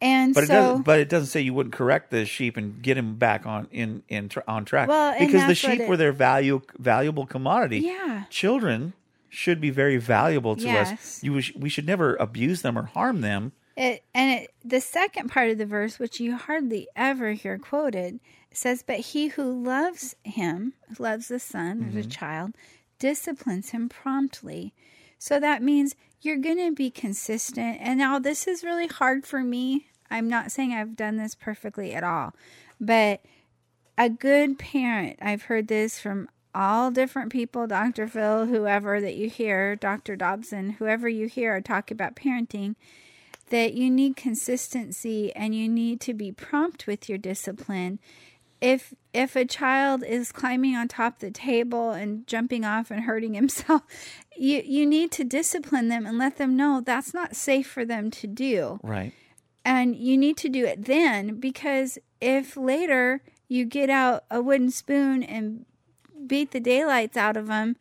[0.00, 0.82] And but it doesn't.
[0.82, 4.02] But it doesn't say you wouldn't correct the sheep and get him back on in
[4.08, 4.88] in on track.
[4.88, 7.80] Well, because the sheep it- were their value valuable commodity.
[7.80, 8.24] Yeah.
[8.30, 8.94] children
[9.28, 10.90] should be very valuable to us.
[10.90, 11.20] Yes.
[11.22, 13.52] You we should never abuse them or harm them.
[13.76, 18.18] it, and it, the second part of the verse, which you hardly ever hear quoted,
[18.52, 21.94] says, "But he who loves him, loves the son, Mm-hmm.
[21.96, 22.54] the child,
[22.98, 24.72] disciplines him promptly.
[25.18, 27.78] So that means you're going to be consistent.
[27.80, 29.86] And now this is really hard for me.
[30.10, 32.34] I'm not saying I've done this perfectly at all,
[32.80, 33.22] but
[33.96, 38.08] a good parent, I've heard this from all different people, Dr.
[38.08, 40.16] Phil, whoever that you hear, Dr.
[40.16, 42.74] Dobson, whoever you hear talk about parenting,
[43.50, 47.98] that you need consistency and you need to be prompt with your discipline.
[48.60, 53.04] If if a child is climbing on top of the table and jumping off and
[53.04, 53.82] hurting himself,
[54.36, 58.10] you you need to discipline them and let them know that's not safe for them
[58.12, 58.78] to do.
[58.82, 59.12] Right.
[59.64, 64.70] And you need to do it then because if later you get out a wooden
[64.70, 65.66] spoon and
[66.26, 67.76] beat the daylights out of them,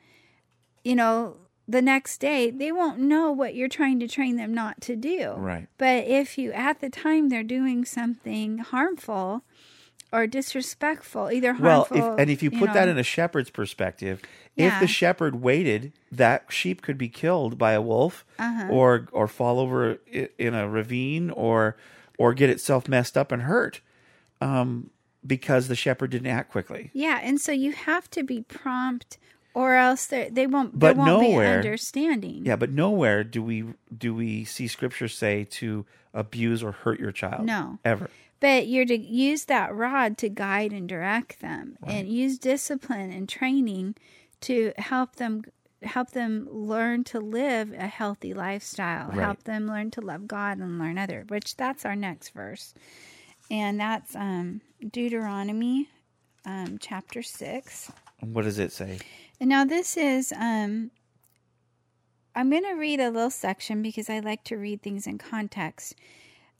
[0.83, 1.37] you know,
[1.67, 5.33] the next day, they won't know what you're trying to train them not to do.
[5.37, 5.67] Right.
[5.77, 9.43] But if you, at the time, they're doing something harmful
[10.11, 12.13] or disrespectful, either Well, harmful.
[12.13, 14.21] if, and if you put that know- in a shepherd's perspective,
[14.57, 18.67] if the shepherd waited, that sheep could be killed by a wolf, Uh-huh.
[18.69, 19.99] or or fall over
[20.37, 21.77] in a ravine, or
[22.17, 23.79] or get itself messed up and hurt,
[24.41, 24.89] um,
[25.25, 26.89] because the shepherd didn't act quickly.
[26.93, 29.17] Yeah, and so you have to be prompt,
[29.53, 30.77] or else they they won't.
[30.77, 32.45] But there won't nowhere- be understanding.
[32.45, 33.63] Yeah, but nowhere do we
[33.95, 37.45] do we see scripture say to abuse or hurt your child.
[37.45, 37.79] No.
[37.85, 38.09] ever.
[38.39, 43.27] But you're to use that rod to guide and direct them, and use discipline and
[43.27, 43.95] training
[44.41, 45.43] to help them
[45.81, 49.09] help them learn to live a healthy lifestyle.
[49.09, 49.19] Right.
[49.19, 51.25] Help them learn to love God and learn other.
[51.27, 52.73] Which that's our next verse,
[53.51, 55.89] and that's um, Deuteronomy,
[56.45, 57.91] um, chapter six.
[58.21, 58.99] What does it say?
[59.39, 60.91] And now this is um
[62.35, 65.95] I'm going to read a little section because I like to read things in context.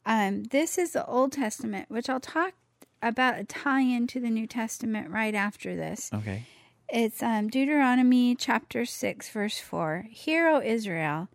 [0.06, 2.54] Um this is the Old Testament, which I'll talk
[3.02, 6.10] about a tie-in to the New Testament right after this.
[6.12, 6.44] Okay.
[6.92, 10.06] It's um, Deuteronomy chapter 6, verse 4.
[10.10, 11.28] Hear, O Israel,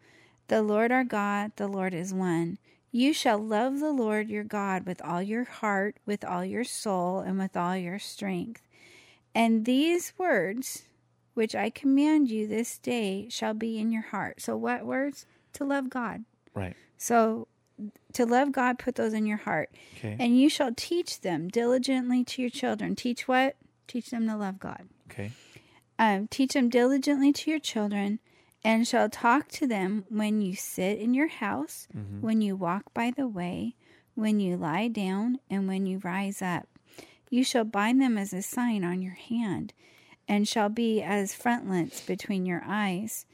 [0.47, 2.57] the Lord our God, the Lord is one.
[2.91, 7.19] You shall love the Lord your God with all your heart, with all your soul,
[7.19, 8.61] and with all your strength.
[9.33, 10.83] And these words,
[11.33, 14.41] which I command you this day, shall be in your heart.
[14.41, 15.25] So, what words?
[15.53, 16.25] To love God.
[16.53, 16.75] Right.
[16.97, 17.47] So,
[18.13, 19.69] to love God, put those in your heart.
[19.97, 20.15] Okay.
[20.19, 22.95] And you shall teach them diligently to your children.
[22.95, 23.55] Teach what?
[23.87, 25.31] Teach them to love God Okay.
[25.99, 28.19] um, teach them diligently to your children,
[28.63, 31.87] and shall talk to them when you sit in your house,
[32.21, 33.75] when you walk by the way,
[34.15, 36.67] when you lie down, and when you rise up.
[37.29, 39.73] You shall bind them as a sign on your hand,
[40.27, 43.25] and shall be as frontlets between your eyes.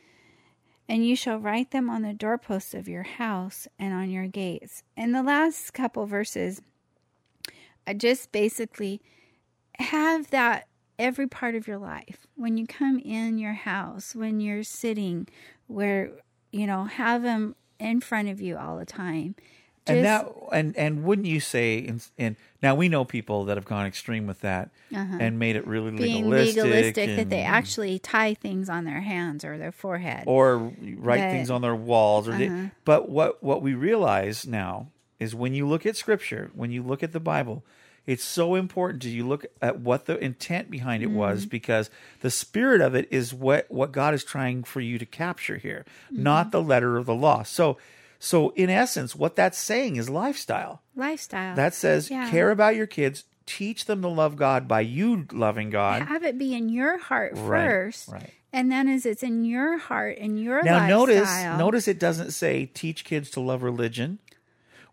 [0.91, 4.83] And you shall write them on the doorposts of your house and on your gates.
[4.97, 6.61] And the last couple verses,
[7.87, 9.01] I just basically
[9.79, 10.67] have that
[10.99, 12.27] every part of your life.
[12.35, 15.29] When you come in your house, when you're sitting,
[15.67, 16.11] where
[16.51, 19.35] you know, have them in front of you all the time.
[19.87, 23.65] And that and and wouldn't you say in, in now we know people that have
[23.65, 25.97] gone extreme with that and made it really Uh-huh.
[25.97, 30.23] being legalistic, legalistic that they actually tie things on their hands or their forehead.
[30.27, 32.39] or write That- things on their walls or Uh-huh.
[32.39, 34.87] they, but what what we realize now
[35.19, 37.63] is when you look at scripture when you look at the bible
[38.07, 41.15] it's so important to you look at what the intent behind it Mm-hmm.
[41.17, 41.89] was because
[42.21, 45.85] the spirit of it is what what god is trying for you to capture here
[46.11, 46.23] Mm-hmm.
[46.23, 47.77] not the letter of the law so
[48.23, 51.55] so in essence what that's saying is lifestyle Lifestyle.
[51.55, 52.29] that says Yeah.
[52.29, 56.37] care about your kids teach them to love god by you loving god have it
[56.37, 58.07] be in your heart Right, first.
[58.09, 58.29] right.
[58.53, 61.57] And then as it's in your heart and your Now notice lifestyle.
[61.57, 64.19] notice it doesn't say teach kids to love religion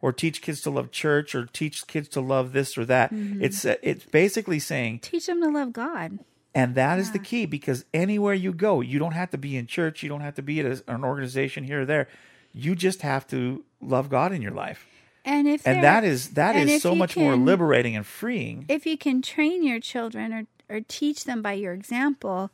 [0.01, 3.13] or teach kids to love church or teach kids to love this or that.
[3.13, 3.43] Mm-hmm.
[3.43, 6.21] It's uh, it's basically saying teach them to love God.
[6.55, 9.67] and that is the key because anywhere you go, you don't have to be in
[9.67, 12.07] church, you don't have to be at a, an organization here or there.
[12.53, 14.87] You just have to love God in your life.
[15.25, 18.65] And if And that is that is so much more liberating and freeing.
[18.69, 22.51] if you can train your children or, or teach them by your example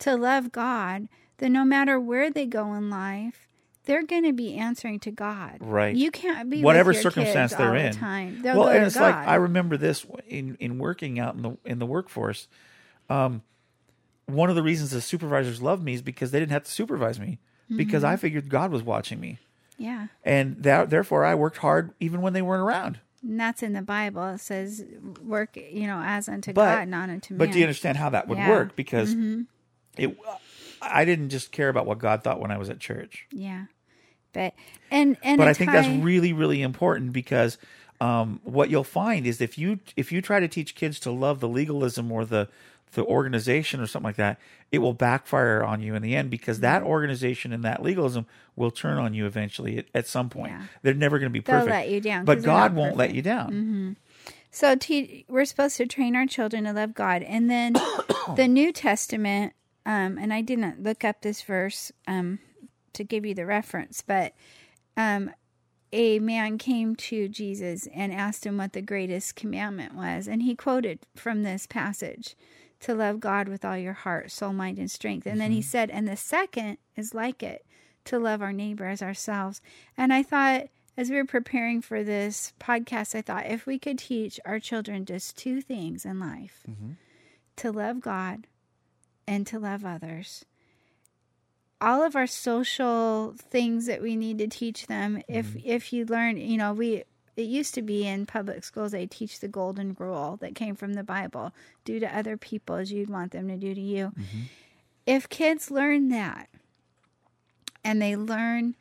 [0.00, 1.08] to love God,
[1.38, 3.48] then no matter where they go in life,
[3.84, 5.56] they're going to be answering to God.
[5.60, 5.96] Right.
[5.96, 7.92] You can't be whatever circumstance they're all in.
[7.92, 8.42] The time.
[8.42, 11.78] They'll well, and it's like I remember this in in working out in the in
[11.78, 12.48] the workforce.
[13.08, 13.42] Um,
[14.26, 17.18] one of the reasons the supervisors loved me is because they didn't have to supervise
[17.18, 17.38] me
[17.74, 18.12] because Mm-hmm.
[18.12, 19.38] I figured God was watching me,
[19.76, 20.08] yeah.
[20.24, 23.00] and that therefore I worked hard even when they weren't around.
[23.22, 24.26] And that's in the Bible.
[24.28, 24.84] It says,
[25.24, 27.38] work, you know, as unto But God, not unto man.
[27.38, 28.48] but do you understand how that would Yeah.
[28.48, 28.76] work?
[28.76, 29.14] Because
[29.96, 30.16] it,
[30.80, 33.26] I didn't just care about what God thought when I was at church.
[33.32, 33.64] Yeah.
[34.32, 34.54] But,
[34.90, 37.58] and, and, but I think that's really, really important because
[38.00, 41.40] um, what you'll find is if you if you try to teach kids to love
[41.40, 42.48] the legalism or the
[42.92, 44.38] the organization or something like that,
[44.72, 46.90] it will backfire on you in the end because that Mm-hmm.
[46.90, 50.52] organization and that legalism will turn on you eventually at, at some point.
[50.52, 50.62] Yeah.
[50.82, 51.66] They're never going to be perfect.
[51.66, 53.96] They'll let you down, But God won't let you down.
[54.50, 57.74] So te- we're supposed to train our children to love God, and then
[58.36, 59.52] the New Testament.
[59.86, 62.38] Um, and I didn't look up this verse um,
[62.92, 64.34] to give you the reference, but
[64.98, 65.30] um,
[65.92, 70.54] a man came to Jesus and asked him what the greatest commandment was, and he
[70.54, 72.36] quoted from this passage
[72.80, 75.26] to love God with all your heart, soul, mind, and strength.
[75.26, 75.68] And then he mm-hmm.
[75.68, 77.64] said, and the second is like it,
[78.04, 79.60] to love our neighbor as ourselves.
[79.96, 83.98] And I thought, as we were preparing for this podcast, I thought if we could
[83.98, 86.92] teach our children just two things in life mm-hmm.
[87.56, 88.46] to love God
[89.26, 90.44] and to love others.
[91.80, 95.60] All of our social things that we need to teach them, if mm-hmm.
[95.64, 97.04] if you learn, you know, we
[97.38, 100.94] it used to be in public schools they teach the golden rule that came from
[100.94, 101.52] the Bible:
[101.84, 104.06] do to other people as you'd want them to do to you.
[104.06, 104.40] Mm-hmm.
[105.06, 106.48] If kids learn that,
[107.84, 108.74] and they learn,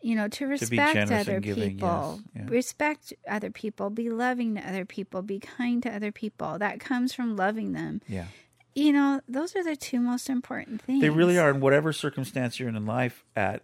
[0.00, 2.50] you know, to respect generous other giving, people, yes, yeah.
[2.50, 6.58] respect other people, be loving to other people, be kind to other people.
[6.58, 8.00] That comes from loving them.
[8.08, 8.24] Yeah.
[8.74, 11.02] You know, those are the two most important things.
[11.02, 13.62] They really are in whatever circumstance you're in in life at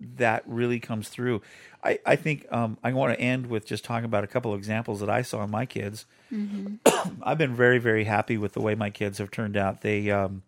[0.00, 1.42] that really comes through.
[1.82, 4.58] I, I think um, I want to end with just talking about a couple of
[4.58, 6.06] examples that I saw in my kids.
[7.22, 9.82] I've been very, very happy with the way my kids have turned out.
[9.82, 10.42] They um,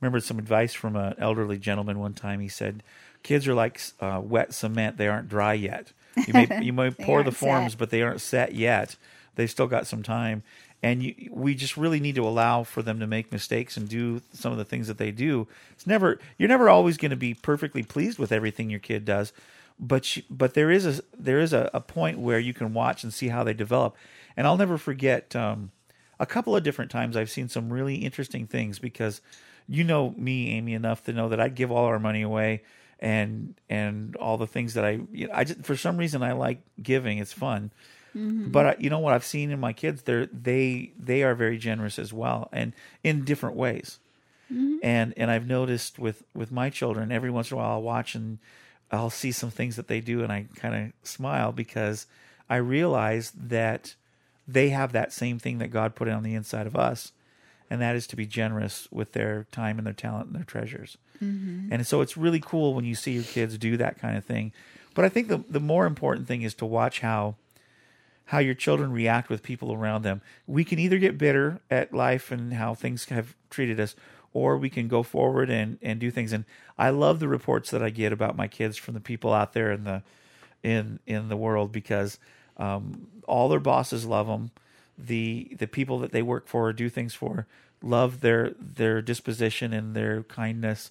[0.00, 2.40] remembered some advice from an elderly gentleman one time.
[2.40, 2.82] He said,
[3.22, 5.92] "Kids are like uh, wet cement; they aren't dry yet.
[6.26, 7.78] You may you may pour the forms, set.
[7.78, 8.96] but they aren't set yet.
[9.34, 10.42] They've still got some time."
[10.82, 14.20] And you, we just really need to allow for them to make mistakes and do
[14.32, 15.46] some of the things that they do.
[15.72, 19.32] It's never you're never always going to be perfectly pleased with everything your kid does,
[19.78, 23.12] but but there is a there is a, a point where you can watch and
[23.14, 23.96] see how they develop.
[24.36, 25.70] And I'll never forget um,
[26.18, 29.20] a couple of different times I've seen some really interesting things because
[29.68, 32.62] you know me, Amy, enough to know that I'd give all our money away
[33.00, 36.32] and and all the things that I you know, I just for some reason I
[36.32, 37.18] like giving.
[37.18, 37.72] It's fun.
[38.16, 38.50] Mm-hmm.
[38.50, 41.58] But I, you know what I've seen in my kids, they're they they are very
[41.58, 42.72] generous as well, and
[43.02, 43.98] in different ways.
[44.52, 44.76] Mm-hmm.
[44.82, 48.14] And and I've noticed with with my children, every once in a while I'll watch
[48.14, 48.38] and
[48.90, 52.06] I'll see some things that they do, and I kind of smile because
[52.50, 53.94] I realize that
[54.46, 57.12] they have that same thing that God put on the inside of us,
[57.70, 60.98] and that is to be generous with their time and their talent and their treasures.
[61.22, 61.72] Mm-hmm.
[61.72, 64.52] And so it's really cool when you see your kids do that kind of thing.
[64.94, 67.36] But I think the the more important thing is to watch how
[68.32, 70.22] how your children react with people around them.
[70.46, 73.94] We can either get bitter at life and how things have treated us,
[74.32, 76.32] or we can go forward and, and do things.
[76.32, 76.46] And
[76.78, 79.70] I love the reports that I get about my kids from the people out there
[79.70, 80.02] in the
[80.62, 82.18] in in the world because
[82.56, 84.50] um, all their bosses love them.
[84.96, 87.46] The the people that they work for or do things for
[87.82, 90.90] love their their disposition and their kindness,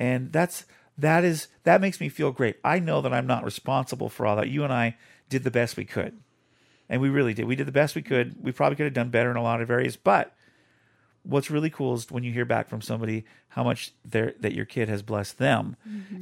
[0.00, 0.64] and that's
[0.98, 2.56] that is that makes me feel great.
[2.64, 4.48] I know that I'm not responsible for all that.
[4.48, 4.96] You and I
[5.28, 6.18] did the best we could
[6.92, 7.46] and we really did.
[7.46, 8.36] We did the best we could.
[8.44, 10.36] We probably could have done better in a lot of areas, but
[11.22, 14.66] what's really cool is when you hear back from somebody how much their that your
[14.66, 15.76] kid has blessed them,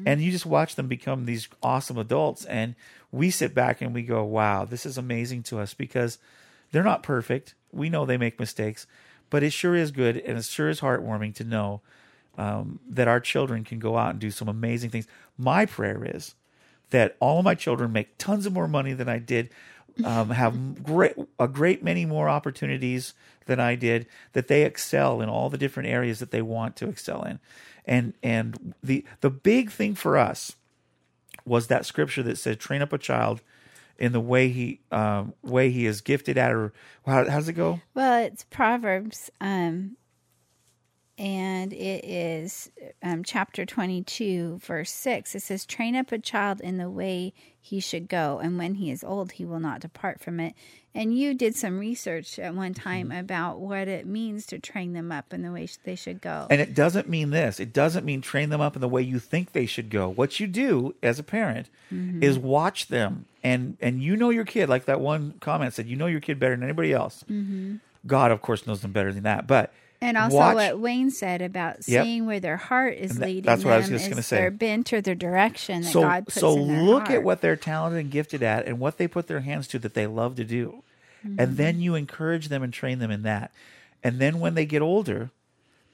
[0.06, 2.76] and you just watch them become these awesome adults, and
[3.10, 6.18] we sit back and we go, "Wow, this is amazing to us," because
[6.70, 7.54] they're not perfect.
[7.72, 8.86] We know they make mistakes,
[9.28, 11.80] but it sure is good and it sure is heartwarming to know
[12.38, 15.08] um, that our children can go out and do some amazing things.
[15.36, 16.36] My prayer is
[16.90, 19.50] that all of my children make tons of more money than I did,
[20.04, 23.14] um, have great a great many more opportunities
[23.46, 26.88] than I did, that they excel in all the different areas that they want to
[26.88, 27.40] excel in,
[27.84, 30.56] and and the the big thing for us
[31.44, 33.42] was that scripture that said, "Train up a child."
[33.98, 36.72] In the way he um, way he is gifted at, or
[37.04, 37.82] how, how does it go?
[37.92, 39.98] Well, it's Proverbs, um,
[41.20, 42.70] and it is
[43.02, 45.34] um, chapter 22, verse 6.
[45.34, 48.90] It says, Train up a child in the way he should go, and when he
[48.90, 50.54] is old, he will not depart from it.
[50.94, 55.12] And you did some research at one time about what it means to train them
[55.12, 56.46] up in the way sh- they should go.
[56.48, 57.60] And it doesn't mean this.
[57.60, 60.08] It doesn't mean train them up in the way you think they should go.
[60.08, 62.22] What you do as a parent Mm-hmm.
[62.22, 65.96] is watch them and and you know your kid like that one comment said you
[65.96, 67.24] know your kid better than anybody else.
[67.28, 67.76] Mm-hmm.
[68.06, 69.48] God of course knows them better than that.
[69.48, 69.72] But
[70.02, 72.04] And also watch, what Wayne said about Yep.
[72.04, 74.26] seeing where their heart is that- leading that's what I was them just gonna is
[74.26, 74.36] say.
[74.36, 77.10] their bent or their direction that so God puts so in their look heart.
[77.16, 79.92] at what they're talented and gifted at and what they put their hands to that
[79.94, 80.82] they love to do.
[81.26, 81.38] Mm-hmm.
[81.38, 83.52] And then you encourage them and train them in that.
[84.02, 85.30] And then when they get older,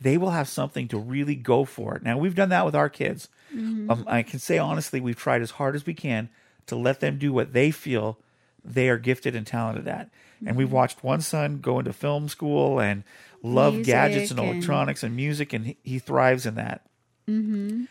[0.00, 1.96] they will have something to really go for.
[1.96, 2.02] it.
[2.04, 3.28] Now we've done that with our kids.
[3.52, 3.90] Mm-hmm.
[3.90, 6.28] Um, I can say honestly, we've tried as hard as we can
[6.66, 8.18] to let them do what they feel
[8.64, 10.10] they are gifted and talented at.
[10.44, 13.04] And we've watched one son go into film school and
[13.46, 16.82] love Music gadgets and and- electronics and music, and he, he thrives in that.
[17.28, 17.84] Mm-hmm.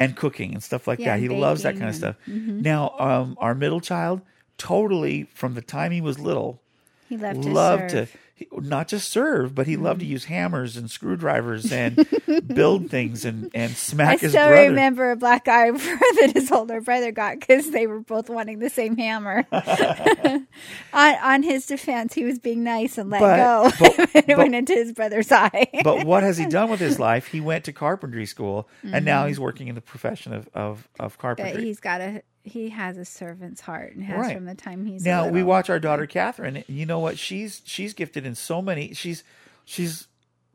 [0.00, 1.20] And cooking and stuff like Yeah, that.
[1.20, 2.16] He loves that kind of stuff.
[2.26, 4.20] Now, um, our middle child,
[4.56, 6.62] totally from the time he was little,
[7.08, 8.12] He loved to loved serve.
[8.12, 12.06] to he, not just serve, but he loved to use hammers and screwdrivers and
[12.46, 14.68] build things and and I smack his still brother.
[14.68, 18.70] remember a black eye that his older brother got because they were both wanting the
[18.70, 19.44] same hammer.
[19.52, 20.46] on,
[20.92, 23.70] on his defense, he was being nice and let But- go.
[23.78, 25.68] but- it but- went into his brother's eye.
[25.84, 27.26] but what has he done with his life?
[27.26, 29.28] He went to carpentry school, and now Mm-hmm.
[29.28, 31.64] he's working in the profession of of, of but carpentry.
[31.64, 34.34] he's got a he has a servant's heart and has Right.
[34.36, 36.64] from the time he's now we watch our daughter Catherine.
[36.68, 37.18] You know what?
[37.18, 38.94] She's she's gifted in so many.
[38.94, 39.22] She's
[39.64, 40.06] she's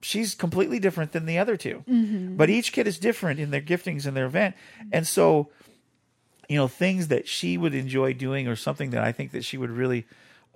[0.01, 2.35] she's completely different than the other 2 Mm-hmm.
[2.37, 4.55] But each kid is different in their giftings and their event,
[4.91, 5.49] and so
[6.49, 9.57] you know things that she would enjoy doing or something that I think that she
[9.57, 10.05] would really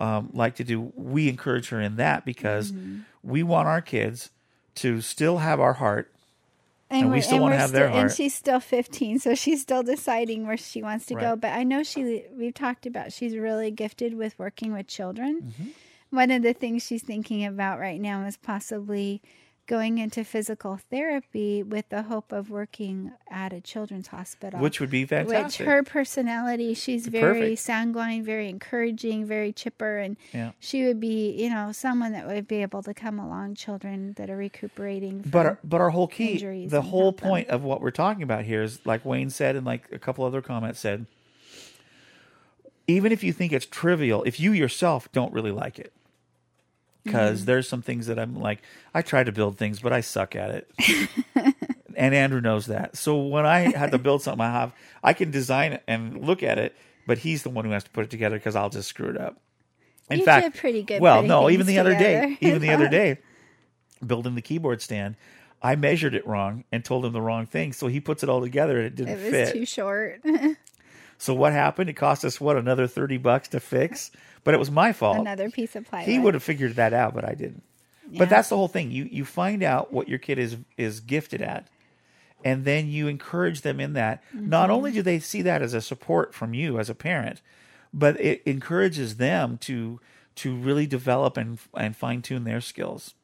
[0.00, 0.92] um, like to do.
[0.94, 2.98] We encourage her in that because Mm-hmm.
[3.22, 4.30] we want our kids
[4.76, 6.12] to still have our heart.
[6.90, 9.62] And we we're- still wanna we're have their still- And she's still 15, so she's
[9.62, 11.36] still deciding where she wants to go.
[11.36, 15.42] But I know she, we've talked about, she's really gifted with working with children.
[15.42, 15.68] Mm-hmm.
[16.16, 19.20] One of the things she's thinking about right now is possibly
[19.68, 24.58] going into physical therapy with the hope of working at a children's hospital.
[24.58, 25.60] Which would be fantastic.
[25.60, 27.60] Which her personality, she's very Perfect.
[27.60, 30.52] sanguine, very encouraging, very chipper, and Yeah.
[30.58, 34.30] she would be, you know, someone that would be able to come along children that
[34.30, 35.20] are recuperating.
[35.22, 37.28] From, But our, but our whole key, the whole help them.
[37.28, 40.24] point of what we're talking about here is, like Wayne said, and like a couple
[40.24, 41.04] other comments said,
[42.86, 45.92] even if you think it's trivial, if you yourself don't really like it,
[47.08, 47.16] Mm-hmm.
[47.16, 48.62] because there's some things that I'm like,
[48.94, 51.54] I try to build things, but I suck at it.
[51.96, 52.96] and Andrew knows that.
[52.96, 54.72] So when I had to build something, I have
[55.02, 56.76] I can design it and look at it,
[57.06, 59.16] but he's the one who has to put it together because I'll just screw it
[59.16, 59.36] up.
[60.10, 62.88] In You fact, did pretty good Well, no, even the other day, even the other
[62.88, 63.18] day,
[64.06, 65.16] building the keyboard stand,
[65.62, 67.72] I measured it wrong and told him the wrong thing.
[67.72, 69.52] So he puts it all together and it didn't it was fit.
[69.52, 70.22] too short.
[71.18, 71.90] so what happened?
[71.90, 74.10] It cost us what another thirty bucks to fix,
[74.44, 75.18] but it was my fault.
[75.18, 76.08] Another piece of plywood.
[76.08, 77.62] He would have figured that out, but I didn't.
[78.10, 78.20] Yeah.
[78.20, 78.90] But that's the whole thing.
[78.92, 81.66] You you find out what your kid is is gifted at,
[82.44, 84.22] and then you encourage them in that.
[84.34, 84.48] Mm-hmm.
[84.48, 87.42] Not only do they see that as a support from you as a parent,
[87.92, 90.00] but it encourages them to
[90.36, 93.14] to really develop and and fine tune their skills.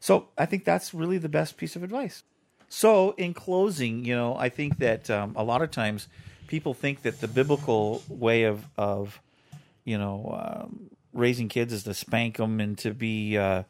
[0.00, 2.22] So I think that's really the best piece of advice.
[2.68, 6.08] So in closing, you know, I think that um, a lot of times
[6.46, 9.20] people think that the biblical way of of
[9.84, 13.62] you know um, raising kids is to spank them and to be uh,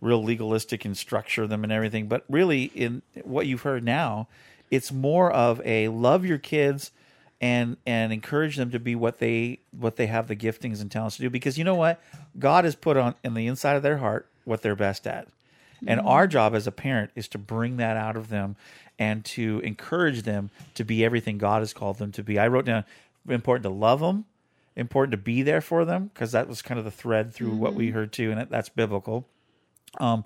[0.00, 2.06] real legalistic and structure them and everything.
[2.06, 4.28] But really, in what you've heard now,
[4.70, 6.90] it's more of a love your kids
[7.40, 11.16] and and encourage them to be what they what they have the giftings and talents
[11.16, 11.30] to do.
[11.30, 12.00] Because you know what,
[12.38, 15.28] God has put on in the inside of their heart what they're best at.
[15.86, 18.56] And our job as a parent is to bring that out of them
[18.98, 22.38] and to encourage them to be everything God has called them to be.
[22.38, 22.84] I wrote down
[23.28, 24.24] important to love them,
[24.76, 27.74] important to be there for them, because that was kind of the thread through what
[27.74, 29.26] we heard too, and that's biblical.
[29.98, 30.24] Um,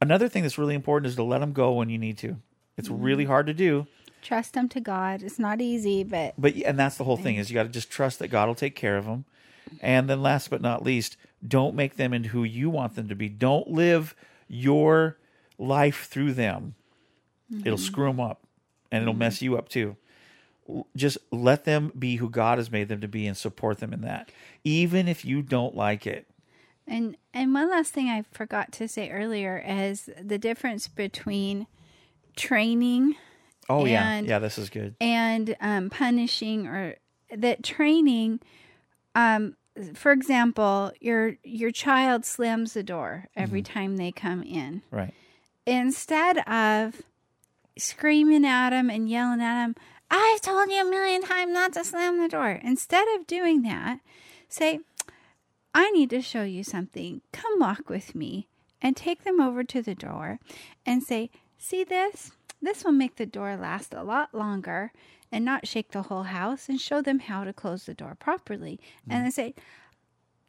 [0.00, 2.36] another thing that's really important is to let them go when you need to.
[2.76, 3.86] It's really hard to do,
[4.26, 5.22] Trust them to God.
[5.22, 7.90] It's not easy, but but and that's the whole thing is you got to just
[7.90, 9.24] trust that God will take care of them.
[9.80, 11.16] And then last but not least,
[11.46, 13.28] don't make them into who you want them to be.
[13.28, 14.16] Don't live
[14.48, 15.16] your
[15.58, 16.74] life through them.
[17.64, 18.42] It'll screw them up
[18.90, 19.96] and it'll mess you up too.
[20.96, 24.00] Just let them be who God has made them to be and support them in
[24.00, 24.30] that.
[24.64, 26.26] Even if you don't like it.
[26.88, 31.66] And and one last thing I forgot to say earlier is the difference between
[32.36, 33.16] training
[33.68, 34.08] Oh yeah.
[34.12, 34.94] And- Yeah, this is good.
[35.00, 36.94] and um, punishing or
[37.36, 38.38] that training
[39.16, 39.56] um
[39.94, 45.12] for example your your child slams the door every time they come in Right.
[45.66, 47.02] instead of
[47.76, 49.74] screaming at him and yelling at him
[50.10, 52.60] i've told you a million times not to slam the door.
[52.62, 54.00] Instead of doing that
[54.48, 54.80] say
[55.74, 57.20] i need to show you something.
[57.32, 58.48] Come walk with me.
[58.82, 60.38] And take them over to the door
[60.84, 62.30] and say see this?
[62.60, 64.92] This will make the door last a lot longer
[65.32, 68.78] and not shake the whole house and show them how to close the door properly.
[69.08, 69.24] And mm.
[69.24, 69.54] then say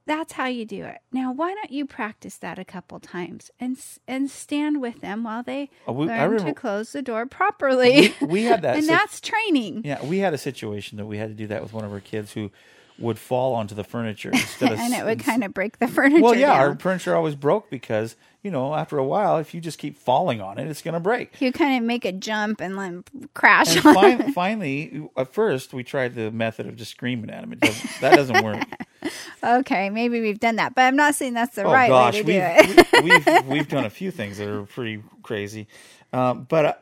[0.08, 0.98] that's how you do it.
[1.12, 3.78] Now, why don't you practice that a couple times and
[4.08, 8.14] and stand with them while they Oh, we- learn remember- to close the door properly?
[8.22, 9.84] We- we had that and sit- that's training.
[9.86, 12.00] Yeah, we had a situation that we had to do that with one of our
[12.00, 12.52] kids who
[13.00, 16.22] would fall onto the furniture instead of and it would kind of break the furniture.
[16.22, 19.78] Well, yeah, our furniture always broke because you know after a while, if you just
[19.78, 21.40] keep falling on it, it's going to break.
[21.42, 23.04] you kind of make a jump and then
[23.34, 23.76] crash.
[23.76, 27.54] And on fin- finally, at first, we tried the method of just screaming at him.
[27.54, 28.64] It doesn't, that doesn't work.
[29.44, 32.22] Okay, maybe we've done that, but I'm not saying that's the Oh right gosh, way
[32.24, 32.40] to do
[32.82, 33.04] it.
[33.04, 35.68] we- we've we've done a few things that are pretty crazy,
[36.12, 36.74] um, but uh,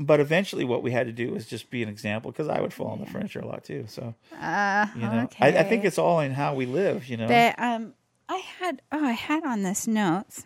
[0.00, 2.72] but eventually, what we had to do was just be an example because I would
[2.72, 3.84] fall on the furniture a lot too.
[3.88, 7.06] So Uh, you know, I, I think it's all in how we live.
[7.08, 7.94] You know, But um,
[8.28, 10.44] I had oh, I had on this notes.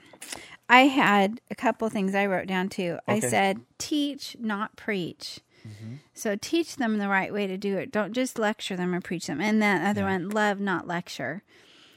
[0.69, 2.99] I had a couple things I wrote down too.
[3.09, 3.21] I Okay.
[3.21, 3.29] Mm-hmm.
[3.31, 5.41] said, "Teach, not preach."
[6.15, 7.93] So teach them the right way to do it.
[7.93, 9.39] Don't just lecture them or preach them.
[9.41, 11.43] And that other one, love, not lecture.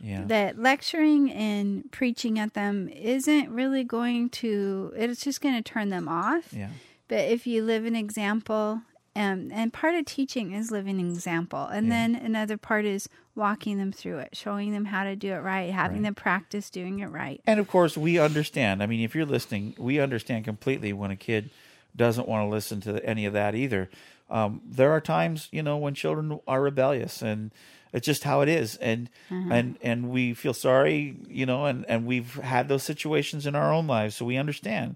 [0.02, 4.92] yeah, That lecturing and preaching at them isn't really going to.
[4.98, 6.54] It's just going to turn them off.
[6.54, 6.70] yeah.
[7.12, 8.84] But if you live an example,
[9.18, 13.78] um, and part of teaching is living an example, and then another part is walking
[13.78, 17.08] them through it, showing them how to do it right, having them practice doing it
[17.08, 17.42] right.
[17.46, 18.82] And of course, we understand.
[18.82, 21.50] I mean, if you're listening, we understand completely when a kid
[21.94, 23.90] doesn't want to listen to any of that either.
[24.30, 27.52] Um, there are times, you know, when children are rebellious, and
[27.92, 28.78] it's just how it is.
[28.78, 29.52] And Mm-hmm.
[29.52, 33.74] and and we feel sorry, you know, and and we've had those situations in our
[33.74, 34.96] own lives, so we understand.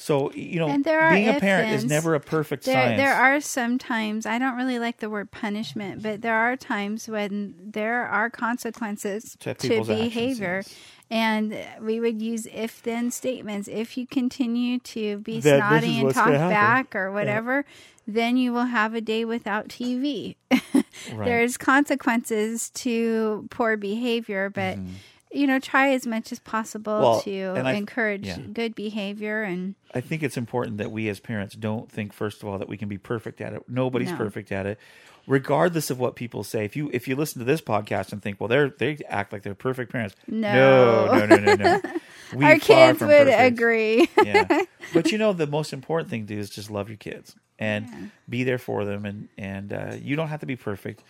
[0.00, 2.98] So you know, being a parent is never a perfect There, science.
[2.98, 7.08] there are some times I don't really like the word punishment, but there are times
[7.08, 10.76] when there are consequences To to, people's actions, behavior, yes.
[11.10, 13.66] and we would use if-then statements.
[13.66, 17.64] If you continue to be Then this snotty and talk back or whatever,
[18.06, 20.36] then you will have a day without TV.
[21.12, 21.26] Right.
[21.26, 24.76] There's consequences to poor behavior, but.
[24.78, 24.92] Mm-hmm.
[25.30, 27.00] You know, try as much as possible.
[27.00, 28.38] Well, to encourage yeah.
[28.38, 32.48] good behavior and I think it's important that we as parents don't think first of
[32.48, 33.62] all that we can be perfect at it.
[33.68, 34.16] Nobody's No.
[34.16, 34.78] perfect at it.
[35.26, 36.64] Regardless of what people say.
[36.64, 39.42] If you if you listen to this podcast and think, well, they're they act like
[39.42, 40.16] they're perfect parents.
[40.26, 41.06] No.
[41.06, 41.80] No, no, no, no, no.
[42.34, 43.52] We our kids would perfect.
[43.52, 44.08] agree.
[44.22, 44.62] yeah.
[44.94, 48.10] But you know the most important thing to do is just love your kids and
[48.28, 51.02] be there for them and and uh, you don't have to be perfect.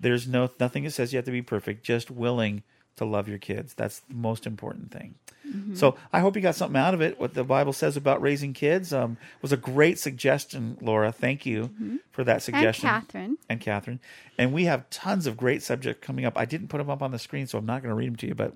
[0.00, 1.84] There's no nothing that says you have to be perfect.
[1.84, 2.62] Just willing
[2.96, 3.74] to love your kids.
[3.74, 5.14] That's the most important thing.
[5.46, 5.74] Mm-hmm.
[5.74, 7.18] So I hope you got something out of it.
[7.20, 11.12] What the Bible says about raising kids um, was a great suggestion, Laura.
[11.12, 13.04] Thank you for that suggestion, And.
[13.06, 13.38] Catherine.
[13.48, 14.00] And Catherine.
[14.38, 16.34] And we have tons of great subjects coming up.
[16.38, 18.16] I didn't put them up on the screen, so I'm not going to read them
[18.16, 18.54] to you, but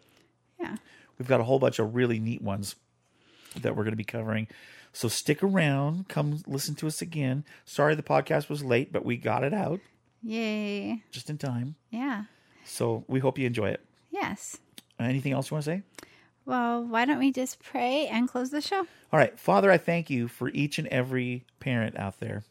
[0.59, 0.77] Yeah.
[1.19, 2.75] we've got a whole bunch of really neat ones
[3.61, 4.47] that we're going to be covering.
[4.93, 6.09] So stick around.
[6.09, 7.45] Come listen to us again.
[7.65, 9.81] Sorry the podcast was late, but we got it out
[10.23, 11.03] Yay.
[11.11, 11.75] just in time.
[11.91, 12.25] Yeah.
[12.65, 13.81] So we hope you enjoy it.
[14.21, 14.59] Yes.
[14.99, 15.83] Anything else you want to say?
[16.45, 18.87] Well, why don't we just pray and close the show?
[19.13, 19.39] All right.
[19.39, 22.43] Father, I thank you for each and every parent out there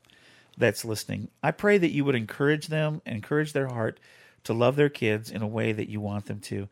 [0.57, 1.29] that's listening.
[1.43, 3.99] I pray that you would encourage them, encourage their heart
[4.43, 6.67] to love their kids in a way that you want them to.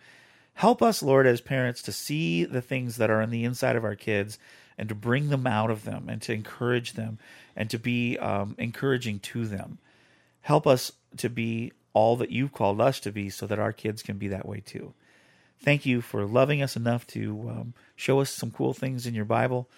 [0.54, 3.84] Help us, Lord, as parents, to see the things that are on the inside of
[3.84, 4.40] our kids
[4.78, 7.20] and to bring them out of them and to encourage them
[7.56, 9.80] and to be um, encouraging to them.
[10.42, 14.04] Help us to be all that you've called us to be so that our kids
[14.04, 14.94] can be that way too.
[15.64, 19.26] Thank you for loving us enough to um, show us some cool things in your
[19.26, 19.70] Bible.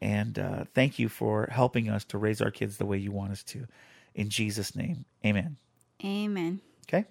[0.00, 3.32] And uh, thank you for helping us to raise our kids the way you want
[3.32, 3.66] us to.
[4.14, 5.56] In Jesus' name, amen.
[6.04, 6.60] Amen.
[6.86, 7.06] Okay?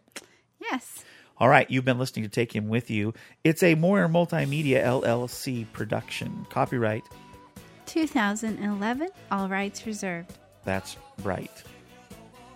[0.62, 1.04] Yes.
[1.38, 3.14] All right, you've been listening to Take Him With You.
[3.44, 6.46] It's a Moyer Multimedia LLC production.
[6.50, 7.04] Copyright,
[7.88, 10.38] 2011, all rights reserved.
[10.64, 11.52] that's right.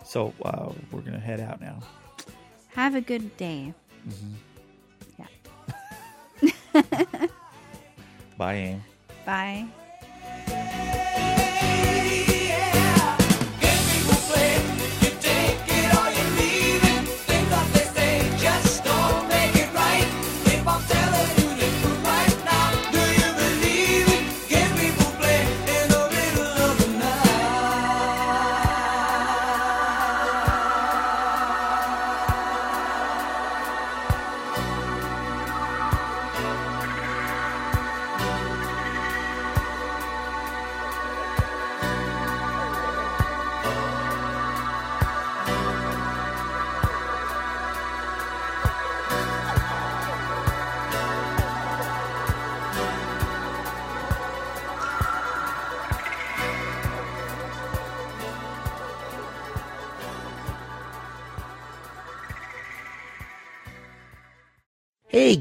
[0.07, 1.79] So uh, we're going to head out now.
[2.69, 3.73] Have a good day.
[5.19, 5.27] Yeah.
[8.37, 8.83] Bye, Aim.
[9.25, 9.65] Bye.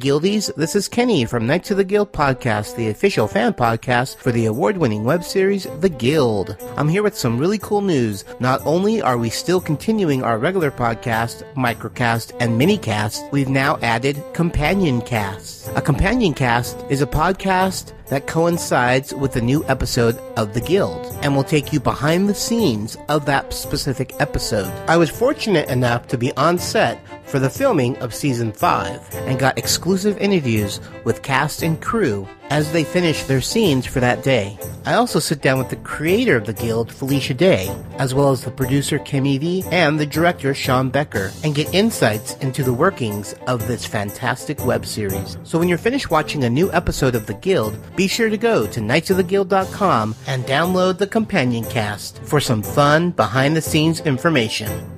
[0.06, 4.30] Guildies, this is Kenny from Knights of the Guild podcast, the official fan podcast for
[4.30, 6.56] the award-winning web series The Guild.
[6.76, 8.24] I'm here with some really cool news.
[8.38, 14.22] Not only are we still continuing our regular podcast, microcast, and minicast, we've now added
[14.32, 15.68] companion casts.
[15.74, 21.04] A companion cast is a podcast that coincides with the new episode of The Guild
[21.22, 24.72] and will take you behind the scenes of that specific episode.
[24.88, 29.38] I was fortunate enough to be on set for the filming of season 5 and
[29.38, 34.58] got exclusive interviews with cast and crew as they finished their scenes for that day.
[34.84, 38.44] I also sit down with the creator of the guild, Felicia Day, as well as
[38.44, 43.34] the producer Kim Evey and the director Sean Becker, and get insights into the workings
[43.46, 45.38] of this fantastic web series.
[45.42, 48.66] So when you're finished watching a new episode of The Guild, be sure to go
[48.68, 54.95] to knightsoftheguild.com and download the companion cast for some fun behind the scenes information.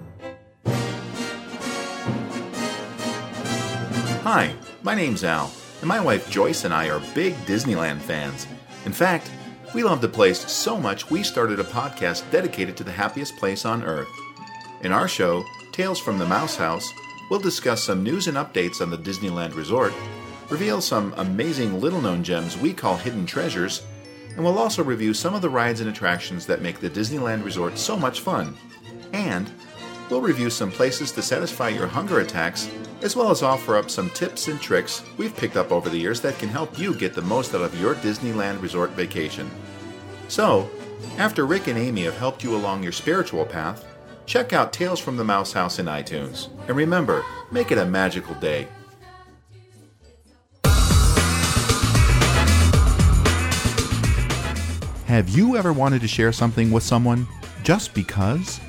[4.31, 5.51] Hi, my name's Al,
[5.81, 8.47] and my wife Joyce and I are big Disneyland fans.
[8.85, 9.31] In fact,
[9.75, 13.65] we love the place so much we started a podcast dedicated to the happiest place
[13.65, 14.11] on earth.
[14.83, 15.43] In our show,
[15.73, 16.93] Tales from the Mouse House,
[17.31, 19.95] we'll discuss some news and updates on the Disneyland Resort,
[20.51, 23.83] reveal some amazing little known gems we call hidden treasures,
[24.37, 27.79] and we'll also review some of the rides and attractions that make the Disneyland Resort
[27.79, 28.55] so much fun.
[29.15, 29.51] And
[30.11, 32.71] we'll review some places to satisfy your hunger attacks,
[33.03, 36.21] as well as offer up some tips and tricks we've picked up over the years
[36.21, 39.51] that can help you get the most out of your Disneyland Resort vacation.
[40.29, 40.69] So,
[41.17, 43.85] after Rick and Amy have helped you along your spiritual path,
[44.27, 46.49] check out Tales from the Mouse House in iTunes.
[46.67, 48.69] And remember, make it a magical day.
[55.07, 57.27] Have you ever wanted to share something with someone
[57.63, 58.61] just because?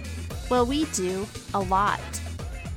[0.49, 2.01] Well, we do a lot.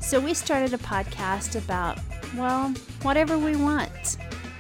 [0.01, 1.99] So we started a podcast about,
[2.36, 2.69] well,
[3.01, 4.19] whatever we want.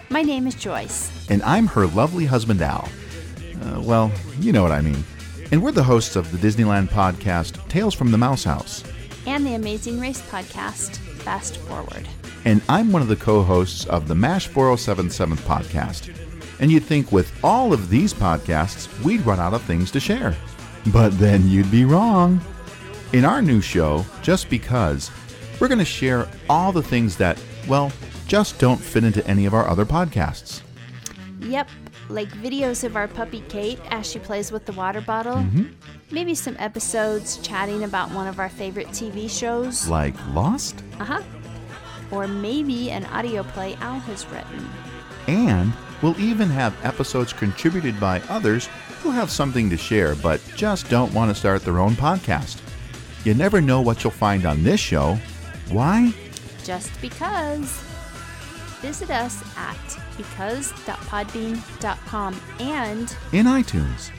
[0.08, 1.10] My name is Joyce.
[1.28, 2.88] And I'm her lovely husband, Al.
[3.62, 4.10] Uh, well,
[4.40, 5.04] you know what I mean.
[5.50, 8.82] And we're the hosts of the Disneyland podcast, Tales from the Mouse House.
[9.26, 12.08] And the Amazing Race podcast, Fast Forward.
[12.46, 16.16] And I'm one of the co hosts of the MASH 4077 podcast.
[16.60, 20.34] And you'd think with all of these podcasts, we'd run out of things to share.
[20.86, 22.40] But then you'd be wrong.
[23.12, 25.10] In our new show, Just Because,
[25.60, 27.92] we're going to share all the things that, well,
[28.26, 30.62] just don't fit into any of our other podcasts.
[31.40, 31.68] Yep,
[32.08, 35.36] like videos of our puppy Kate as she plays with the water bottle.
[35.36, 35.64] Mm-hmm.
[36.10, 39.86] Maybe some episodes chatting about one of our favorite TV shows.
[39.88, 40.82] Like Lost?
[40.98, 41.22] Uh huh.
[42.10, 44.70] Or maybe an audio play Al has written.
[45.26, 48.70] And we'll even have episodes contributed by others
[49.02, 52.58] who have something to share but just don't want to start their own podcast.
[53.24, 55.16] You never know what you'll find on this show.
[55.70, 56.12] Why?
[56.64, 57.80] Just because.
[58.80, 59.76] Visit us at
[60.16, 64.10] because.podbean.com and In iTunes.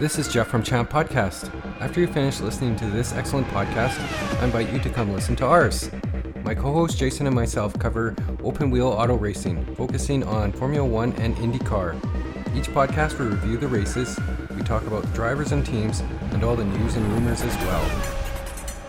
[0.00, 1.52] This is Jeff from Champ Podcast.
[1.78, 4.00] After you finish listening to this excellent podcast,
[4.40, 5.90] I invite you to come listen to ours.
[6.42, 11.12] My co host Jason and myself cover open wheel auto racing, focusing on Formula One
[11.18, 11.96] and IndyCar.
[12.56, 14.18] Each podcast we review the races,
[14.56, 16.00] we talk about drivers and teams,
[16.32, 17.86] and all the news and rumors as well.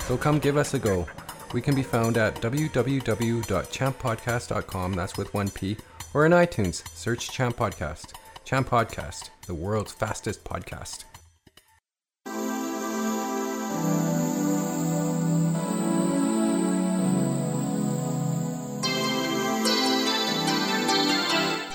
[0.08, 1.06] So come give us a go.
[1.54, 5.76] We can be found at www.champpodcast.com, that's with one P,
[6.14, 8.14] or in iTunes, search Champ Podcast.
[8.52, 11.06] Champ Podcast, the world's fastest podcast.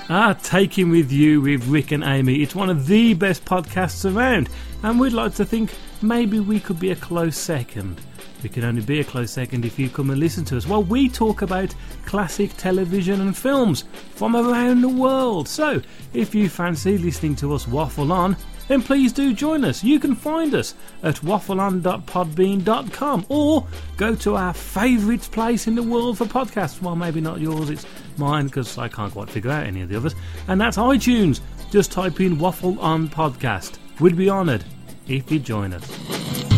[0.07, 2.43] Ah, Taking With You with Rick and Amy.
[2.43, 4.47] It's one of the best podcasts around,
[4.83, 5.73] and we'd like to think
[6.03, 7.99] maybe we could be a close second.
[8.43, 10.67] We can only be a close second if you come and listen to us.
[10.67, 11.73] while we talk about
[12.05, 13.85] classic television and films
[14.15, 15.47] from around the world.
[15.47, 15.81] So,
[16.13, 18.37] if you fancy listening to us waffle on,
[18.67, 19.83] then please do join us.
[19.83, 23.65] You can find us at waffleon.podbean.com or
[23.95, 26.81] go to our favourite place in the world for podcasts.
[26.81, 27.85] Well, maybe not yours, it's
[28.17, 30.15] mine because I can't quite figure out any of the others.
[30.47, 31.39] And that's iTunes.
[31.71, 33.77] Just type in Waffle On Podcast.
[33.99, 34.63] We'd be honoured
[35.07, 36.56] if you join us.